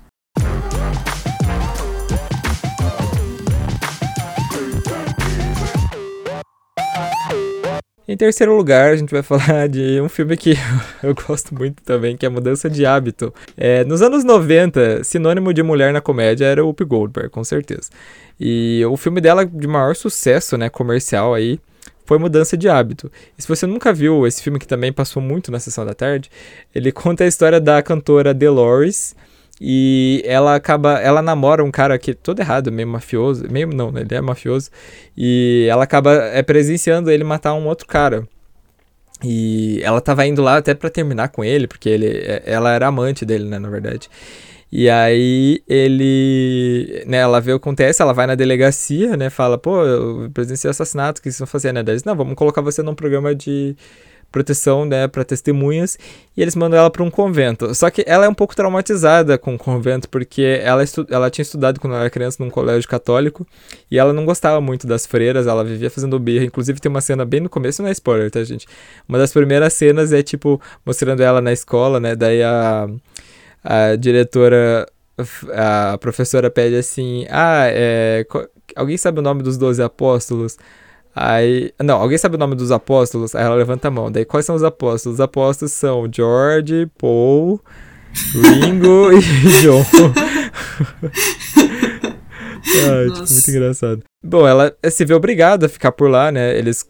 Em 8.09 8.16
terceiro 8.16 8.57
lugar, 8.57 8.92
a 8.92 8.96
gente 8.96 9.11
vai 9.11 9.22
falar 9.22 9.68
de 9.68 10.01
um 10.01 10.09
filme 10.09 10.35
que 10.35 10.55
eu 11.05 11.14
gosto 11.14 11.55
muito 11.55 11.83
também, 11.83 12.16
que 12.16 12.24
é 12.24 12.29
Mudança 12.31 12.70
de 12.70 12.87
Hábito. 12.87 13.35
É, 13.55 13.85
nos 13.85 14.01
anos 14.01 14.24
90, 14.24 15.05
sinônimo 15.05 15.53
de 15.53 15.62
mulher 15.62 15.92
na 15.92 16.01
comédia 16.01 16.46
era 16.46 16.64
Whoopi 16.64 16.85
Goldberg, 16.85 17.29
com 17.29 17.44
certeza. 17.44 17.90
E 18.40 18.83
o 18.87 18.96
filme 18.96 19.20
dela 19.20 19.44
de 19.44 19.66
maior 19.66 19.94
sucesso, 19.94 20.57
né, 20.57 20.70
comercial 20.70 21.35
aí, 21.35 21.61
foi 22.09 22.16
Mudança 22.16 22.57
de 22.57 22.71
Hábito. 22.71 23.12
E 23.37 23.42
se 23.42 23.47
você 23.47 23.66
nunca 23.66 23.92
viu 23.92 24.27
esse 24.27 24.42
filme 24.42 24.59
que 24.59 24.66
também 24.66 24.90
passou 24.90 25.21
muito 25.21 25.53
na 25.53 25.61
sessão 25.61 25.85
da 25.85 25.92
tarde, 25.92 26.31
ele 26.75 26.90
conta 26.90 27.23
a 27.23 27.27
história 27.27 27.61
da 27.61 27.83
cantora 27.83 28.33
Dolores 28.33 29.14
e 29.61 30.23
ela 30.25 30.55
acaba, 30.55 30.99
ela 31.01 31.21
namora 31.21 31.62
um 31.62 31.71
cara 31.71 31.99
que 31.99 32.12
é 32.12 32.14
todo 32.14 32.40
errado, 32.40 32.73
meio 32.73 32.88
mafioso, 32.88 33.44
meio 33.51 33.66
não, 33.68 33.92
né, 33.92 34.01
ele 34.01 34.14
é 34.14 34.23
mafioso, 34.23 34.71
e 35.14 35.66
ela 35.71 35.85
acaba 35.85 36.14
é 36.14 36.42
presenciando 36.42 37.11
ele 37.11 37.25
matar 37.25 37.53
um 37.53 37.66
outro 37.66 37.87
cara. 37.87 38.27
E 39.23 39.79
ela 39.83 40.01
tava 40.01 40.25
indo 40.25 40.40
lá 40.40 40.57
até 40.57 40.73
para 40.73 40.88
terminar 40.88 41.29
com 41.29 41.44
ele, 41.44 41.66
porque 41.66 41.90
ele, 41.90 42.07
é, 42.07 42.42
ela 42.47 42.73
era 42.73 42.87
amante 42.87 43.27
dele, 43.27 43.44
né, 43.44 43.59
na 43.59 43.68
verdade. 43.68 44.09
E 44.70 44.88
aí 44.90 45.62
ele, 45.66 47.04
né, 47.07 47.18
ela 47.18 47.40
vê 47.40 47.52
o 47.52 47.59
que 47.59 47.64
acontece, 47.66 48.02
ela 48.02 48.12
vai 48.12 48.26
na 48.26 48.35
delegacia, 48.35 49.16
né, 49.16 49.31
fala, 49.31 49.57
pô, 49.57 49.83
eu 49.85 50.31
presenciei 50.33 50.70
assassinato, 50.70 51.20
o 51.20 51.22
que 51.22 51.31
vocês 51.31 51.38
vão 51.38 51.46
fazer, 51.46 51.72
né? 51.72 51.83
Daí 51.83 51.94
eles, 51.94 52.04
não, 52.04 52.14
vamos 52.14 52.35
colocar 52.35 52.61
você 52.61 52.83
num 52.83 52.94
programa 52.94 53.35
de 53.35 53.74
proteção, 54.31 54.85
né, 54.85 55.09
para 55.09 55.24
testemunhas, 55.24 55.98
e 56.37 56.42
eles 56.42 56.54
mandam 56.54 56.78
ela 56.78 56.90
para 56.90 57.02
um 57.02 57.11
convento. 57.11 57.74
Só 57.74 57.88
que 57.88 58.04
ela 58.07 58.26
é 58.26 58.28
um 58.28 58.35
pouco 58.35 58.54
traumatizada 58.54 59.38
com 59.38 59.54
o 59.54 59.59
convento, 59.59 60.09
porque 60.09 60.61
ela, 60.62 60.85
ela 61.11 61.31
tinha 61.31 61.42
estudado 61.42 61.81
quando 61.81 61.94
ela 61.94 62.02
era 62.02 62.11
criança 62.11 62.42
num 62.44 62.50
colégio 62.50 62.88
católico, 62.88 63.47
e 63.90 63.99
ela 63.99 64.12
não 64.12 64.26
gostava 64.26 64.61
muito 64.61 64.86
das 64.86 65.07
freiras, 65.07 65.47
ela 65.47 65.64
vivia 65.64 65.90
fazendo 65.90 66.18
birra. 66.18 66.45
Inclusive 66.45 66.78
tem 66.78 66.90
uma 66.90 67.01
cena 67.01 67.24
bem 67.24 67.40
no 67.40 67.49
começo, 67.49 67.80
não 67.80 67.88
é 67.88 67.93
spoiler, 67.93 68.30
tá, 68.30 68.45
gente? 68.45 68.66
Uma 69.09 69.16
das 69.16 69.32
primeiras 69.32 69.72
cenas 69.72 70.12
é, 70.12 70.22
tipo, 70.22 70.61
mostrando 70.84 71.22
ela 71.22 71.40
na 71.40 71.53
escola, 71.53 71.99
né, 71.99 72.14
daí 72.14 72.43
a 72.43 72.86
a 73.62 73.96
diretora, 73.96 74.86
a 75.52 75.98
professora 75.98 76.50
pede 76.50 76.76
assim: 76.76 77.26
Ah, 77.30 77.66
é, 77.66 78.26
alguém 78.76 78.96
sabe 78.96 79.18
o 79.18 79.22
nome 79.22 79.42
dos 79.42 79.56
doze 79.56 79.82
apóstolos? 79.82 80.56
Aí, 81.14 81.72
não, 81.82 82.00
alguém 82.00 82.16
sabe 82.16 82.36
o 82.36 82.38
nome 82.38 82.54
dos 82.54 82.70
apóstolos? 82.70 83.34
Aí 83.34 83.44
ela 83.44 83.56
levanta 83.56 83.88
a 83.88 83.90
mão. 83.90 84.11
Daí, 84.11 84.24
quais 84.24 84.46
são 84.46 84.54
os 84.54 84.62
apóstolos? 84.62 85.16
Os 85.18 85.20
apóstolos 85.20 85.72
são 85.72 86.09
George, 86.12 86.88
Paul, 86.96 87.61
Ringo 88.32 89.11
e 89.18 89.20
John. 89.62 89.84
Ai, 92.90 93.11
tipo, 93.11 93.32
muito 93.32 93.50
engraçado. 93.50 94.02
Bom, 94.24 94.46
ela 94.46 94.74
se 94.90 95.04
vê 95.04 95.14
obrigada 95.14 95.66
a 95.66 95.68
ficar 95.68 95.92
por 95.92 96.11
lá, 96.11 96.30
né? 96.30 96.56
Eles 96.56 96.86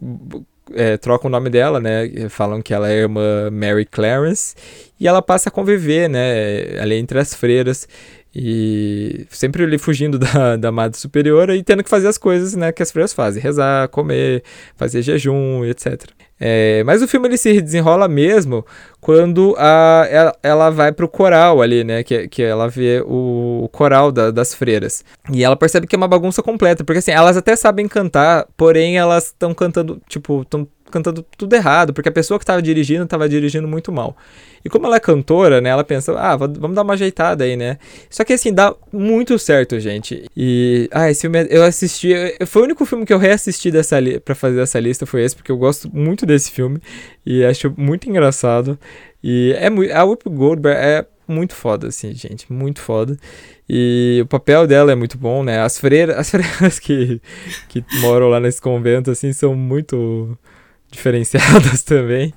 é, 0.73 0.97
trocam 0.97 1.27
o 1.27 1.31
nome 1.31 1.49
dela, 1.49 1.79
né? 1.79 2.09
Falam 2.29 2.61
que 2.61 2.73
ela 2.73 2.89
é 2.89 2.93
a 2.93 3.01
irmã 3.01 3.49
Mary 3.51 3.85
Clarence. 3.85 4.55
E 4.99 5.07
ela 5.07 5.21
passa 5.21 5.49
a 5.49 5.51
conviver, 5.51 6.09
né? 6.09 6.79
Ali 6.81 6.95
entre 6.95 7.19
as 7.19 7.33
freiras. 7.33 7.87
E 8.33 9.25
sempre 9.29 9.63
ele 9.63 9.77
fugindo 9.77 10.19
da, 10.19 10.55
da 10.57 10.71
madre 10.71 10.99
superiora 10.99 11.55
e 11.55 11.63
tendo 11.63 11.83
que 11.83 11.89
fazer 11.89 12.07
as 12.07 12.17
coisas 12.17 12.55
né, 12.55 12.71
que 12.71 12.83
as 12.83 12.91
freiras 12.91 13.13
fazem: 13.13 13.41
rezar, 13.41 13.87
comer, 13.89 14.43
fazer 14.75 15.01
jejum, 15.01 15.65
etc. 15.65 16.05
É, 16.41 16.83
mas 16.85 17.01
o 17.01 17.07
filme 17.07 17.27
ele 17.27 17.37
se 17.37 17.59
desenrola 17.59 18.07
mesmo 18.07 18.65
quando 19.01 19.55
a, 19.57 20.07
ela, 20.09 20.35
ela 20.41 20.69
vai 20.69 20.91
pro 20.91 21.09
coral 21.09 21.61
ali, 21.61 21.83
né? 21.83 22.01
Que, 22.01 22.29
que 22.29 22.41
ela 22.41 22.69
vê 22.69 23.03
o, 23.05 23.63
o 23.65 23.69
coral 23.69 24.11
da, 24.11 24.31
das 24.31 24.53
freiras. 24.53 25.03
E 25.33 25.43
ela 25.43 25.57
percebe 25.57 25.85
que 25.85 25.95
é 25.95 25.97
uma 25.97 26.07
bagunça 26.07 26.41
completa, 26.41 26.83
porque 26.83 26.99
assim, 26.99 27.11
elas 27.11 27.35
até 27.35 27.55
sabem 27.57 27.87
cantar, 27.89 28.47
porém 28.55 28.97
elas 28.97 29.25
estão 29.25 29.53
cantando, 29.53 30.01
tipo, 30.07 30.43
estão 30.43 30.65
cantando 30.89 31.23
tudo 31.37 31.53
errado, 31.55 31.93
porque 31.93 32.09
a 32.09 32.11
pessoa 32.11 32.37
que 32.37 32.43
estava 32.43 32.61
dirigindo 32.61 33.03
estava 33.03 33.27
dirigindo 33.27 33.67
muito 33.67 33.91
mal. 33.91 34.15
E 34.63 34.69
como 34.69 34.85
ela 34.85 34.97
é 34.97 34.99
cantora, 34.99 35.61
né, 35.61 35.69
ela 35.69 35.83
pensa, 35.83 36.13
ah, 36.19 36.35
vamos 36.35 36.75
dar 36.75 36.81
uma 36.81 36.93
ajeitada 36.93 37.43
aí, 37.43 37.55
né? 37.55 37.77
Só 38.09 38.23
que 38.23 38.33
assim, 38.33 38.53
dá 38.53 38.75
muito 38.91 39.39
certo, 39.39 39.79
gente. 39.79 40.25
E, 40.35 40.89
ah, 40.91 41.09
esse 41.09 41.21
filme, 41.21 41.47
eu 41.49 41.63
assisti, 41.63 42.13
foi 42.45 42.61
o 42.61 42.65
único 42.65 42.85
filme 42.85 43.05
que 43.05 43.13
eu 43.13 43.17
reassisti 43.17 43.71
dessa 43.71 43.97
para 44.23 44.35
fazer 44.35 44.59
essa 44.59 44.79
lista, 44.79 45.05
foi 45.05 45.23
esse, 45.23 45.35
porque 45.35 45.51
eu 45.51 45.57
gosto 45.57 45.89
muito 45.93 46.25
desse 46.25 46.51
filme 46.51 46.81
e 47.25 47.45
acho 47.45 47.73
muito 47.77 48.09
engraçado. 48.09 48.77
E 49.23 49.53
é 49.57 49.69
muito, 49.69 49.93
a 49.93 50.03
Whoopi 50.03 50.29
Goldberg 50.29 50.77
é 50.79 51.05
muito 51.27 51.53
foda, 51.55 51.87
assim, 51.87 52.13
gente, 52.13 52.51
muito 52.51 52.81
foda. 52.81 53.17
E 53.69 54.19
o 54.23 54.25
papel 54.25 54.65
dela 54.65 54.91
é 54.91 54.95
muito 54.95 55.17
bom, 55.17 55.43
né? 55.43 55.61
As 55.61 55.77
freiras, 55.77 56.17
as 56.17 56.31
freiras 56.31 56.79
que, 56.79 57.21
que 57.67 57.83
moram 58.01 58.27
lá 58.27 58.39
nesse 58.39 58.59
convento, 58.59 59.11
assim, 59.11 59.31
são 59.31 59.53
muito 59.53 60.35
diferenciadas 60.91 61.81
também. 61.83 62.33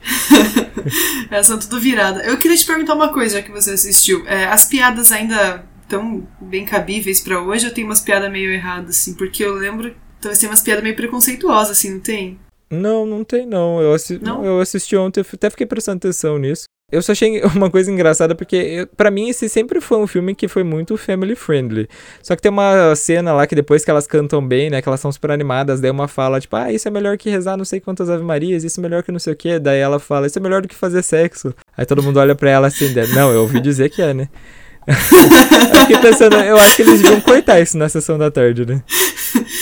Elas 1.30 1.46
são 1.46 1.58
tudo 1.58 1.80
virada. 1.80 2.22
Eu 2.24 2.36
queria 2.36 2.56
te 2.56 2.66
perguntar 2.66 2.94
uma 2.94 3.12
coisa, 3.12 3.36
já 3.36 3.42
que 3.42 3.50
você 3.50 3.72
assistiu. 3.72 4.26
É, 4.26 4.44
as 4.44 4.66
piadas 4.66 5.12
ainda 5.12 5.64
tão 5.88 6.26
bem 6.40 6.64
cabíveis 6.64 7.20
para 7.20 7.40
hoje 7.40 7.66
ou 7.66 7.72
tem 7.72 7.84
umas 7.84 8.00
piadas 8.00 8.30
meio 8.30 8.50
erradas, 8.50 8.96
assim? 8.96 9.14
Porque 9.14 9.44
eu 9.44 9.54
lembro. 9.54 9.94
Talvez 10.20 10.38
tem 10.38 10.48
umas 10.48 10.60
piadas 10.60 10.82
meio 10.82 10.96
preconceituosas, 10.96 11.78
assim, 11.78 11.90
não 11.94 12.00
tem? 12.00 12.38
Não, 12.70 13.04
não 13.04 13.22
tem 13.22 13.46
não. 13.46 13.80
Eu, 13.80 13.92
assi 13.92 14.18
não? 14.22 14.44
eu 14.44 14.60
assisti 14.60 14.96
ontem, 14.96 15.20
até 15.20 15.50
fiquei 15.50 15.66
prestando 15.66 15.98
atenção 15.98 16.38
nisso. 16.38 16.64
Eu 16.92 17.00
só 17.00 17.12
achei 17.12 17.40
uma 17.56 17.70
coisa 17.70 17.90
engraçada 17.90 18.34
porque, 18.34 18.86
para 18.96 19.10
mim, 19.10 19.30
esse 19.30 19.48
sempre 19.48 19.80
foi 19.80 19.96
um 19.98 20.06
filme 20.06 20.34
que 20.34 20.46
foi 20.46 20.62
muito 20.62 20.96
family 20.98 21.34
friendly. 21.34 21.88
Só 22.22 22.36
que 22.36 22.42
tem 22.42 22.52
uma 22.52 22.94
cena 22.94 23.32
lá 23.32 23.46
que 23.46 23.54
depois 23.54 23.82
que 23.82 23.90
elas 23.90 24.06
cantam 24.06 24.46
bem, 24.46 24.68
né, 24.68 24.82
que 24.82 24.88
elas 24.88 25.00
são 25.00 25.10
super 25.10 25.30
animadas, 25.30 25.80
daí 25.80 25.90
uma 25.90 26.06
fala, 26.06 26.38
tipo, 26.38 26.54
ah, 26.54 26.70
isso 26.70 26.86
é 26.86 26.90
melhor 26.90 27.16
que 27.16 27.30
rezar 27.30 27.56
não 27.56 27.64
sei 27.64 27.80
quantas 27.80 28.10
Ave 28.10 28.22
Marias, 28.22 28.62
isso 28.62 28.78
é 28.78 28.82
melhor 28.82 29.02
que 29.02 29.10
não 29.10 29.18
sei 29.18 29.32
o 29.32 29.36
que. 29.36 29.58
Daí 29.58 29.80
ela 29.80 29.98
fala, 29.98 30.26
isso 30.26 30.38
é 30.38 30.42
melhor 30.42 30.60
do 30.60 30.68
que 30.68 30.74
fazer 30.74 31.02
sexo. 31.02 31.54
Aí 31.76 31.86
todo 31.86 32.02
mundo 32.02 32.20
olha 32.20 32.34
pra 32.34 32.50
ela 32.50 32.66
assim, 32.66 32.92
não, 33.14 33.32
eu 33.32 33.40
ouvi 33.40 33.58
dizer 33.58 33.88
que 33.88 34.02
é, 34.02 34.12
né? 34.12 34.28
eu 34.86 35.80
fiquei 35.80 35.98
pensando, 35.98 36.36
eu 36.36 36.56
acho 36.56 36.76
que 36.76 36.82
eles 36.82 37.00
deviam 37.00 37.20
cortar 37.20 37.60
isso 37.60 37.78
na 37.78 37.88
sessão 37.88 38.18
da 38.18 38.30
tarde, 38.30 38.66
né? 38.66 38.82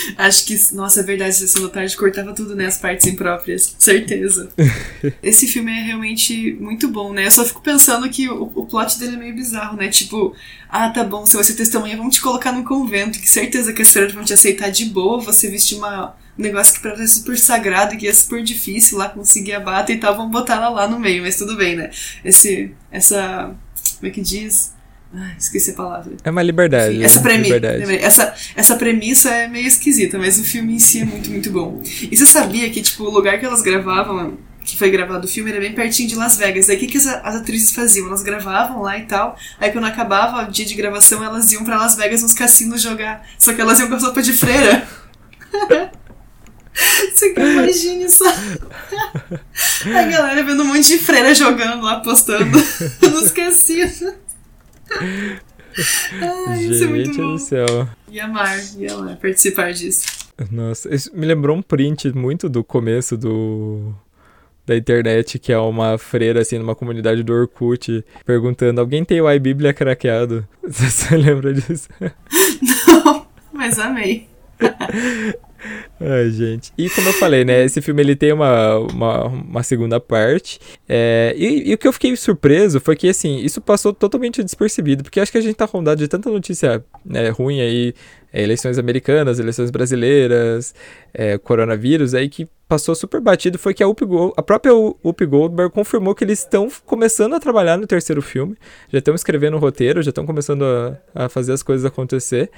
acho 0.16 0.44
que, 0.44 0.58
nossa, 0.72 1.00
é 1.00 1.02
verdade, 1.02 1.34
sessão 1.34 1.62
da 1.62 1.68
tarde 1.68 1.96
cortava 1.96 2.34
tudo, 2.34 2.54
né? 2.54 2.66
As 2.66 2.78
partes 2.78 3.06
impróprias, 3.06 3.74
certeza. 3.78 4.50
Esse 5.22 5.46
filme 5.46 5.70
é 5.72 5.82
realmente 5.82 6.56
muito 6.60 6.88
bom, 6.88 7.12
né? 7.12 7.26
Eu 7.26 7.30
só 7.30 7.44
fico 7.44 7.60
pensando 7.60 8.08
que 8.08 8.28
o, 8.28 8.50
o 8.54 8.66
plot 8.66 8.98
dele 8.98 9.16
é 9.16 9.18
meio 9.18 9.34
bizarro, 9.34 9.76
né? 9.76 9.88
Tipo, 9.88 10.34
ah, 10.68 10.90
tá 10.90 11.04
bom, 11.04 11.26
se 11.26 11.36
você 11.36 11.54
testemunha, 11.54 11.96
vamos 11.96 12.14
te 12.14 12.20
colocar 12.20 12.52
num 12.52 12.64
convento, 12.64 13.18
que 13.18 13.28
certeza 13.28 13.72
que 13.72 13.82
as 13.82 13.88
pessoas 13.88 14.12
vão 14.12 14.24
te 14.24 14.32
aceitar 14.32 14.70
de 14.70 14.86
boa, 14.86 15.20
você 15.20 15.48
vestir 15.48 15.76
uma, 15.76 16.16
um 16.38 16.42
negócio 16.42 16.74
que 16.74 16.80
pra 16.80 16.94
você 16.94 17.02
é 17.02 17.06
super 17.06 17.38
sagrado, 17.38 17.96
que 17.96 18.06
é 18.06 18.12
super 18.12 18.42
difícil 18.42 18.98
lá 18.98 19.08
conseguir 19.08 19.54
a 19.54 19.60
bata 19.60 19.92
e 19.92 19.98
tal, 19.98 20.16
vamos 20.16 20.32
botar 20.32 20.56
ela 20.56 20.68
lá 20.68 20.88
no 20.88 20.98
meio, 20.98 21.22
mas 21.22 21.36
tudo 21.36 21.56
bem, 21.56 21.76
né? 21.76 21.90
Esse, 22.24 22.72
essa, 22.90 23.54
como 23.98 24.08
é 24.08 24.10
que 24.10 24.20
diz? 24.20 24.72
Ai, 25.12 25.34
esqueci 25.36 25.72
a 25.72 25.74
palavra. 25.74 26.12
É 26.22 26.30
uma 26.30 26.42
liberdade. 26.42 26.94
Enfim, 26.94 27.04
essa, 27.04 27.16
né? 27.16 27.22
premi 27.22 27.42
liberdade. 27.44 27.96
Essa, 27.96 28.34
essa 28.54 28.76
premissa 28.76 29.30
é 29.30 29.48
meio 29.48 29.66
esquisita, 29.66 30.18
mas 30.18 30.38
o 30.38 30.44
filme 30.44 30.74
em 30.74 30.78
si 30.78 31.00
é 31.00 31.04
muito, 31.04 31.30
muito 31.30 31.50
bom. 31.50 31.82
E 31.84 32.16
você 32.16 32.26
sabia 32.26 32.70
que, 32.70 32.80
tipo, 32.80 33.04
o 33.04 33.10
lugar 33.10 33.38
que 33.40 33.44
elas 33.44 33.60
gravavam, 33.60 34.38
que 34.64 34.76
foi 34.76 34.88
gravado 34.88 35.26
o 35.26 35.28
filme, 35.28 35.50
era 35.50 35.58
bem 35.58 35.72
pertinho 35.72 36.08
de 36.08 36.14
Las 36.14 36.36
Vegas. 36.36 36.70
Aí 36.70 36.76
o 36.76 36.78
que, 36.78 36.86
que 36.86 36.96
as, 36.96 37.08
as 37.08 37.34
atrizes 37.34 37.72
faziam? 37.72 38.06
Elas 38.06 38.22
gravavam 38.22 38.82
lá 38.82 38.96
e 38.98 39.02
tal. 39.02 39.36
Aí 39.58 39.72
quando 39.72 39.86
acabava 39.86 40.48
o 40.48 40.52
dia 40.52 40.64
de 40.64 40.74
gravação, 40.74 41.24
elas 41.24 41.50
iam 41.50 41.64
para 41.64 41.76
Las 41.76 41.96
Vegas 41.96 42.22
nos 42.22 42.32
cassinos 42.32 42.80
jogar. 42.80 43.26
Só 43.36 43.52
que 43.52 43.60
elas 43.60 43.80
iam 43.80 43.88
com 43.88 43.96
a 43.96 43.98
roupa 43.98 44.22
de 44.22 44.32
freira. 44.32 44.86
Você 47.12 47.34
imagina 47.36 48.08
só. 48.08 48.32
A 49.86 50.02
galera 50.04 50.42
vendo 50.44 50.62
um 50.62 50.66
monte 50.66 50.86
de 50.86 50.98
freira 50.98 51.34
jogando 51.34 51.82
lá, 51.82 51.94
apostando 51.94 52.56
nos 53.02 53.32
cassinos. 53.32 54.14
Ai, 54.98 56.64
isso 56.64 56.84
é 56.84 56.86
muito 56.86 57.16
bom. 57.16 57.32
do 57.32 57.38
céu. 57.38 57.88
Ia 58.10 58.24
amar, 58.24 58.58
ia 58.76 58.94
amar 58.94 59.16
participar 59.16 59.72
disso. 59.72 60.04
Nossa, 60.50 60.92
isso 60.94 61.10
me 61.14 61.26
lembrou 61.26 61.56
um 61.56 61.62
print 61.62 62.12
muito 62.14 62.48
do 62.48 62.64
começo 62.64 63.16
do 63.16 63.94
da 64.66 64.76
internet, 64.76 65.38
que 65.38 65.52
é 65.52 65.58
uma 65.58 65.98
freira, 65.98 66.42
assim, 66.42 66.56
numa 66.56 66.76
comunidade 66.76 67.24
do 67.24 67.32
Orkut, 67.32 68.04
perguntando, 68.24 68.80
alguém 68.80 69.04
tem 69.04 69.20
o 69.20 69.28
iBíblia 69.28 69.72
craqueado? 69.74 70.46
Você 70.62 71.16
lembra 71.16 71.52
disso? 71.52 71.88
Não, 73.04 73.26
mas 73.52 73.78
amei. 73.80 74.28
Ai, 76.00 76.30
gente. 76.30 76.72
E 76.76 76.88
como 76.90 77.08
eu 77.08 77.12
falei, 77.12 77.44
né? 77.44 77.64
Esse 77.64 77.82
filme 77.82 78.02
ele 78.02 78.16
tem 78.16 78.32
uma, 78.32 78.78
uma, 78.78 79.24
uma 79.26 79.62
segunda 79.62 80.00
parte. 80.00 80.58
É, 80.88 81.34
e, 81.36 81.70
e, 81.70 81.74
o 81.74 81.78
que 81.78 81.86
eu 81.86 81.92
fiquei 81.92 82.14
surpreso 82.16 82.80
foi 82.80 82.96
que, 82.96 83.08
assim, 83.08 83.38
isso 83.38 83.60
passou 83.60 83.92
totalmente 83.92 84.42
despercebido. 84.42 85.02
Porque 85.02 85.20
acho 85.20 85.30
que 85.30 85.38
a 85.38 85.42
gente 85.42 85.54
tá 85.54 85.66
rondado 85.66 85.98
de 85.98 86.08
tanta 86.08 86.30
notícia 86.30 86.82
né, 87.04 87.28
ruim 87.28 87.60
aí. 87.60 87.94
É, 88.32 88.42
eleições 88.42 88.78
americanas, 88.78 89.40
eleições 89.40 89.72
brasileiras, 89.72 90.72
é, 91.12 91.36
coronavírus, 91.36 92.14
aí 92.14 92.28
que 92.28 92.48
passou 92.68 92.94
super 92.94 93.20
batido 93.20 93.58
foi 93.58 93.74
que 93.74 93.82
a, 93.82 93.86
Gold, 93.86 94.32
a 94.36 94.42
própria 94.42 94.72
Up 94.72 95.26
Goldberg 95.26 95.74
confirmou 95.74 96.14
que 96.14 96.22
eles 96.22 96.38
estão 96.38 96.68
começando 96.86 97.34
a 97.34 97.40
trabalhar 97.40 97.76
no 97.76 97.88
terceiro 97.88 98.22
filme. 98.22 98.56
Já 98.88 99.00
estão 99.00 99.16
escrevendo 99.16 99.56
o 99.56 99.58
roteiro, 99.58 100.00
já 100.00 100.10
estão 100.10 100.24
começando 100.24 100.62
a, 100.62 101.24
a 101.24 101.28
fazer 101.28 101.52
as 101.52 101.64
coisas 101.64 101.84
acontecer. 101.84 102.48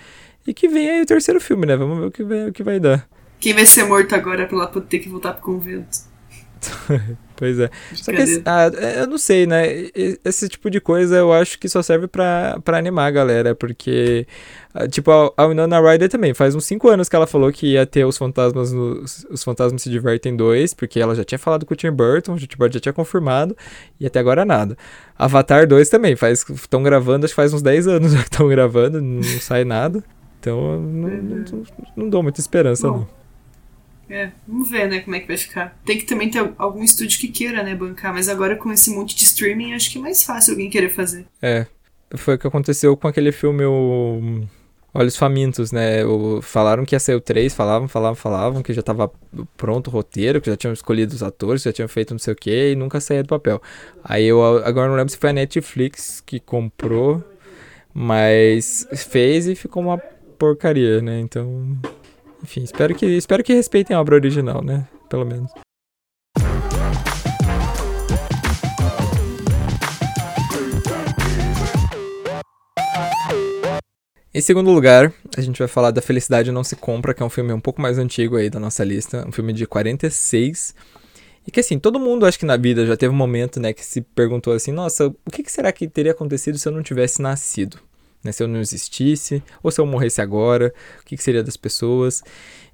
E 0.47 0.53
que 0.53 0.69
vem 0.69 0.91
aí 0.91 1.03
o 1.03 1.07
terceiro 1.07 1.41
filme, 1.41 1.67
né? 1.67 1.77
Vamos 1.77 1.99
ver 1.99 2.07
o 2.07 2.11
que 2.11 2.25
vai, 2.25 2.49
o 2.49 2.53
que 2.53 2.63
vai 2.63 2.81
dar. 2.81 3.09
Quem 3.39 3.55
vai 3.55 3.67
ser 3.67 3.85
morto 3.85 4.15
agora 4.15 4.47
pra 4.47 4.57
ela 4.57 4.67
ter 4.67 4.99
que 4.99 5.09
voltar 5.09 5.33
pro 5.33 5.43
convento? 5.43 6.13
pois 7.37 7.59
é. 7.59 7.71
Só 7.95 8.13
que, 8.13 8.43
ah, 8.45 8.71
eu 9.01 9.07
não 9.07 9.19
sei, 9.19 9.47
né? 9.47 9.65
Esse 10.25 10.49
tipo 10.49 10.71
de 10.71 10.81
coisa 10.81 11.17
eu 11.17 11.33
acho 11.33 11.59
que 11.59 11.69
só 11.69 11.83
serve 11.83 12.07
pra, 12.07 12.59
pra 12.65 12.79
animar 12.79 13.07
a 13.07 13.11
galera, 13.11 13.55
porque, 13.55 14.27
ah, 14.73 14.87
tipo, 14.87 15.11
a 15.37 15.47
Winona 15.47 15.81
Ryder 15.81 16.09
também, 16.09 16.35
faz 16.35 16.55
uns 16.55 16.65
5 16.65 16.89
anos 16.89 17.09
que 17.09 17.17
ela 17.17 17.27
falou 17.27 17.51
que 17.53 17.73
ia 17.73 17.85
ter 17.85 18.05
os 18.05 18.17
fantasmas, 18.17 18.73
no, 18.73 19.03
os 19.03 19.43
fantasmas 19.43 19.83
se 19.83 19.91
divertem 19.91 20.37
dois, 20.37 20.73
porque 20.73 21.01
ela 21.01 21.15
já 21.15 21.25
tinha 21.25 21.39
falado 21.39 21.67
com 21.67 21.75
o 21.75 21.77
Tim 21.77 21.91
Burton, 21.91 22.35
o 22.35 22.39
Tim 22.39 22.57
Burton 22.57 22.75
já 22.75 22.81
tinha 22.81 22.93
confirmado, 22.93 23.57
e 23.99 24.07
até 24.07 24.21
agora 24.21 24.45
nada. 24.45 24.77
Avatar 25.19 25.67
2 25.67 25.89
também, 25.89 26.17
faz, 26.17 26.45
estão 26.49 26.83
gravando, 26.83 27.25
acho 27.25 27.33
que 27.33 27.37
faz 27.37 27.53
uns 27.53 27.63
10 27.63 27.89
anos 27.89 28.15
que 28.15 28.21
estão 28.21 28.49
gravando, 28.49 29.01
não 29.01 29.23
sai 29.41 29.65
nada. 29.65 30.03
Então, 30.43 30.81
não, 30.81 31.09
não, 31.09 31.65
não 31.95 32.09
dou 32.09 32.21
muita 32.21 32.41
esperança, 32.41 32.91
Bom. 32.91 32.97
não. 32.99 33.23
É, 34.11 34.33
vamos 34.47 34.69
ver, 34.69 34.89
né, 34.89 34.99
como 34.99 35.15
é 35.15 35.21
que 35.21 35.29
vai 35.29 35.37
ficar. 35.37 35.79
Tem 35.87 35.97
que 35.97 36.05
também 36.05 36.29
ter 36.29 36.53
algum 36.59 36.83
estúdio 36.83 37.21
que 37.21 37.29
queira, 37.29 37.63
né, 37.63 37.77
bancar, 37.77 38.13
mas 38.13 38.29
agora 38.29 38.57
com 38.57 38.73
esse 38.73 38.91
monte 38.91 39.15
de 39.15 39.23
streaming, 39.23 39.73
acho 39.73 39.89
que 39.89 39.99
é 39.99 40.01
mais 40.01 40.25
fácil 40.25 40.55
alguém 40.55 40.69
querer 40.69 40.91
fazer. 40.91 41.27
É, 41.41 41.65
foi 42.17 42.35
o 42.35 42.39
que 42.39 42.47
aconteceu 42.47 42.97
com 42.97 43.07
aquele 43.07 43.31
filme, 43.31 43.65
o... 43.65 44.43
Olhos 44.93 45.17
Famintos, 45.17 45.73
né? 45.73 46.05
O... 46.05 46.43
Falaram 46.43 46.85
que 46.85 46.95
ia 46.95 47.01
ser 47.01 47.15
o 47.15 47.21
3, 47.21 47.55
falavam, 47.55 47.89
falavam, 47.89 48.17
falavam, 48.17 48.63
que 48.63 48.75
já 48.75 48.83
tava 48.83 49.11
pronto 49.57 49.87
o 49.87 49.91
roteiro, 49.91 50.41
que 50.41 50.51
já 50.51 50.57
tinham 50.57 50.75
escolhido 50.75 51.15
os 51.15 51.23
atores, 51.23 51.63
já 51.63 51.73
tinham 51.73 51.89
feito 51.89 52.13
não 52.13 52.19
sei 52.19 52.35
o 52.35 52.37
que, 52.37 52.73
e 52.73 52.77
nunca 52.77 53.01
saía 53.01 53.23
do 53.23 53.29
papel. 53.29 53.63
Aí 54.05 54.27
eu 54.27 54.45
agora 54.65 54.89
não 54.89 54.97
lembro 54.97 55.11
se 55.11 55.17
foi 55.17 55.31
a 55.31 55.33
Netflix 55.33 56.21
que 56.21 56.39
comprou, 56.39 57.25
mas 57.95 58.87
fez 58.95 59.47
e 59.47 59.55
ficou 59.55 59.83
uma 59.83 59.99
porcaria, 60.43 61.01
né? 61.01 61.21
Então 61.21 61.79
enfim, 62.43 62.65
espero 62.65 62.93
que, 62.97 63.07
espero 63.07 63.45
que 63.45 63.55
respeitem 63.55 63.95
a 63.95 64.01
obra 64.01 64.17
original, 64.17 64.61
né? 64.61 64.89
Pelo 65.09 65.25
menos. 65.25 65.53
Em 74.35 74.41
segundo 74.41 74.73
lugar, 74.73 75.13
a 75.37 75.41
gente 75.41 75.61
vai 75.61 75.69
falar 75.69 75.93
da 75.93 76.03
Felicidade 76.03 76.51
Não 76.51 76.65
Se 76.65 76.75
Compra, 76.75 77.15
que 77.15 77.23
é 77.23 77.27
um 77.27 77.31
filme 77.31 77.53
um 77.53 77.61
pouco 77.61 77.81
mais 77.81 77.97
antigo 77.97 78.35
aí 78.35 78.51
da 78.51 78.59
nossa 78.59 78.83
lista, 78.83 79.25
um 79.29 79.31
filme 79.31 79.53
de 79.53 79.65
46. 79.65 80.75
E 81.47 81.53
que 81.53 81.61
assim, 81.61 81.79
todo 81.79 82.01
mundo 82.01 82.27
acho 82.27 82.39
que 82.39 82.47
na 82.47 82.57
vida 82.57 82.85
já 82.85 82.97
teve 82.97 83.15
um 83.15 83.17
momento, 83.17 83.61
né, 83.61 83.73
que 83.73 83.85
se 83.85 84.01
perguntou 84.01 84.53
assim, 84.53 84.73
nossa, 84.73 85.07
o 85.07 85.31
que, 85.31 85.45
que 85.45 85.53
será 85.53 85.71
que 85.71 85.87
teria 85.87 86.11
acontecido 86.11 86.59
se 86.59 86.67
eu 86.67 86.73
não 86.73 86.83
tivesse 86.83 87.23
nascido? 87.23 87.79
Né? 88.23 88.33
Se 88.33 88.43
eu 88.43 88.49
não 88.49 88.61
existisse, 88.61 89.43
ou 89.63 89.71
se 89.71 89.81
eu 89.81 89.87
morresse 89.87 90.21
agora, 90.21 90.73
o 91.01 91.05
que, 91.05 91.17
que, 91.17 91.23
seria 91.23 91.43
das 91.43 91.57
pessoas? 91.57 92.23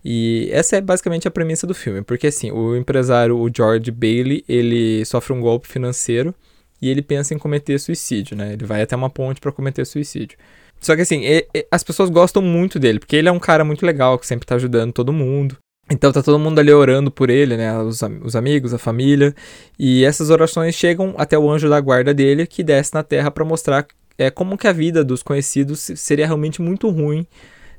E 0.04 0.48
essa 0.52 0.76
é 0.76 0.80
basicamente 0.80 1.26
a 1.26 1.30
premissa 1.30 1.66
do 1.66 1.74
filme, 1.74 2.02
porque 2.02 2.28
assim, 2.28 2.50
o 2.50 2.76
empresário, 2.76 3.38
o 3.38 3.50
George 3.54 3.90
Bailey, 3.90 4.44
ele 4.48 5.04
sofre 5.04 5.32
um 5.32 5.40
golpe 5.40 5.66
financeiro 5.68 6.34
e 6.80 6.88
ele 6.88 7.02
pensa 7.02 7.34
em 7.34 7.38
cometer 7.38 7.78
suicídio, 7.78 8.36
né? 8.36 8.52
Ele 8.52 8.64
vai 8.64 8.82
até 8.82 8.94
uma 8.94 9.10
ponte 9.10 9.40
para 9.40 9.50
cometer 9.52 9.84
suicídio. 9.84 10.38
Só 10.80 10.94
que 10.94 11.02
assim, 11.02 11.22
as 11.70 11.82
pessoas 11.82 12.08
gostam 12.08 12.40
muito 12.40 12.78
dele, 12.78 13.00
porque 13.00 13.16
ele 13.16 13.28
é 13.28 13.32
um 13.32 13.40
cara 13.40 13.64
muito 13.64 13.84
legal, 13.84 14.18
que 14.18 14.26
sempre 14.26 14.46
tá 14.46 14.54
ajudando 14.54 14.92
todo 14.92 15.12
mundo. 15.12 15.56
Então 15.90 16.12
tá 16.12 16.22
todo 16.22 16.38
mundo 16.38 16.58
ali 16.58 16.70
orando 16.70 17.10
por 17.10 17.30
ele, 17.30 17.56
né? 17.56 17.76
Os, 17.78 18.00
os, 18.22 18.36
amigos, 18.36 18.74
a 18.74 18.78
família. 18.78 19.34
E 19.78 20.04
essas 20.04 20.28
orações 20.28 20.74
chegam 20.74 21.14
até 21.16 21.38
o 21.38 21.50
anjo 21.50 21.68
da 21.68 21.80
guarda 21.80 22.12
dele, 22.12 22.46
que 22.46 22.62
desce 22.62 22.92
na 22.92 23.02
terra 23.02 23.30
para 23.30 23.44
mostrar 23.44 23.86
é, 24.18 24.30
como 24.30 24.58
que 24.58 24.66
a 24.66 24.72
vida 24.72 25.04
dos 25.04 25.22
conhecidos 25.22 25.80
seria 25.94 26.26
realmente 26.26 26.60
muito 26.60 26.90
ruim 26.90 27.26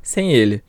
sem 0.01 0.33
ele. 0.33 0.63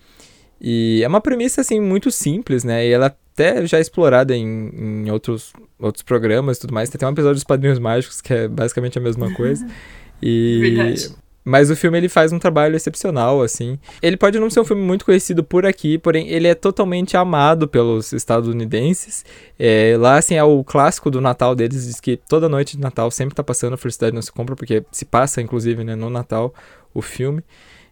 E 0.61 1.01
é 1.03 1.09
uma 1.09 1.21
premissa, 1.21 1.61
assim, 1.61 1.81
muito 1.81 2.11
simples, 2.11 2.65
né? 2.65 2.87
E 2.87 2.93
ela 2.93 3.07
até 3.07 3.65
já 3.67 3.79
é 3.79 3.81
explorada 3.81 4.37
em, 4.37 4.71
em 4.75 5.11
outros, 5.11 5.53
outros 5.79 6.03
programas 6.03 6.59
e 6.59 6.61
tudo 6.61 6.75
mais. 6.75 6.91
Tem 6.91 6.99
até 6.99 7.07
um 7.07 7.13
episódio 7.13 7.37
dos 7.37 7.45
Padrinhos 7.45 7.79
Mágicos, 7.79 8.21
que 8.21 8.35
é 8.35 8.49
basicamente 8.49 8.99
a 8.99 9.01
mesma 9.01 9.33
coisa. 9.33 9.67
E... 10.23 10.59
Verdade. 10.61 11.15
Mas 11.51 11.69
o 11.69 11.75
filme 11.75 11.99
ele 11.99 12.09
faz 12.09 12.33
um 12.33 12.39
trabalho 12.39 12.77
excepcional, 12.77 13.43
assim. 13.43 13.77
Ele 14.01 14.17
pode 14.17 14.39
não 14.39 14.49
ser 14.49 14.61
um 14.61 14.65
filme 14.65 14.83
muito 14.83 15.05
conhecido 15.05 15.43
por 15.43 15.67
aqui, 15.67 15.99
porém 15.99 16.29
ele 16.29 16.47
é 16.47 16.55
totalmente 16.55 17.17
amado 17.17 17.67
pelos 17.67 18.13
estadunidenses. 18.13 19.25
É, 19.59 19.97
lá, 19.99 20.17
assim, 20.17 20.37
é 20.37 20.45
o 20.45 20.63
clássico 20.63 21.11
do 21.11 21.21
Natal 21.21 21.57
deles, 21.57 21.87
diz 21.87 21.99
que 21.99 22.17
toda 22.17 22.49
noite 22.49 22.77
de 22.77 22.83
Natal 22.83 23.11
sempre 23.11 23.35
tá 23.35 23.43
passando 23.43 23.75
a 23.75 23.77
Felicidade 23.77 24.15
Não 24.15 24.23
Se 24.23 24.31
Compra, 24.31 24.55
porque 24.55 24.85
se 24.93 25.05
passa, 25.05 25.43
inclusive, 25.43 25.83
né, 25.83 25.97
no 25.97 26.09
Natal, 26.09 26.55
o 26.95 27.03
filme. 27.03 27.43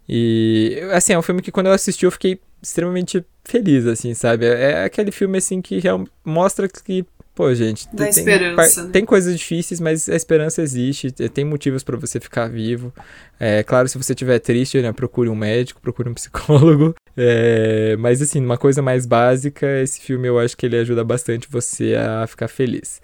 E, 0.09 0.79
assim, 0.93 1.15
é 1.15 1.19
um 1.19 1.23
filme 1.23 1.43
que 1.43 1.51
quando 1.51 1.67
eu 1.67 1.73
assisti 1.73 2.05
eu 2.05 2.13
fiquei 2.13 2.39
extremamente 2.63 3.25
feliz, 3.43 3.87
assim, 3.87 4.15
sabe? 4.15 4.47
É, 4.47 4.71
é 4.71 4.85
aquele 4.85 5.11
filme, 5.11 5.37
assim, 5.37 5.61
que 5.61 5.81
mostra 6.25 6.69
que 6.69 7.05
Pô, 7.39 7.55
gente, 7.55 7.87
tem, 7.91 8.09
esperança, 8.09 8.83
né? 8.83 8.91
tem 8.91 9.05
coisas 9.05 9.39
difíceis, 9.39 9.79
mas 9.79 10.09
a 10.09 10.17
esperança 10.17 10.61
existe, 10.61 11.13
tem 11.13 11.45
motivos 11.45 11.85
para 11.85 11.97
você 11.97 12.19
ficar 12.19 12.49
vivo. 12.49 12.93
É 13.39 13.63
claro, 13.63 13.87
se 13.87 13.97
você 13.97 14.13
estiver 14.13 14.41
triste, 14.41 14.83
né, 14.83 14.93
procure 14.93 15.29
um 15.29 15.37
médico, 15.37 15.81
procure 15.81 16.09
um 16.09 16.15
psicólogo. 16.19 16.97
É, 17.17 17.95
mas 17.97 18.21
assim, 18.21 18.45
uma 18.45 18.59
coisa 18.59 18.83
mais 18.83 19.07
básica, 19.07 19.81
esse 19.81 20.01
filme 20.01 20.27
eu 20.27 20.37
acho 20.37 20.57
que 20.57 20.67
ele 20.67 20.79
ajuda 20.79 21.05
bastante 21.05 21.47
você 21.49 21.95
a 21.95 22.27
ficar 22.27 22.49
feliz. 22.49 23.01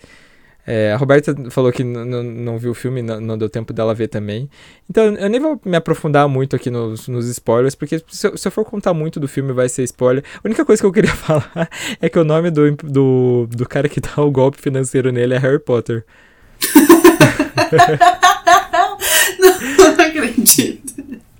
É, 0.66 0.92
a 0.92 0.96
Roberta 0.96 1.34
falou 1.50 1.70
que 1.70 1.84
não 1.84 2.58
viu 2.58 2.70
o 2.70 2.74
filme, 2.74 3.02
não, 3.02 3.36
deu 3.36 3.50
tempo 3.50 3.72
dela 3.72 3.94
ver 3.94 4.08
também. 4.08 4.48
Então, 4.88 5.14
eu 5.14 5.28
nem 5.28 5.38
vou 5.38 5.60
me 5.64 5.76
aprofundar 5.76 6.26
muito 6.28 6.56
aqui 6.56 6.70
nos, 6.70 7.06
nos 7.06 7.28
spoilers, 7.28 7.74
porque 7.74 8.02
se 8.08 8.26
eu, 8.26 8.36
se 8.36 8.48
eu, 8.48 8.52
for 8.52 8.64
contar 8.64 8.94
muito 8.94 9.20
do 9.20 9.28
filme, 9.28 9.52
vai 9.52 9.68
ser 9.68 9.82
spoiler. 9.82 10.24
A 10.36 10.40
única 10.44 10.64
coisa 10.64 10.82
que 10.82 10.86
eu 10.86 10.92
queria 10.92 11.12
falar 11.16 11.68
é 12.00 12.08
que 12.08 12.18
o 12.18 12.24
nome 12.24 12.50
do, 12.50 12.70
do, 12.76 13.46
do 13.50 13.68
cara 13.68 13.88
que 13.88 14.00
dá 14.00 14.22
o 14.22 14.30
golpe 14.30 14.60
financeiro 14.60 15.12
nele 15.12 15.34
é 15.34 15.38
Harry 15.38 15.58
Potter. 15.58 16.04
não, 19.38 19.60
não 19.78 20.04
acredito. 20.04 20.94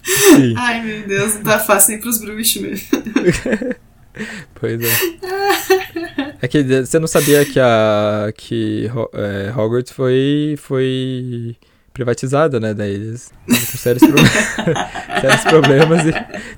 Sim. 0.05 0.55
Ai, 0.57 0.83
meu 0.83 1.07
Deus, 1.07 1.37
não 1.37 1.43
tá 1.45 1.59
fácil 1.59 1.93
nem 1.93 2.01
pros 2.01 2.19
bruxos 2.19 2.61
mesmo. 2.61 2.89
Pois 4.55 4.81
é. 4.81 6.37
É 6.41 6.49
que 6.49 6.63
você 6.63 6.99
não 6.99 7.07
sabia 7.07 7.45
que 7.45 7.59
a 7.59 8.33
que 8.37 8.91
é, 9.15 9.53
Hogwarts 9.57 9.93
foi 9.93 10.57
foi 10.59 11.57
privatizada, 11.93 12.59
né? 12.59 12.75
Daí 12.75 12.93
eles 12.93 13.33
com 13.47 13.55
sérios, 13.55 14.03
pro... 14.03 14.19
sérios 15.21 15.45
problemas 15.45 16.07
e 16.07 16.13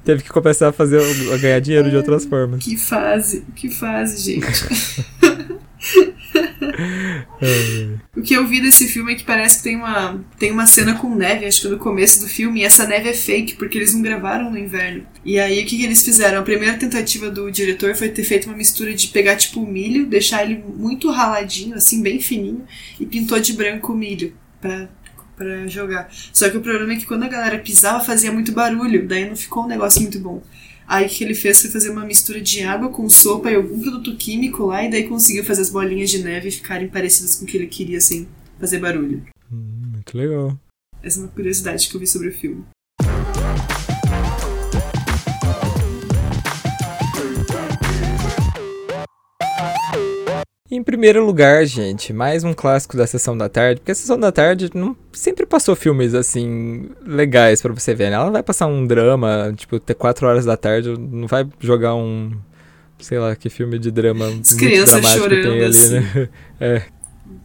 teve 0.05 0.23
que 0.23 0.31
começar 0.31 0.69
a 0.69 0.73
fazer 0.73 1.01
a 1.33 1.37
ganhar 1.37 1.61
dinheiro 1.61 1.91
de 1.91 1.97
outras 1.97 2.25
formas. 2.25 2.65
Que 2.65 2.77
fase, 2.77 3.45
que 3.55 3.69
fase, 3.71 4.33
gente. 4.33 4.47
o 8.17 8.23
que 8.23 8.35
eu 8.35 8.47
vi 8.47 8.61
desse 8.61 8.89
filme 8.89 9.13
é 9.13 9.15
que 9.15 9.25
parece 9.25 9.59
que 9.59 9.65
tem 9.65 9.77
uma, 9.77 10.25
tem 10.39 10.51
uma 10.51 10.67
cena 10.67 10.95
com 10.95 11.15
neve, 11.15 11.47
acho 11.47 11.63
que 11.63 11.69
no 11.69 11.79
começo 11.79 12.21
do 12.21 12.29
filme, 12.29 12.61
e 12.61 12.65
essa 12.65 12.87
neve 12.87 13.09
é 13.09 13.15
fake, 13.15 13.55
porque 13.55 13.79
eles 13.79 13.95
não 13.95 14.03
gravaram 14.03 14.51
no 14.51 14.59
inverno. 14.59 15.07
E 15.25 15.39
aí 15.39 15.63
o 15.63 15.67
que, 15.67 15.77
que 15.77 15.85
eles 15.85 16.05
fizeram? 16.05 16.41
A 16.41 16.43
primeira 16.43 16.77
tentativa 16.77 17.31
do 17.31 17.51
diretor 17.51 17.95
foi 17.95 18.09
ter 18.09 18.25
feito 18.25 18.47
uma 18.47 18.57
mistura 18.57 18.95
de 18.95 19.09
pegar 19.09 19.37
tipo 19.37 19.61
o 19.61 19.67
milho, 19.67 20.07
deixar 20.07 20.45
ele 20.45 20.63
muito 20.77 21.11
raladinho, 21.11 21.75
assim, 21.75 22.03
bem 22.03 22.21
fininho, 22.21 22.65
e 22.99 23.07
pintou 23.07 23.39
de 23.41 23.53
branco 23.53 23.93
o 23.93 23.97
milho. 23.97 24.35
Pra 24.61 24.89
para 25.37 25.69
jogar. 25.69 26.09
Só 26.33 26.49
que 26.49 26.57
o 26.57 26.63
problema 26.63 26.95
é 26.95 26.97
que 26.97 27.05
quando 27.05 27.25
a 27.25 27.29
galera 27.29 27.59
pisava 27.59 28.03
fazia 28.03 28.33
muito 28.33 28.53
barulho, 28.53 29.07
daí 29.07 29.29
não 29.29 29.37
ficou 29.37 29.65
um 29.65 29.69
negócio 29.69 30.01
muito 30.01 30.19
bom. 30.19 30.43
Aí 30.87 31.07
o 31.07 31.09
que 31.09 31.25
ele 31.25 31.35
fez 31.35 31.61
foi 31.61 31.71
fazer 31.71 31.91
uma 31.91 32.05
mistura 32.05 32.41
de 32.41 32.63
água 32.63 32.89
com 32.91 33.09
sopa 33.09 33.51
e 33.51 33.57
algum 33.57 33.81
produto 33.81 34.17
químico 34.17 34.67
lá, 34.67 34.85
e 34.85 34.91
daí 34.91 35.09
conseguiu 35.09 35.45
fazer 35.45 35.63
as 35.63 35.71
bolinhas 35.71 36.11
de 36.11 36.23
neve 36.23 36.51
ficarem 36.51 36.89
parecidas 36.89 37.35
com 37.37 37.45
o 37.45 37.49
que 37.49 37.57
ele 37.57 37.67
queria, 37.67 38.01
sem 38.01 38.29
fazer 38.61 38.79
barulho. 38.79 39.25
Hum, 39.51 39.91
muito 39.93 40.17
legal. 40.17 40.59
Essa 41.03 41.21
é 41.21 41.23
uma 41.25 41.29
curiosidade 41.29 41.89
que 41.89 41.95
eu 41.95 42.01
vi 42.01 42.07
sobre 42.07 42.29
o 42.29 42.33
filme. 42.33 42.65
Em 50.69 50.83
primeiro 50.83 51.25
lugar, 51.25 51.65
gente, 51.65 52.13
mais 52.13 52.43
um 52.43 52.53
clássico 52.53 52.97
da 52.97 53.07
Sessão 53.07 53.39
da 53.39 53.49
Tarde, 53.49 53.81
porque 53.81 53.93
a 53.93 53.95
Sessão 53.95 54.19
da 54.19 54.33
Tarde 54.33 54.69
não 54.75 54.97
sempre 55.13 55.47
passou 55.47 55.77
filmes 55.77 56.13
assim 56.13 56.89
legais 57.07 57.63
para 57.63 57.73
você 57.73 57.95
ver, 57.95 58.11
né? 58.11 58.17
Ela 58.17 58.31
vai 58.31 58.43
passar 58.43 58.67
um 58.67 58.85
drama, 58.85 59.55
tipo, 59.57 59.79
ter 59.79 59.95
4 59.95 60.27
horas 60.27 60.45
da 60.45 60.57
tarde, 60.57 60.93
não 60.99 61.29
vai 61.29 61.47
jogar 61.61 61.95
um, 61.95 62.33
sei 62.99 63.17
lá, 63.17 63.37
que 63.37 63.49
filme 63.49 63.79
de 63.79 63.93
drama 63.93 64.27
As 64.27 64.55
crianças 64.55 65.07
chorando 65.07 65.43
tem 65.43 65.53
ali, 65.53 65.65
assim. 65.65 66.01
né? 66.01 66.29
É. 66.59 66.83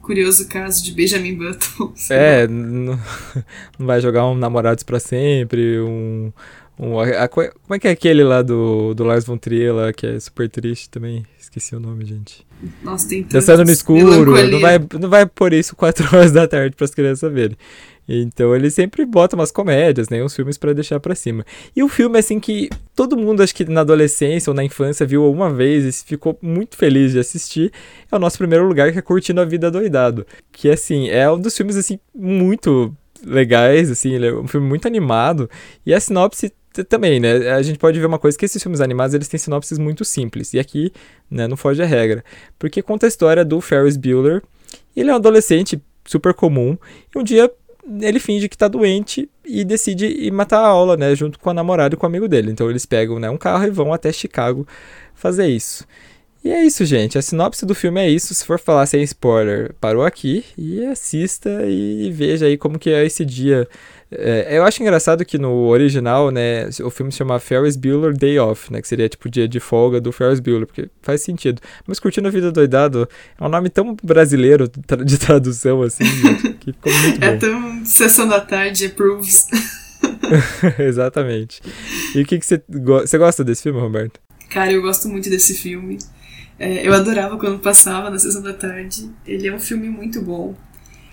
Curioso 0.01 0.47
caso 0.47 0.84
de 0.84 0.91
Benjamin 0.91 1.36
Button. 1.36 1.93
É, 2.09 2.47
não, 2.47 2.99
não 3.78 3.86
vai 3.86 4.01
jogar 4.01 4.26
um 4.26 4.34
Namorados 4.34 4.84
para 4.84 4.99
sempre, 4.99 5.80
um 5.80 6.34
um, 6.80 6.99
a, 6.99 7.26
a, 7.26 7.28
como 7.28 7.45
é 7.69 7.78
que 7.78 7.88
é 7.88 7.91
aquele 7.91 8.24
lá 8.24 8.41
do, 8.41 8.95
do 8.95 9.03
Lars 9.03 9.24
von 9.24 9.38
Trier 9.38 9.72
lá, 9.72 9.93
que 9.93 10.07
é 10.07 10.19
super 10.19 10.49
triste 10.49 10.89
também? 10.89 11.24
Esqueci 11.39 11.76
o 11.76 11.80
nome, 11.80 12.03
gente. 12.05 12.43
Nossa, 12.84 13.09
tem 13.09 13.24
Dançando 13.24 13.66
no 13.66 13.72
escuro, 13.72 14.26
não 14.49 14.59
vai, 14.59 14.80
não 14.99 15.09
vai 15.09 15.26
pôr 15.26 15.53
isso 15.53 15.76
4 15.76 16.05
horas 16.16 16.32
da 16.32 16.47
tarde 16.47 16.76
para 16.76 16.86
as 16.86 16.93
crianças 16.93 17.32
verem. 17.32 17.57
Então 18.07 18.55
ele 18.55 18.70
sempre 18.70 19.05
bota 19.05 19.36
umas 19.36 19.51
comédias, 19.51 20.09
né, 20.09 20.24
uns 20.24 20.36
filmes 20.36 20.57
para 20.57 20.74
deixar 20.74 20.99
para 20.99 21.16
cima. 21.16 21.45
E 21.76 21.82
o 21.82 21.88
filme 21.88 22.20
assim 22.20 22.39
que 22.39 22.70
todo 22.95 23.16
mundo 23.18 23.41
acho 23.41 23.55
que 23.55 23.64
na 23.66 23.82
adolescência 23.82 24.49
ou 24.49 24.55
na 24.55 24.64
infância 24.64 25.05
viu 25.05 25.30
uma 25.32 25.49
vez 25.49 25.86
e 25.86 26.05
ficou 26.05 26.38
muito 26.41 26.76
feliz 26.76 27.14
de 27.14 27.20
assistir, 27.20 27.72
é 28.12 28.16
o 28.16 28.20
nosso 28.20 28.38
primeiro 28.38 28.68
lugar 28.68 28.91
que 28.91 28.99
é 28.99 29.01
Curtindo 29.01 29.39
a 29.39 29.45
Vida 29.45 29.72
Doidado, 29.72 30.26
que 30.51 30.70
assim, 30.70 31.09
é 31.09 31.32
um 31.32 31.39
dos 31.39 31.55
filmes 31.55 31.78
assim 31.78 31.99
muito 32.14 32.93
legais, 33.24 33.91
assim, 33.91 34.14
ele 34.14 34.28
é 34.28 34.34
um 34.34 34.47
filme 34.47 34.68
muito 34.68 34.88
animado 34.88 35.49
e 35.86 35.93
a 35.93 35.99
sinopse 35.99 36.51
também, 36.88 37.19
né? 37.19 37.51
A 37.51 37.61
gente 37.61 37.78
pode 37.78 37.99
ver 37.99 38.05
uma 38.05 38.19
coisa 38.19 38.38
que 38.38 38.45
esses 38.45 38.61
filmes 38.61 38.82
animados 38.82 39.13
eles 39.13 39.28
têm 39.28 39.38
sinopses 39.38 39.78
muito 39.78 40.05
simples. 40.05 40.53
E 40.53 40.59
aqui, 40.59 40.91
né, 41.30 41.47
não 41.47 41.57
foge 41.57 41.82
a 41.82 41.86
regra. 41.86 42.24
Porque 42.57 42.82
conta 42.82 43.05
a 43.05 43.09
história 43.09 43.43
do 43.43 43.59
Ferris 43.59 43.97
Bueller. 43.97 44.41
Ele 44.95 45.09
é 45.09 45.13
um 45.13 45.17
adolescente 45.17 45.82
super 46.05 46.34
comum. 46.34 46.78
E 47.13 47.19
um 47.19 47.24
dia 47.24 47.51
ele 48.01 48.19
finge 48.19 48.47
que 48.47 48.57
tá 48.57 48.67
doente 48.67 49.30
e 49.45 49.63
decide 49.63 50.05
ir 50.05 50.32
matar 50.32 50.59
a 50.59 50.67
aula, 50.67 50.95
né? 50.95 51.13
Junto 51.15 51.39
com 51.39 51.49
a 51.49 51.53
namorada 51.53 51.95
e 51.95 51.97
com 51.97 52.05
o 52.05 52.09
amigo 52.09 52.28
dele. 52.28 52.51
Então 52.51 52.69
eles 52.69 52.86
pegam 52.86 53.19
né, 53.19 53.30
um 53.30 53.38
carro 53.38 53.65
e 53.65 53.69
vão 53.69 53.91
até 53.93 54.11
Chicago 54.11 54.65
fazer 55.13 55.47
isso. 55.47 55.86
E 56.43 56.49
é 56.49 56.63
isso, 56.63 56.84
gente. 56.86 57.17
A 57.17 57.22
sinopse 57.22 57.65
do 57.65 57.76
filme 57.76 58.01
é 58.01 58.09
isso. 58.09 58.34
Se 58.34 58.45
for 58.45 58.59
falar 58.59 58.86
sem 58.88 59.03
spoiler, 59.03 59.76
parou 59.80 60.03
aqui 60.03 60.43
e 60.57 60.84
assista 60.86 61.49
e 61.67 62.09
veja 62.11 62.47
aí 62.47 62.57
como 62.57 62.80
que 62.80 62.89
é 62.89 63.05
esse 63.05 63.24
dia 63.24 63.67
é, 64.14 64.57
eu 64.57 64.64
acho 64.64 64.82
engraçado 64.82 65.24
que 65.24 65.38
no 65.38 65.68
original, 65.68 66.32
né, 66.32 66.70
o 66.84 66.89
filme 66.89 67.12
se 67.12 67.20
chama 67.20 67.39
Ferris 67.39 67.78
Bueller 67.78 68.14
Day 68.14 68.38
Off, 68.39 68.72
né, 68.72 68.82
que 68.82 68.88
seria 68.88 69.07
tipo 69.07 69.30
dia 69.30 69.47
de 69.47 69.59
folga 69.59 70.01
do 70.01 70.12
Ferris 70.12 70.41
Bueller, 70.41 70.68
porque 70.68 70.89
faz 71.01 71.22
sentido. 71.22 71.62
Mas 71.88 71.99
Curtindo 71.99 72.28
a 72.28 72.32
Vida 72.32 72.51
Doidado 72.51 73.07
é 73.39 73.43
um 73.43 73.47
nome 73.47 73.70
tão 73.70 73.95
brasileiro 74.03 74.70
de 75.05 75.18
tradução, 75.18 75.82
assim, 75.82 76.03
que 76.59 76.74
ficou 76.74 76.91
muito 76.91 77.24
é 77.24 77.30
bom. 77.30 77.34
É 77.34 77.38
tão 77.38 77.86
Sessão 77.86 78.28
da 78.28 78.41
Tarde, 78.41 78.88
approves. 78.88 79.47
Exatamente. 80.78 81.62
E 82.14 82.22
o 82.22 82.26
que, 82.26 82.41
você, 82.41 82.62
go 82.70 83.03
gosta 83.18 83.43
desse 83.43 83.64
filme, 83.64 83.80
Roberto? 83.80 84.20
Cara, 84.49 84.72
eu 84.72 84.82
gosto 84.82 85.07
muito 85.07 85.30
desse 85.30 85.53
filme. 85.53 85.97
É, 86.59 86.86
eu 86.86 86.93
adorava 86.93 87.38
quando 87.38 87.59
passava 87.59 88.09
na 88.09 88.20
Sessão 88.20 88.41
da 88.41 88.53
Tarde. 88.53 89.09
Ele 89.26 89.47
é 89.47 89.53
um 89.53 89.59
filme 89.59 89.89
muito 89.89 90.22
bom. 90.22 90.53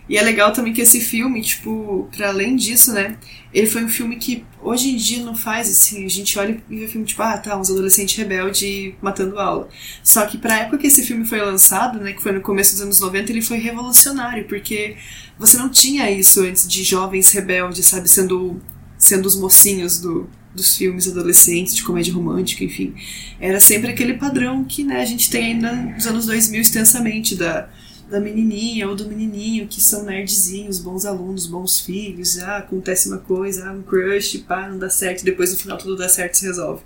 E 0.08 0.16
é 0.16 0.22
legal 0.22 0.52
também 0.52 0.72
que 0.72 0.80
esse 0.80 1.00
filme, 1.00 1.42
tipo, 1.42 2.08
para 2.16 2.28
além 2.28 2.56
disso, 2.56 2.92
né? 2.92 3.18
Ele 3.52 3.66
foi 3.66 3.84
um 3.84 3.88
filme 3.88 4.16
que 4.16 4.44
hoje 4.62 4.90
em 4.90 4.96
dia 4.96 5.22
não 5.22 5.34
faz 5.34 5.68
assim. 5.68 6.04
A 6.04 6.08
gente 6.08 6.38
olha 6.38 6.62
e 6.70 6.78
vê 6.78 6.88
filme 6.88 7.06
tipo, 7.06 7.22
ah, 7.22 7.36
tá, 7.36 7.58
uns 7.58 7.70
adolescentes 7.70 8.16
rebeldes 8.16 8.94
matando 9.02 9.38
aula. 9.38 9.68
Só 10.02 10.24
que 10.26 10.38
pra 10.38 10.60
época 10.60 10.78
que 10.78 10.86
esse 10.86 11.02
filme 11.02 11.26
foi 11.26 11.40
lançado, 11.40 12.00
né? 12.00 12.14
Que 12.14 12.22
foi 12.22 12.32
no 12.32 12.40
começo 12.40 12.72
dos 12.72 12.80
anos 12.80 13.00
90, 13.00 13.30
ele 13.30 13.42
foi 13.42 13.58
revolucionário, 13.58 14.46
porque 14.46 14.96
você 15.38 15.58
não 15.58 15.68
tinha 15.68 16.10
isso 16.10 16.40
antes 16.42 16.66
de 16.66 16.82
jovens 16.82 17.30
rebeldes, 17.30 17.86
sabe? 17.86 18.08
Sendo, 18.08 18.58
sendo 18.96 19.26
os 19.26 19.36
mocinhos 19.36 20.00
do, 20.00 20.26
dos 20.54 20.74
filmes 20.76 21.06
adolescentes, 21.06 21.74
de 21.74 21.82
comédia 21.82 22.14
romântica, 22.14 22.64
enfim. 22.64 22.94
Era 23.38 23.60
sempre 23.60 23.90
aquele 23.90 24.14
padrão 24.14 24.64
que 24.64 24.84
né, 24.84 25.02
a 25.02 25.04
gente 25.04 25.28
tem 25.28 25.52
ainda 25.52 25.72
nos 25.72 26.06
anos 26.06 26.24
2000 26.26 26.60
extensamente 26.62 27.34
da 27.34 27.68
da 28.10 28.18
menininha 28.18 28.88
ou 28.88 28.96
do 28.96 29.06
menininho 29.06 29.68
que 29.68 29.80
são 29.80 30.04
nerdzinhos, 30.04 30.78
bons 30.78 31.04
alunos, 31.04 31.46
bons 31.46 31.80
filhos, 31.80 32.38
ah, 32.38 32.58
acontece 32.58 33.08
uma 33.08 33.18
coisa, 33.18 33.68
ah, 33.68 33.72
um 33.72 33.82
crush, 33.82 34.38
pá, 34.38 34.68
não 34.68 34.78
dá 34.78 34.88
certo, 34.88 35.24
depois 35.24 35.52
no 35.52 35.58
final 35.58 35.76
tudo 35.76 35.96
dá 35.96 36.08
certo 36.08 36.34
e 36.34 36.38
se 36.38 36.46
resolve. 36.46 36.82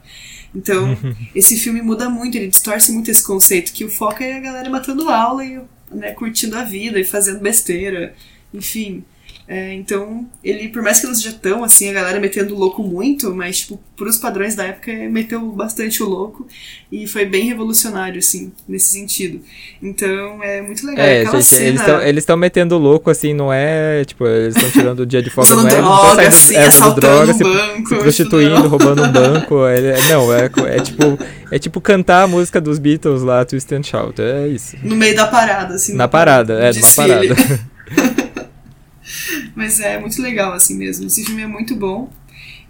Então, 0.54 0.96
esse 1.34 1.56
filme 1.56 1.80
muda 1.80 2.10
muito, 2.10 2.36
ele 2.36 2.48
distorce 2.48 2.90
muito 2.92 3.10
esse 3.10 3.22
conceito, 3.22 3.72
que 3.72 3.84
o 3.84 3.90
foco 3.90 4.22
é 4.22 4.34
a 4.34 4.40
galera 4.40 4.68
matando 4.68 5.08
aula 5.08 5.44
e 5.44 5.60
né, 5.90 6.12
curtindo 6.12 6.56
a 6.56 6.64
vida 6.64 6.98
e 6.98 7.04
fazendo 7.04 7.40
besteira, 7.40 8.14
enfim. 8.52 9.04
É, 9.52 9.74
então, 9.74 10.26
ele, 10.42 10.68
por 10.68 10.80
mais 10.80 10.98
que 10.98 11.06
não 11.06 11.14
seja 11.14 11.30
tão 11.32 11.62
assim, 11.62 11.90
a 11.90 11.92
galera 11.92 12.18
metendo 12.18 12.54
louco 12.54 12.82
muito, 12.82 13.34
mas, 13.34 13.58
tipo, 13.58 13.78
pros 13.94 14.16
padrões 14.16 14.54
da 14.54 14.64
época, 14.64 14.90
meteu 15.10 15.42
bastante 15.52 16.02
o 16.02 16.08
louco 16.08 16.46
e 16.90 17.06
foi 17.06 17.26
bem 17.26 17.48
revolucionário, 17.48 18.18
assim, 18.18 18.50
nesse 18.66 18.88
sentido. 18.88 19.42
Então, 19.82 20.42
é 20.42 20.62
muito 20.62 20.86
legal. 20.86 21.04
É, 21.04 21.26
gente, 21.26 21.44
cena... 21.44 22.02
eles 22.02 22.22
estão 22.22 22.34
metendo 22.34 22.76
o 22.76 22.78
louco, 22.78 23.10
assim, 23.10 23.34
não 23.34 23.52
é, 23.52 24.02
tipo, 24.06 24.26
eles 24.26 24.56
estão 24.56 24.70
tirando 24.70 25.00
o 25.00 25.06
dia 25.06 25.20
de 25.20 25.28
folga, 25.28 25.54
não 25.54 25.68
é, 25.68 25.76
droga, 25.76 26.28
assim, 26.28 26.56
é, 26.56 26.62
assaltando 26.64 27.00
droga, 27.00 27.32
um 27.32 27.36
se, 27.36 27.44
banco, 27.44 27.88
se 27.90 27.94
prostituindo, 27.96 28.68
roubando 28.68 29.02
um 29.04 29.12
banco, 29.12 29.66
é, 29.66 30.00
não, 30.08 30.32
é, 30.32 30.46
é 30.46 30.80
tipo, 30.80 31.18
é 31.50 31.58
tipo 31.58 31.78
cantar 31.78 32.22
a 32.22 32.26
música 32.26 32.58
dos 32.58 32.78
Beatles 32.78 33.20
lá, 33.20 33.44
Twist 33.44 33.70
and 33.74 33.82
Shout, 33.82 34.18
é 34.22 34.48
isso. 34.48 34.78
No 34.82 34.96
meio 34.96 35.14
da 35.14 35.26
parada, 35.26 35.74
assim. 35.74 35.94
Na 35.94 36.08
parada, 36.08 36.54
é, 36.54 36.72
numa 36.72 36.94
parada. 36.94 37.36
Mas 39.54 39.80
é 39.80 39.98
muito 39.98 40.20
legal, 40.20 40.52
assim 40.52 40.76
mesmo. 40.76 41.06
Esse 41.06 41.24
filme 41.24 41.42
é 41.42 41.46
muito 41.46 41.74
bom. 41.76 42.10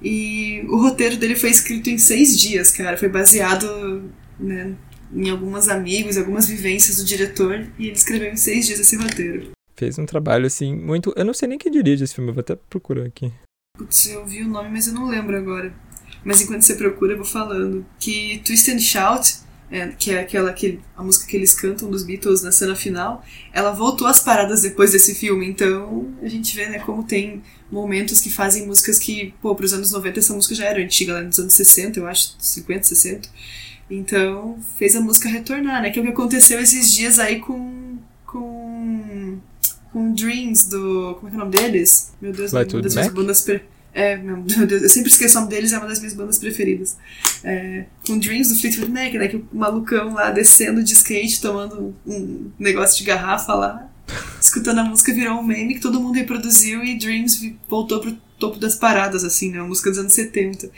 E 0.03 0.65
o 0.69 0.77
roteiro 0.77 1.17
dele 1.17 1.37
foi 1.37 1.51
escrito 1.51 1.89
em 1.89 1.99
seis 1.99 2.39
dias, 2.39 2.71
cara. 2.71 2.97
Foi 2.97 3.09
baseado 3.09 4.11
né, 4.39 4.75
em 5.15 5.31
alguns 5.31 5.69
amigos, 5.69 6.17
algumas 6.17 6.49
vivências 6.49 6.97
do 6.97 7.05
diretor. 7.05 7.67
E 7.79 7.87
ele 7.87 7.97
escreveu 7.97 8.33
em 8.33 8.37
seis 8.37 8.67
dias 8.67 8.81
esse 8.81 8.97
roteiro. 8.97 9.51
Fez 9.77 9.99
um 9.99 10.07
trabalho, 10.07 10.47
assim, 10.47 10.75
muito. 10.75 11.13
Eu 11.17 11.25
não 11.25 11.35
sei 11.35 11.49
nem 11.49 11.59
quem 11.59 11.71
dirige 11.71 12.05
esse 12.05 12.15
filme, 12.15 12.31
eu 12.31 12.35
vou 12.35 12.41
até 12.41 12.57
procurar 12.57 13.07
aqui. 13.07 13.33
Putz, 13.79 14.07
eu 14.07 14.27
vi 14.27 14.43
o 14.43 14.49
nome, 14.49 14.71
mas 14.71 14.87
eu 14.87 14.95
não 14.95 15.07
lembro 15.07 15.37
agora. 15.37 15.73
Mas 16.25 16.41
enquanto 16.41 16.63
você 16.63 16.75
procura, 16.75 17.13
eu 17.13 17.17
vou 17.17 17.27
falando. 17.27 17.85
Que 17.99 18.41
Twist 18.45 18.71
and 18.71 18.79
Shout 18.79 19.39
é, 19.73 19.89
que 19.89 20.11
é 20.11 20.21
aquela 20.21 20.53
que 20.53 20.79
a 20.95 21.03
música 21.03 21.27
que 21.27 21.35
eles 21.35 21.55
cantam 21.55 21.91
dos 21.91 22.05
Beatles 22.05 22.43
na 22.43 22.53
cena 22.53 22.77
final, 22.77 23.25
ela 23.55 23.73
voltou 23.73 24.07
às 24.07 24.21
paradas 24.21 24.61
depois 24.61 24.93
desse 24.93 25.15
filme. 25.15 25.49
Então 25.49 26.13
a 26.23 26.29
gente 26.29 26.55
vê 26.55 26.69
né, 26.69 26.79
como 26.81 27.03
tem 27.03 27.43
momentos 27.71 28.21
que 28.21 28.29
fazem 28.29 28.67
músicas 28.67 28.99
que, 28.99 29.33
pô, 29.41 29.55
pros 29.55 29.73
anos 29.73 29.91
90 29.91 30.19
essa 30.19 30.35
música 30.35 30.55
já 30.55 30.67
era 30.67 30.79
antiga, 30.79 31.15
lá 31.15 31.23
nos 31.23 31.39
anos 31.39 31.55
60, 31.55 31.99
eu 31.99 32.07
acho, 32.07 32.35
50, 32.39 32.85
60. 32.85 33.29
Então 33.91 34.59
fez 34.77 34.95
a 34.95 35.01
música 35.01 35.29
retornar, 35.29 35.81
né? 35.81 35.91
Que 35.91 35.99
é 35.99 36.03
o 36.03 36.05
que 36.05 36.13
aconteceu 36.13 36.61
esses 36.61 36.93
dias 36.93 37.19
aí 37.19 37.41
com. 37.41 37.97
com. 38.27 39.39
com 39.91 40.13
Dreams 40.13 40.69
do. 40.69 41.15
Como 41.15 41.29
é 41.29 41.31
que 41.31 41.37
é 41.37 41.41
o 41.41 41.45
nome 41.45 41.57
deles? 41.57 42.13
Meu 42.21 42.33
Deus, 42.33 42.53
uma 42.53 42.65
das 42.65 43.09
bandas. 43.09 43.41
Per... 43.41 43.65
É, 43.95 44.17
meu 44.19 44.43
Deus, 44.43 44.83
eu 44.83 44.89
sempre 44.89 45.11
esqueço 45.11 45.37
o 45.37 45.41
nome 45.41 45.53
deles, 45.53 45.73
é 45.73 45.79
uma 45.79 45.87
das 45.87 45.99
minhas 45.99 46.15
bandas 46.15 46.39
preferidas. 46.39 46.97
É, 47.45 47.85
com 48.07 48.19
Dreams 48.19 48.49
do 48.49 48.61
Fleetwood 48.61 48.91
Mac, 48.91 49.13
né? 49.15 49.29
Que 49.29 49.37
o 49.37 49.49
malucão 49.53 50.15
lá 50.15 50.31
descendo 50.31 50.83
de 50.83 50.93
skate, 50.93 51.41
tomando 51.41 51.95
um 52.07 52.51
negócio 52.59 52.99
de 52.99 53.05
garrafa 53.05 53.55
lá, 53.55 53.91
escutando 54.41 54.79
a 54.79 54.85
música, 54.85 55.13
virou 55.13 55.39
um 55.39 55.43
meme 55.43 55.75
que 55.75 55.81
todo 55.81 56.01
mundo 56.01 56.15
reproduziu 56.15 56.83
e 56.83 56.97
Dreams 56.97 57.55
voltou 57.69 58.01
pro 58.01 58.13
topo 58.39 58.59
das 58.59 58.75
paradas, 58.75 59.25
assim, 59.25 59.51
né? 59.51 59.61
Uma 59.61 59.69
música 59.69 59.91
dos 59.91 59.99
anos 59.99 60.13
70. 60.13 60.71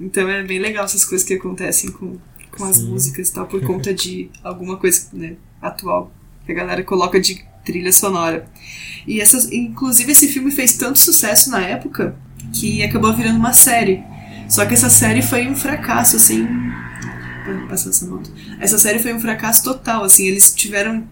Então 0.00 0.28
é 0.28 0.42
bem 0.44 0.60
legal 0.60 0.84
essas 0.84 1.04
coisas 1.04 1.26
que 1.26 1.34
acontecem 1.34 1.90
com, 1.90 2.18
com 2.50 2.64
as 2.64 2.80
músicas 2.80 3.28
e 3.28 3.32
tal, 3.32 3.46
por 3.46 3.60
conta 3.62 3.92
de 3.92 4.30
alguma 4.44 4.76
coisa 4.76 5.08
né, 5.12 5.36
atual 5.60 6.12
que 6.46 6.52
a 6.52 6.54
galera 6.54 6.82
coloca 6.82 7.20
de 7.20 7.44
trilha 7.64 7.92
sonora. 7.92 8.48
E 9.06 9.20
essas, 9.20 9.50
inclusive 9.52 10.12
esse 10.12 10.28
filme 10.28 10.50
fez 10.50 10.76
tanto 10.76 10.98
sucesso 10.98 11.50
na 11.50 11.60
época 11.60 12.16
que 12.52 12.82
acabou 12.82 13.14
virando 13.14 13.38
uma 13.38 13.52
série. 13.52 14.02
Só 14.48 14.64
que 14.64 14.74
essa 14.74 14.88
série 14.88 15.22
foi 15.22 15.48
um 15.48 15.54
fracasso, 15.54 16.16
assim. 16.16 16.46
Passar 17.68 17.90
essa 17.90 18.06
moto. 18.06 18.30
Essa 18.60 18.78
série 18.78 18.98
foi 18.98 19.12
um 19.14 19.20
fracasso 19.20 19.62
total, 19.62 20.04
assim. 20.04 20.26
Eles 20.26 20.54
tiveram 20.54 21.06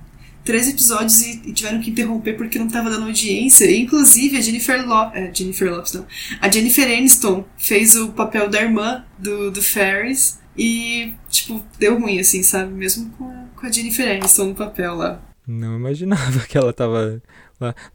três 0.45 0.69
episódios 0.69 1.21
e, 1.21 1.43
e 1.47 1.53
tiveram 1.53 1.81
que 1.81 1.91
interromper 1.91 2.35
porque 2.35 2.59
não 2.59 2.67
estava 2.67 2.89
dando 2.89 3.07
audiência. 3.07 3.67
E, 3.67 3.83
inclusive, 3.83 4.37
a 4.37 4.41
Jennifer 4.41 4.87
Lopes. 4.87 5.21
É, 5.21 5.35
Jennifer 5.35 5.71
Lopes, 5.71 5.93
não. 5.93 6.07
A 6.41 6.51
Jennifer 6.51 6.87
Aniston 6.87 7.45
fez 7.59 7.97
o 7.97 8.09
papel 8.09 8.49
da 8.49 8.63
irmã 8.63 9.05
do, 9.19 9.51
do 9.51 9.63
Ferris. 9.63 10.39
E, 10.57 11.13
tipo, 11.29 11.63
deu 11.79 12.01
ruim, 12.01 12.19
assim, 12.19 12.43
sabe? 12.43 12.73
Mesmo 12.73 13.11
com 13.11 13.29
a, 13.29 13.45
com 13.55 13.67
a 13.67 13.73
Jennifer 13.73 14.11
Aniston 14.11 14.47
no 14.47 14.55
papel 14.55 14.95
lá. 14.95 15.21
Não 15.47 15.77
imaginava 15.77 16.41
que 16.49 16.57
ela 16.57 16.73
tava. 16.73 17.23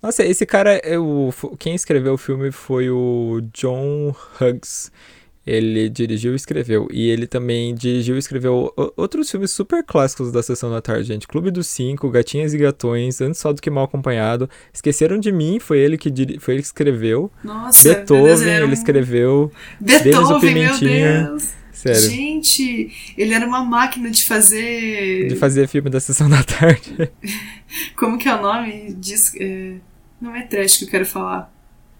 Nossa, 0.02 0.24
esse 0.24 0.46
cara, 0.46 0.76
é 0.78 0.98
o, 0.98 1.32
quem 1.60 1.76
escreveu 1.76 2.14
o 2.14 2.18
filme 2.18 2.52
foi 2.52 2.90
o 2.90 3.42
John 3.54 4.16
Hughes. 4.40 4.92
Ele 5.46 5.90
dirigiu 5.90 6.34
e 6.34 6.36
escreveu. 6.36 6.88
E 6.92 7.10
ele 7.10 7.26
também 7.26 7.74
dirigiu 7.74 8.16
e 8.16 8.20
escreveu 8.20 8.72
outros 8.96 9.30
filmes 9.30 9.50
super 9.50 9.84
clássicos 9.84 10.32
da 10.32 10.44
Sessão 10.44 10.70
da 10.70 10.82
Tarde, 10.82 11.04
gente. 11.04 11.28
Clube 11.28 11.50
dos 11.50 11.66
Cinco, 11.66 12.10
Gatinhas 12.12 12.54
e 12.54 12.58
Gatões, 12.58 13.22
Antes 13.22 13.40
Só 13.40 13.52
do 13.52 13.60
que 13.60 13.70
Mal 13.70 13.86
Acompanhado. 13.86 14.48
Esqueceram 14.72 15.18
de 15.18 15.32
Mim, 15.32 15.60
foi 15.60 15.80
ele 15.80 15.98
que, 15.98 16.12
foi 16.40 16.54
ele 16.54 16.62
que 16.62 16.68
escreveu. 16.68 17.32
Nossa, 17.44 17.96
Beethoven, 17.96 18.54
ele 18.54 18.74
escreveu. 18.74 19.52
Beethoven, 19.80 20.54
meu 20.54 20.80
Deus. 20.80 21.61
Sério. 21.82 22.02
Gente, 22.02 23.14
ele 23.18 23.34
era 23.34 23.46
uma 23.46 23.64
máquina 23.64 24.12
de 24.12 24.24
fazer. 24.24 25.28
De 25.28 25.36
fazer 25.36 25.68
filme 25.68 25.90
da 25.90 26.00
sessão 26.00 26.30
da 26.30 26.44
tarde. 26.44 27.12
Como 27.98 28.18
que 28.18 28.30
é 28.30 28.36
o 28.36 28.42
nome? 28.42 28.96
Diz, 29.00 29.34
é... 29.40 29.76
Não 30.22 30.36
é 30.36 30.44
trash 30.44 30.78
que 30.78 30.86
eu 30.86 30.90
quero 30.90 31.06
falar. 31.06 31.52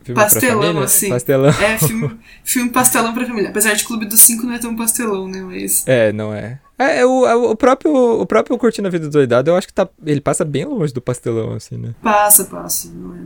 Filme 0.04 0.22
pastelão, 0.22 0.80
assim. 0.80 1.10
Pastelão. 1.10 1.50
É, 1.50 1.78
filme, 1.80 2.20
filme 2.44 2.70
pastelão 2.70 3.14
pra 3.14 3.26
família. 3.26 3.50
Apesar 3.50 3.74
de 3.74 3.84
Clube 3.84 4.06
dos 4.06 4.22
Cinco 4.22 4.46
não 4.46 4.54
é 4.54 4.60
tão 4.60 4.76
pastelão, 4.76 5.28
né? 5.28 5.42
Mas. 5.42 5.84
É, 5.88 6.12
não 6.12 6.34
é. 6.34 6.60
É, 6.78 7.00
é 7.00 7.06
o, 7.06 7.28
é 7.28 7.36
o 7.36 7.56
próprio 7.56 7.94
o 7.94 8.26
próprio 8.26 8.58
Curtindo 8.58 8.88
a 8.88 8.92
Vida 8.92 9.06
do 9.06 9.12
Doidado, 9.12 9.52
eu 9.52 9.56
acho 9.56 9.68
que 9.68 9.74
tá, 9.74 9.88
ele 10.04 10.20
passa 10.20 10.44
bem 10.44 10.66
longe 10.66 10.92
do 10.92 11.02
pastelão, 11.02 11.54
assim, 11.54 11.78
né? 11.78 11.94
Passa, 12.02 12.46
passa. 12.46 12.90
Não 12.92 13.16
é. 13.16 13.21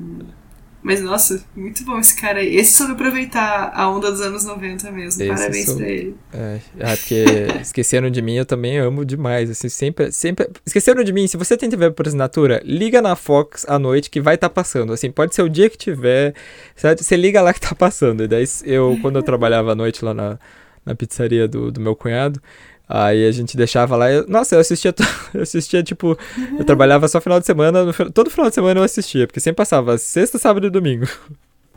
Mas, 0.85 1.01
nossa, 1.01 1.43
muito 1.55 1.83
bom 1.83 1.97
esse 1.97 2.15
cara 2.15 2.37
aí. 2.37 2.57
Esse 2.57 2.77
soube 2.77 2.93
aproveitar 2.93 3.71
a 3.73 3.89
onda 3.89 4.11
dos 4.11 4.21
anos 4.21 4.45
90 4.45 4.91
mesmo. 4.91 5.23
Esse 5.23 5.27
Parabéns 5.27 5.65
sou... 5.65 5.77
pra 5.77 5.87
ele. 5.87 6.15
É, 6.31 6.59
ah, 6.79 6.95
porque 6.95 7.25
Esqueceram 7.59 8.07
de 8.07 8.21
Mim 8.21 8.35
eu 8.35 8.45
também 8.45 8.77
amo 8.77 9.03
demais. 9.03 9.49
Assim, 9.49 9.67
sempre, 9.67 10.11
sempre... 10.11 10.47
Esqueceram 10.63 11.03
de 11.03 11.11
Mim, 11.11 11.25
se 11.25 11.37
você 11.37 11.57
tem 11.57 11.71
TV 11.71 11.89
por 11.89 12.05
assinatura, 12.05 12.61
liga 12.63 13.01
na 13.01 13.15
Fox 13.15 13.65
à 13.67 13.79
noite 13.79 14.11
que 14.11 14.21
vai 14.21 14.35
estar 14.35 14.47
tá 14.47 14.53
passando. 14.53 14.93
Assim, 14.93 15.09
pode 15.09 15.33
ser 15.33 15.41
o 15.41 15.49
dia 15.49 15.71
que 15.71 15.77
tiver, 15.77 16.35
sabe? 16.75 17.01
Você 17.01 17.17
liga 17.17 17.41
lá 17.41 17.51
que 17.51 17.61
tá 17.61 17.73
passando. 17.73 18.23
E 18.23 18.27
daí, 18.27 18.45
eu, 18.63 18.95
quando 19.01 19.15
eu 19.15 19.23
trabalhava 19.23 19.71
à 19.71 19.75
noite 19.75 20.05
lá 20.05 20.13
na, 20.13 20.37
na 20.85 20.93
pizzaria 20.93 21.47
do, 21.47 21.71
do 21.71 21.81
meu 21.81 21.95
cunhado, 21.95 22.39
Aí 22.87 23.27
a 23.27 23.31
gente 23.31 23.57
deixava 23.57 23.95
lá. 23.95 24.11
Eu, 24.11 24.27
nossa, 24.27 24.55
eu 24.55 24.59
assistia, 24.59 24.93
eu 25.33 25.41
assistia, 25.41 25.81
tipo, 25.81 26.17
eu 26.57 26.63
trabalhava 26.63 27.07
só 27.07 27.19
final 27.19 27.39
de 27.39 27.45
semana, 27.45 27.83
no, 27.83 27.93
todo 28.11 28.29
final 28.29 28.49
de 28.49 28.55
semana 28.55 28.79
eu 28.79 28.83
assistia, 28.83 29.25
porque 29.25 29.39
sempre 29.39 29.57
passava 29.57 29.97
sexta, 29.97 30.37
sábado 30.37 30.67
e 30.67 30.69
domingo. 30.69 31.07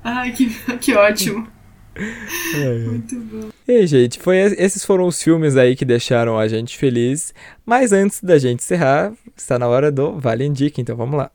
Ai, 0.04 0.32
que, 0.32 0.48
que 0.78 0.94
ótimo. 0.94 1.48
É. 2.54 2.78
Muito 2.78 3.16
bom. 3.16 3.48
E 3.66 3.72
aí, 3.72 3.86
gente, 3.86 4.20
foi, 4.20 4.36
esses 4.36 4.84
foram 4.84 5.06
os 5.06 5.20
filmes 5.22 5.56
aí 5.56 5.74
que 5.74 5.84
deixaram 5.84 6.38
a 6.38 6.46
gente 6.46 6.76
feliz. 6.78 7.34
Mas 7.66 7.92
antes 7.92 8.22
da 8.22 8.38
gente 8.38 8.60
encerrar, 8.60 9.12
está 9.36 9.58
na 9.58 9.66
hora 9.66 9.90
do 9.90 10.18
Vale 10.18 10.44
Indica, 10.44 10.80
então 10.80 10.96
vamos 10.96 11.16
lá. 11.16 11.30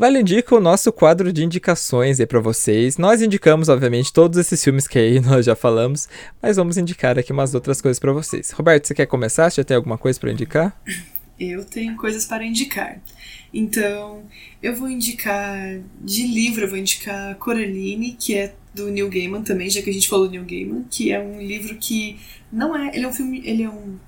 Vale 0.00 0.18
indica 0.18 0.56
o 0.56 0.60
nosso 0.62 0.90
quadro 0.90 1.30
de 1.30 1.44
indicações 1.44 2.20
aí 2.20 2.26
para 2.26 2.40
vocês. 2.40 2.96
Nós 2.96 3.20
indicamos, 3.20 3.68
obviamente, 3.68 4.10
todos 4.10 4.38
esses 4.38 4.64
filmes 4.64 4.88
que 4.88 4.98
aí 4.98 5.20
nós 5.20 5.44
já 5.44 5.54
falamos, 5.54 6.08
mas 6.40 6.56
vamos 6.56 6.78
indicar 6.78 7.18
aqui 7.18 7.30
umas 7.32 7.54
outras 7.54 7.82
coisas 7.82 7.98
para 7.98 8.10
vocês. 8.10 8.50
Roberto, 8.50 8.86
você 8.86 8.94
quer 8.94 9.04
começar? 9.04 9.50
Você 9.50 9.60
já 9.60 9.64
tem 9.64 9.76
alguma 9.76 9.98
coisa 9.98 10.18
para 10.18 10.32
indicar? 10.32 10.74
Eu 11.38 11.66
tenho 11.66 11.94
coisas 11.96 12.24
para 12.24 12.42
indicar. 12.42 12.98
Então, 13.52 14.22
eu 14.62 14.74
vou 14.74 14.88
indicar 14.88 15.58
de 16.00 16.26
livro, 16.26 16.64
eu 16.64 16.68
vou 16.70 16.78
indicar 16.78 17.34
Coraline, 17.34 18.16
que 18.18 18.34
é 18.34 18.54
do 18.74 18.88
Neil 18.88 19.10
Gaiman 19.10 19.42
também, 19.42 19.68
já 19.68 19.82
que 19.82 19.90
a 19.90 19.92
gente 19.92 20.08
falou 20.08 20.28
do 20.28 20.30
Neil 20.30 20.46
Gaiman, 20.46 20.86
que 20.90 21.12
é 21.12 21.20
um 21.20 21.42
livro 21.42 21.76
que 21.76 22.18
não 22.50 22.74
é, 22.74 22.96
ele 22.96 23.04
é 23.04 23.08
um 23.08 23.12
filme, 23.12 23.42
ele 23.44 23.64
é 23.64 23.68
um 23.68 23.98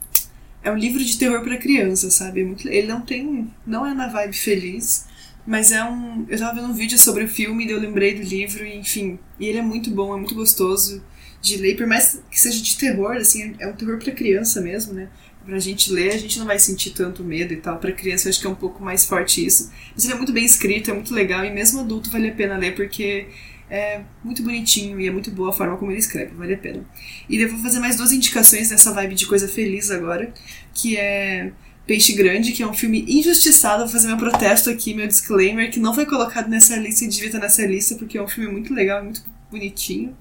é 0.65 0.71
um 0.71 0.77
livro 0.77 1.05
de 1.05 1.19
terror 1.19 1.43
para 1.43 1.57
criança, 1.57 2.11
sabe? 2.11 2.41
É 2.41 2.45
muito, 2.45 2.69
ele 2.69 2.87
não 2.87 3.01
tem, 3.01 3.51
não 3.67 3.85
é 3.85 3.93
na 3.93 4.07
vibe 4.07 4.37
feliz, 4.37 5.07
mas 5.47 5.73
é 5.73 5.85
um. 5.85 6.27
Eu 6.29 6.39
tava 6.39 6.55
vendo 6.61 6.69
um 6.69 6.75
vídeo 6.75 6.99
sobre 6.99 7.25
o 7.25 7.29
filme 7.29 7.69
eu 7.71 7.81
lembrei 7.81 8.15
do 8.15 8.23
livro, 8.23 8.65
enfim. 8.67 9.19
E 9.39 9.47
ele 9.47 9.59
é 9.59 9.63
muito 9.63 9.91
bom, 9.91 10.15
é 10.15 10.19
muito 10.19 10.35
gostoso 10.35 11.03
de 11.41 11.57
ler, 11.57 11.77
por 11.77 11.87
mais 11.87 12.21
que 12.31 12.41
seja 12.41 12.63
de 12.63 12.77
terror, 12.77 13.17
assim, 13.17 13.55
é 13.59 13.67
um 13.67 13.73
terror 13.75 13.99
para 13.99 14.13
criança 14.13 14.61
mesmo, 14.61 14.93
né? 14.95 15.09
Pra 15.45 15.59
gente 15.59 15.93
ler, 15.93 16.13
a 16.13 16.19
gente 16.19 16.39
não 16.39 16.47
vai 16.47 16.59
sentir 16.59 16.91
tanto 16.91 17.25
medo 17.25 17.53
e 17.53 17.57
tal. 17.57 17.79
Pra 17.79 17.91
criança, 17.93 18.29
eu 18.29 18.31
acho 18.31 18.41
que 18.41 18.47
é 18.47 18.51
um 18.51 18.55
pouco 18.55 18.83
mais 18.83 19.05
forte 19.05 19.45
isso. 19.45 19.73
Mas 19.95 20.05
ele 20.05 20.15
é 20.15 20.17
muito 20.17 20.33
bem 20.33 20.45
escrito, 20.45 20.91
é 20.91 20.95
muito 20.95 21.13
legal, 21.13 21.45
e 21.45 21.51
mesmo 21.51 21.81
adulto 21.81 22.11
vale 22.11 22.29
a 22.29 22.33
pena 22.33 22.57
ler, 22.57 22.75
porque 22.77 23.27
É 23.71 24.05
muito 24.23 24.43
bonitinho 24.43 25.01
e 25.01 25.07
é 25.07 25.11
muito 25.11 25.31
boa 25.31 25.49
a 25.49 25.53
forma 25.53 25.79
como 25.79 25.91
ele 25.91 25.99
escreve, 25.99 26.35
vale 26.35 26.53
a 26.53 26.59
pena. 26.59 26.85
E 27.27 27.41
eu 27.41 27.49
vou 27.49 27.59
fazer 27.61 27.81
mais 27.81 27.97
duas 27.97 28.13
indicações 28.13 28.71
nessa 28.71 28.93
vibe 28.93 29.15
de 29.15 29.27
coisa 29.27 29.49
feliz 29.49 29.91
agora, 29.91 30.31
que 30.75 30.95
é 30.99 31.53
Peixe 31.87 32.13
Grande, 32.13 32.53
que 32.53 32.63
é 32.63 32.67
um 32.67 32.75
filme 32.75 33.05
injustiçado. 33.09 33.85
Vou 33.85 33.93
fazer 33.93 34.09
meu 34.09 34.17
protesto 34.17 34.71
aqui, 34.71 34.95
meu 34.95 35.07
disclaimer, 35.07 35.71
que 35.71 35.81
não 35.81 35.95
foi 35.95 36.07
colocado 36.07 36.49
nessa 36.49 36.77
lista 36.77 37.05
e 37.05 37.09
devia 37.09 37.27
estar 37.27 37.39
nessa 37.39 37.67
lista, 37.67 37.97
porque 37.97 38.17
é 38.17 38.23
um 38.23 38.29
filme 38.29 38.51
muito 38.51 38.73
legal, 38.73 39.03
muito 39.03 39.25
bonitinho. 39.51 40.17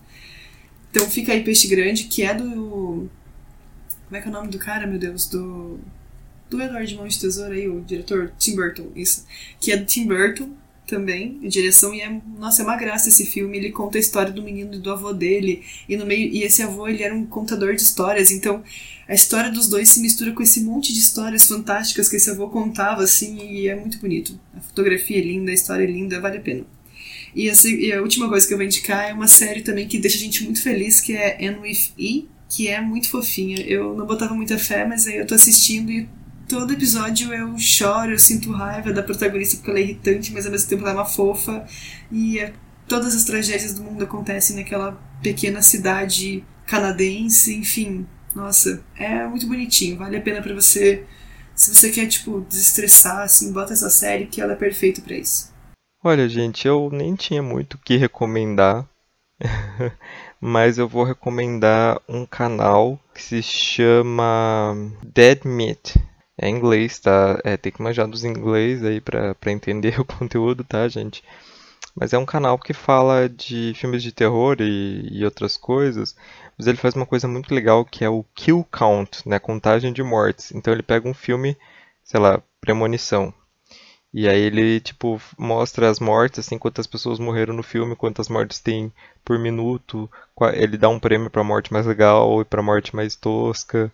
Então 0.89 1.09
fica 1.09 1.31
aí 1.31 1.43
Peixe 1.43 1.67
Grande, 1.67 2.05
que 2.05 2.23
é 2.23 2.33
do. 2.33 3.09
Como 4.05 4.17
é 4.17 4.21
que 4.21 4.27
é 4.27 4.29
o 4.29 4.33
nome 4.33 4.49
do 4.49 4.57
cara, 4.57 4.87
meu 4.87 4.99
Deus? 4.99 5.27
Do. 5.27 5.79
Do 6.49 6.61
Edward 6.61 6.95
Mão 6.95 7.07
de 7.07 7.17
Tesouro 7.17 7.53
aí, 7.53 7.69
o 7.69 7.79
diretor 7.79 8.33
Tim 8.37 8.55
Burton, 8.55 8.91
isso. 8.93 9.25
Que 9.57 9.71
é 9.71 9.77
do 9.77 9.85
Tim 9.85 10.05
Burton 10.05 10.49
também, 10.87 11.39
a 11.43 11.47
direção, 11.47 11.93
e 11.93 12.01
é, 12.01 12.21
nossa, 12.37 12.61
é 12.61 12.65
uma 12.65 12.75
graça 12.75 13.09
esse 13.09 13.25
filme. 13.25 13.57
Ele 13.57 13.71
conta 13.71 13.97
a 13.97 14.01
história 14.01 14.31
do 14.31 14.43
menino 14.43 14.73
e 14.73 14.79
do 14.79 14.91
avô 14.91 15.13
dele, 15.13 15.63
e 15.87 15.95
no 15.95 16.05
meio, 16.05 16.29
e 16.31 16.43
esse 16.43 16.61
avô, 16.61 16.87
ele 16.87 17.03
era 17.03 17.15
um 17.15 17.25
contador 17.25 17.75
de 17.75 17.81
histórias, 17.81 18.31
então 18.31 18.63
a 19.07 19.13
história 19.13 19.51
dos 19.51 19.67
dois 19.67 19.89
se 19.89 19.99
mistura 19.99 20.31
com 20.33 20.43
esse 20.43 20.61
monte 20.61 20.93
de 20.93 20.99
histórias 20.99 21.45
fantásticas 21.45 22.09
que 22.09 22.15
esse 22.17 22.29
avô 22.29 22.49
contava, 22.49 23.03
assim, 23.03 23.37
e 23.39 23.67
é 23.67 23.75
muito 23.75 23.99
bonito. 23.99 24.39
A 24.53 24.61
fotografia 24.61 25.17
é 25.17 25.21
linda, 25.21 25.51
a 25.51 25.53
história 25.53 25.83
é 25.83 25.87
linda, 25.87 26.19
vale 26.19 26.37
a 26.37 26.41
pena. 26.41 26.65
E 27.35 27.49
a, 27.49 27.53
e 27.65 27.93
a 27.93 28.01
última 28.01 28.27
coisa 28.27 28.45
que 28.45 28.53
eu 28.53 28.57
vou 28.57 28.65
indicar 28.65 29.09
é 29.09 29.13
uma 29.13 29.27
série 29.27 29.61
também 29.61 29.87
que 29.87 29.97
deixa 29.97 30.17
a 30.17 30.21
gente 30.21 30.43
muito 30.43 30.61
feliz, 30.61 30.99
que 30.99 31.13
é 31.13 31.37
Anne 31.47 31.59
with 31.59 31.91
E, 31.97 32.27
que 32.49 32.67
é 32.67 32.81
muito 32.81 33.09
fofinha. 33.09 33.61
Eu 33.61 33.95
não 33.95 34.05
botava 34.05 34.33
muita 34.33 34.57
fé, 34.57 34.85
mas 34.85 35.07
aí 35.07 35.17
eu 35.17 35.25
tô 35.25 35.35
assistindo 35.35 35.91
e 35.91 36.07
todo 36.51 36.73
episódio 36.73 37.33
eu 37.33 37.57
choro, 37.57 38.11
eu 38.11 38.19
sinto 38.19 38.51
raiva 38.51 38.91
da 38.91 39.01
protagonista 39.01 39.55
porque 39.55 39.69
ela 39.69 39.79
é 39.79 39.83
irritante, 39.83 40.33
mas 40.33 40.45
ao 40.45 40.51
mesmo 40.51 40.67
tempo 40.67 40.81
ela 40.81 40.91
é 40.91 40.95
uma 40.95 41.05
fofa. 41.05 41.65
E 42.11 42.39
é, 42.39 42.53
todas 42.89 43.15
as 43.15 43.23
tragédias 43.23 43.73
do 43.73 43.83
mundo 43.83 44.03
acontecem 44.03 44.57
naquela 44.57 44.91
pequena 45.23 45.61
cidade 45.61 46.43
canadense, 46.65 47.55
enfim. 47.55 48.05
Nossa, 48.35 48.83
é 48.97 49.25
muito 49.25 49.47
bonitinho, 49.47 49.97
vale 49.97 50.17
a 50.17 50.21
pena 50.21 50.41
para 50.41 50.53
você. 50.53 51.05
Se 51.55 51.73
você 51.73 51.89
quer, 51.89 52.07
tipo, 52.07 52.41
desestressar, 52.41 53.21
assim, 53.21 53.53
bota 53.53 53.71
essa 53.71 53.89
série 53.89 54.25
que 54.25 54.41
ela 54.41 54.51
é 54.51 54.57
perfeita 54.57 55.01
para 55.01 55.15
isso. 55.15 55.53
Olha, 56.03 56.27
gente, 56.27 56.67
eu 56.67 56.89
nem 56.91 57.15
tinha 57.15 57.41
muito 57.41 57.75
o 57.75 57.77
que 57.77 57.95
recomendar, 57.95 58.85
mas 60.41 60.77
eu 60.77 60.87
vou 60.87 61.05
recomendar 61.05 62.01
um 62.09 62.25
canal 62.25 62.99
que 63.15 63.21
se 63.21 63.41
chama 63.41 64.75
Dead 65.01 65.45
Meat. 65.45 66.10
É 66.41 66.49
inglês, 66.49 66.99
tá? 66.99 67.39
É, 67.45 67.55
tem 67.55 67.71
que 67.71 67.81
manjar 67.81 68.05
dos 68.05 68.25
inglês 68.25 68.83
aí 68.83 68.99
pra 68.99 69.33
entender 69.47 69.97
o 70.01 70.03
conteúdo, 70.05 70.61
tá, 70.63 70.85
gente? 70.89 71.23
Mas 71.95 72.13
é 72.13 72.17
um 72.17 72.25
canal 72.25 72.59
que 72.59 72.73
fala 72.73 73.29
de 73.29 73.73
filmes 73.75 74.03
de 74.03 74.11
terror 74.11 74.57
e, 74.59 75.07
e 75.11 75.25
outras 75.25 75.57
coisas, 75.57 76.15
mas 76.57 76.67
ele 76.67 76.77
faz 76.77 76.95
uma 76.95 77.05
coisa 77.05 77.27
muito 77.29 77.53
legal 77.55 77.85
que 77.85 78.03
é 78.05 78.09
o 78.09 78.25
kill 78.35 78.65
count, 78.71 79.27
né? 79.27 79.39
Contagem 79.39 79.93
de 79.93 80.03
mortes. 80.03 80.51
Então 80.53 80.73
ele 80.73 80.83
pega 80.83 81.07
um 81.09 81.13
filme, 81.13 81.57
sei 82.03 82.19
lá, 82.19 82.41
Premonição. 82.61 83.33
E 84.13 84.27
aí 84.27 84.41
ele, 84.41 84.79
tipo, 84.81 85.21
mostra 85.37 85.89
as 85.89 85.99
mortes, 85.99 86.39
assim, 86.39 86.57
quantas 86.57 86.87
pessoas 86.87 87.19
morreram 87.19 87.53
no 87.53 87.63
filme, 87.63 87.95
quantas 87.95 88.27
mortes 88.29 88.59
tem 88.59 88.91
por 89.23 89.39
minuto. 89.39 90.09
Ele 90.53 90.77
dá 90.77 90.89
um 90.89 90.99
prêmio 90.99 91.29
pra 91.29 91.43
morte 91.43 91.71
mais 91.71 91.85
legal 91.85 92.41
e 92.41 92.45
pra 92.45 92.61
morte 92.61 92.95
mais 92.95 93.15
tosca. 93.15 93.91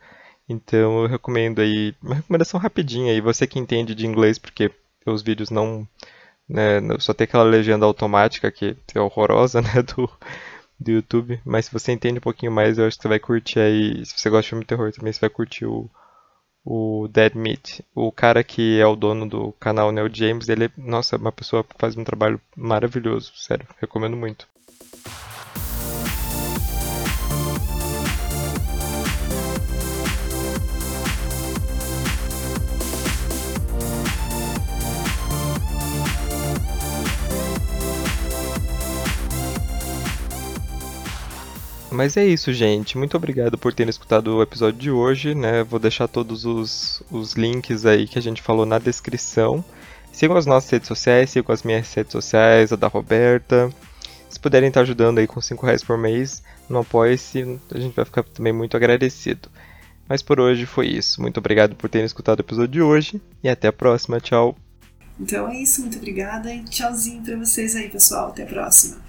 Então 0.48 1.02
eu 1.04 1.08
recomendo 1.08 1.60
aí, 1.60 1.94
uma 2.02 2.16
recomendação 2.16 2.60
rapidinha 2.60 3.12
aí, 3.12 3.20
você 3.20 3.46
que 3.46 3.60
entende 3.60 3.94
de 3.94 4.08
inglês, 4.08 4.38
porque 4.38 4.72
os 5.06 5.22
vídeos 5.22 5.50
não, 5.50 5.88
né, 6.48 6.80
só 7.00 7.14
tem 7.14 7.26
aquela 7.26 7.44
legenda 7.44 7.86
automática 7.86 8.52
que 8.52 8.78
é 8.96 9.00
horrorosa, 9.00 9.60
né, 9.64 9.82
do, 9.84 10.10
do 10.80 10.92
YouTube, 10.92 11.42
mas 11.46 11.66
se 11.66 11.74
você 11.74 11.92
entende 11.92 12.20
um 12.20 12.22
pouquinho 12.22 12.52
mais, 12.52 12.78
eu 12.78 12.88
acho 12.88 12.98
que 12.98 13.02
você 13.04 13.10
vai 13.10 13.20
curtir 13.20 13.60
aí, 13.60 14.06
se 14.06 14.18
você 14.18 14.30
gosta 14.30 14.44
de 14.44 14.50
filme 14.50 14.64
de 14.64 14.68
terror 14.68 14.92
também, 14.92 15.12
você 15.12 15.20
vai 15.20 15.30
curtir 15.30 15.66
o, 15.66 15.90
o 16.64 17.08
Dead 17.10 17.34
Meat. 17.36 17.84
O 17.96 18.12
cara 18.12 18.44
que 18.44 18.80
é 18.80 18.86
o 18.86 18.96
dono 18.96 19.28
do 19.28 19.52
canal 19.54 19.92
Neo 19.92 20.10
James, 20.14 20.50
ele 20.50 20.66
é, 20.66 20.72
nossa, 20.78 21.18
uma 21.18 21.32
pessoa 21.32 21.64
que 21.64 21.76
faz 21.78 21.98
um 21.98 22.04
trabalho 22.04 22.40
maravilhoso, 22.56 23.32
sério, 23.36 23.68
recomendo 23.80 24.16
muito. 24.16 24.48
Mas 41.92 42.18
é 42.18 42.26
isso, 42.26 42.52
gente. 42.52 42.98
Muito 42.98 43.16
obrigado 43.16 43.58
por 43.58 43.74
terem 43.74 43.90
escutado 43.90 44.36
o 44.36 44.42
episódio 44.42 44.80
de 44.80 44.92
hoje, 44.92 45.34
né? 45.34 45.64
Vou 45.64 45.80
deixar 45.80 46.08
todos 46.08 46.46
os, 46.46 47.02
os 47.10 47.34
links 47.34 47.86
aí 47.86 48.08
que 48.08 48.20
a 48.20 48.22
gente 48.22 48.42
falou 48.42 48.66
na 48.66 48.78
descrição. 48.78 49.64
Sigam 50.12 50.36
as 50.36 50.46
nossas 50.46 50.70
redes 50.70 50.88
sociais, 50.88 51.30
sigam 51.30 51.54
as 51.54 51.64
minhas 51.64 51.94
redes 51.94 52.12
sociais, 52.12 52.74
a 52.74 52.76
da 52.76 52.88
Roberta. 52.88 53.74
Se 54.30 54.40
puderem 54.40 54.68
estar 54.68 54.82
ajudando 54.82 55.20
aí 55.20 55.28
com 55.28 55.40
5 55.40 55.66
reais 55.66 55.84
por 55.84 55.98
mês 55.98 56.44
no 56.70 56.80
Apoia-se, 56.80 57.60
a 57.74 57.80
gente 57.80 57.96
vai 57.96 58.04
ficar 58.04 58.24
também 58.24 58.52
muito 58.52 58.76
agradecido. 58.76 59.50
Mas 60.08 60.22
por 60.22 60.40
hoje 60.40 60.66
foi 60.66 60.88
isso. 60.88 61.22
Muito 61.22 61.38
obrigado 61.38 61.76
por 61.76 61.90
terem 61.90 62.06
escutado 62.06 62.40
o 62.40 62.42
episódio 62.42 62.68
de 62.68 62.82
hoje 62.82 63.22
e 63.44 63.50
até 63.50 63.70
a 63.70 63.74
próxima. 63.74 64.20
Tchau. 64.20 64.58
Então 65.20 65.48
é 65.50 65.62
isso, 65.62 65.82
muito 65.82 65.98
obrigada 65.98 66.54
e 66.54 66.64
tchauzinho 66.64 67.24
para 67.24 67.38
vocês 67.38 67.76
aí, 67.76 67.90
pessoal. 67.90 68.28
Até 68.28 68.44
a 68.44 68.48
próxima. 68.48 69.07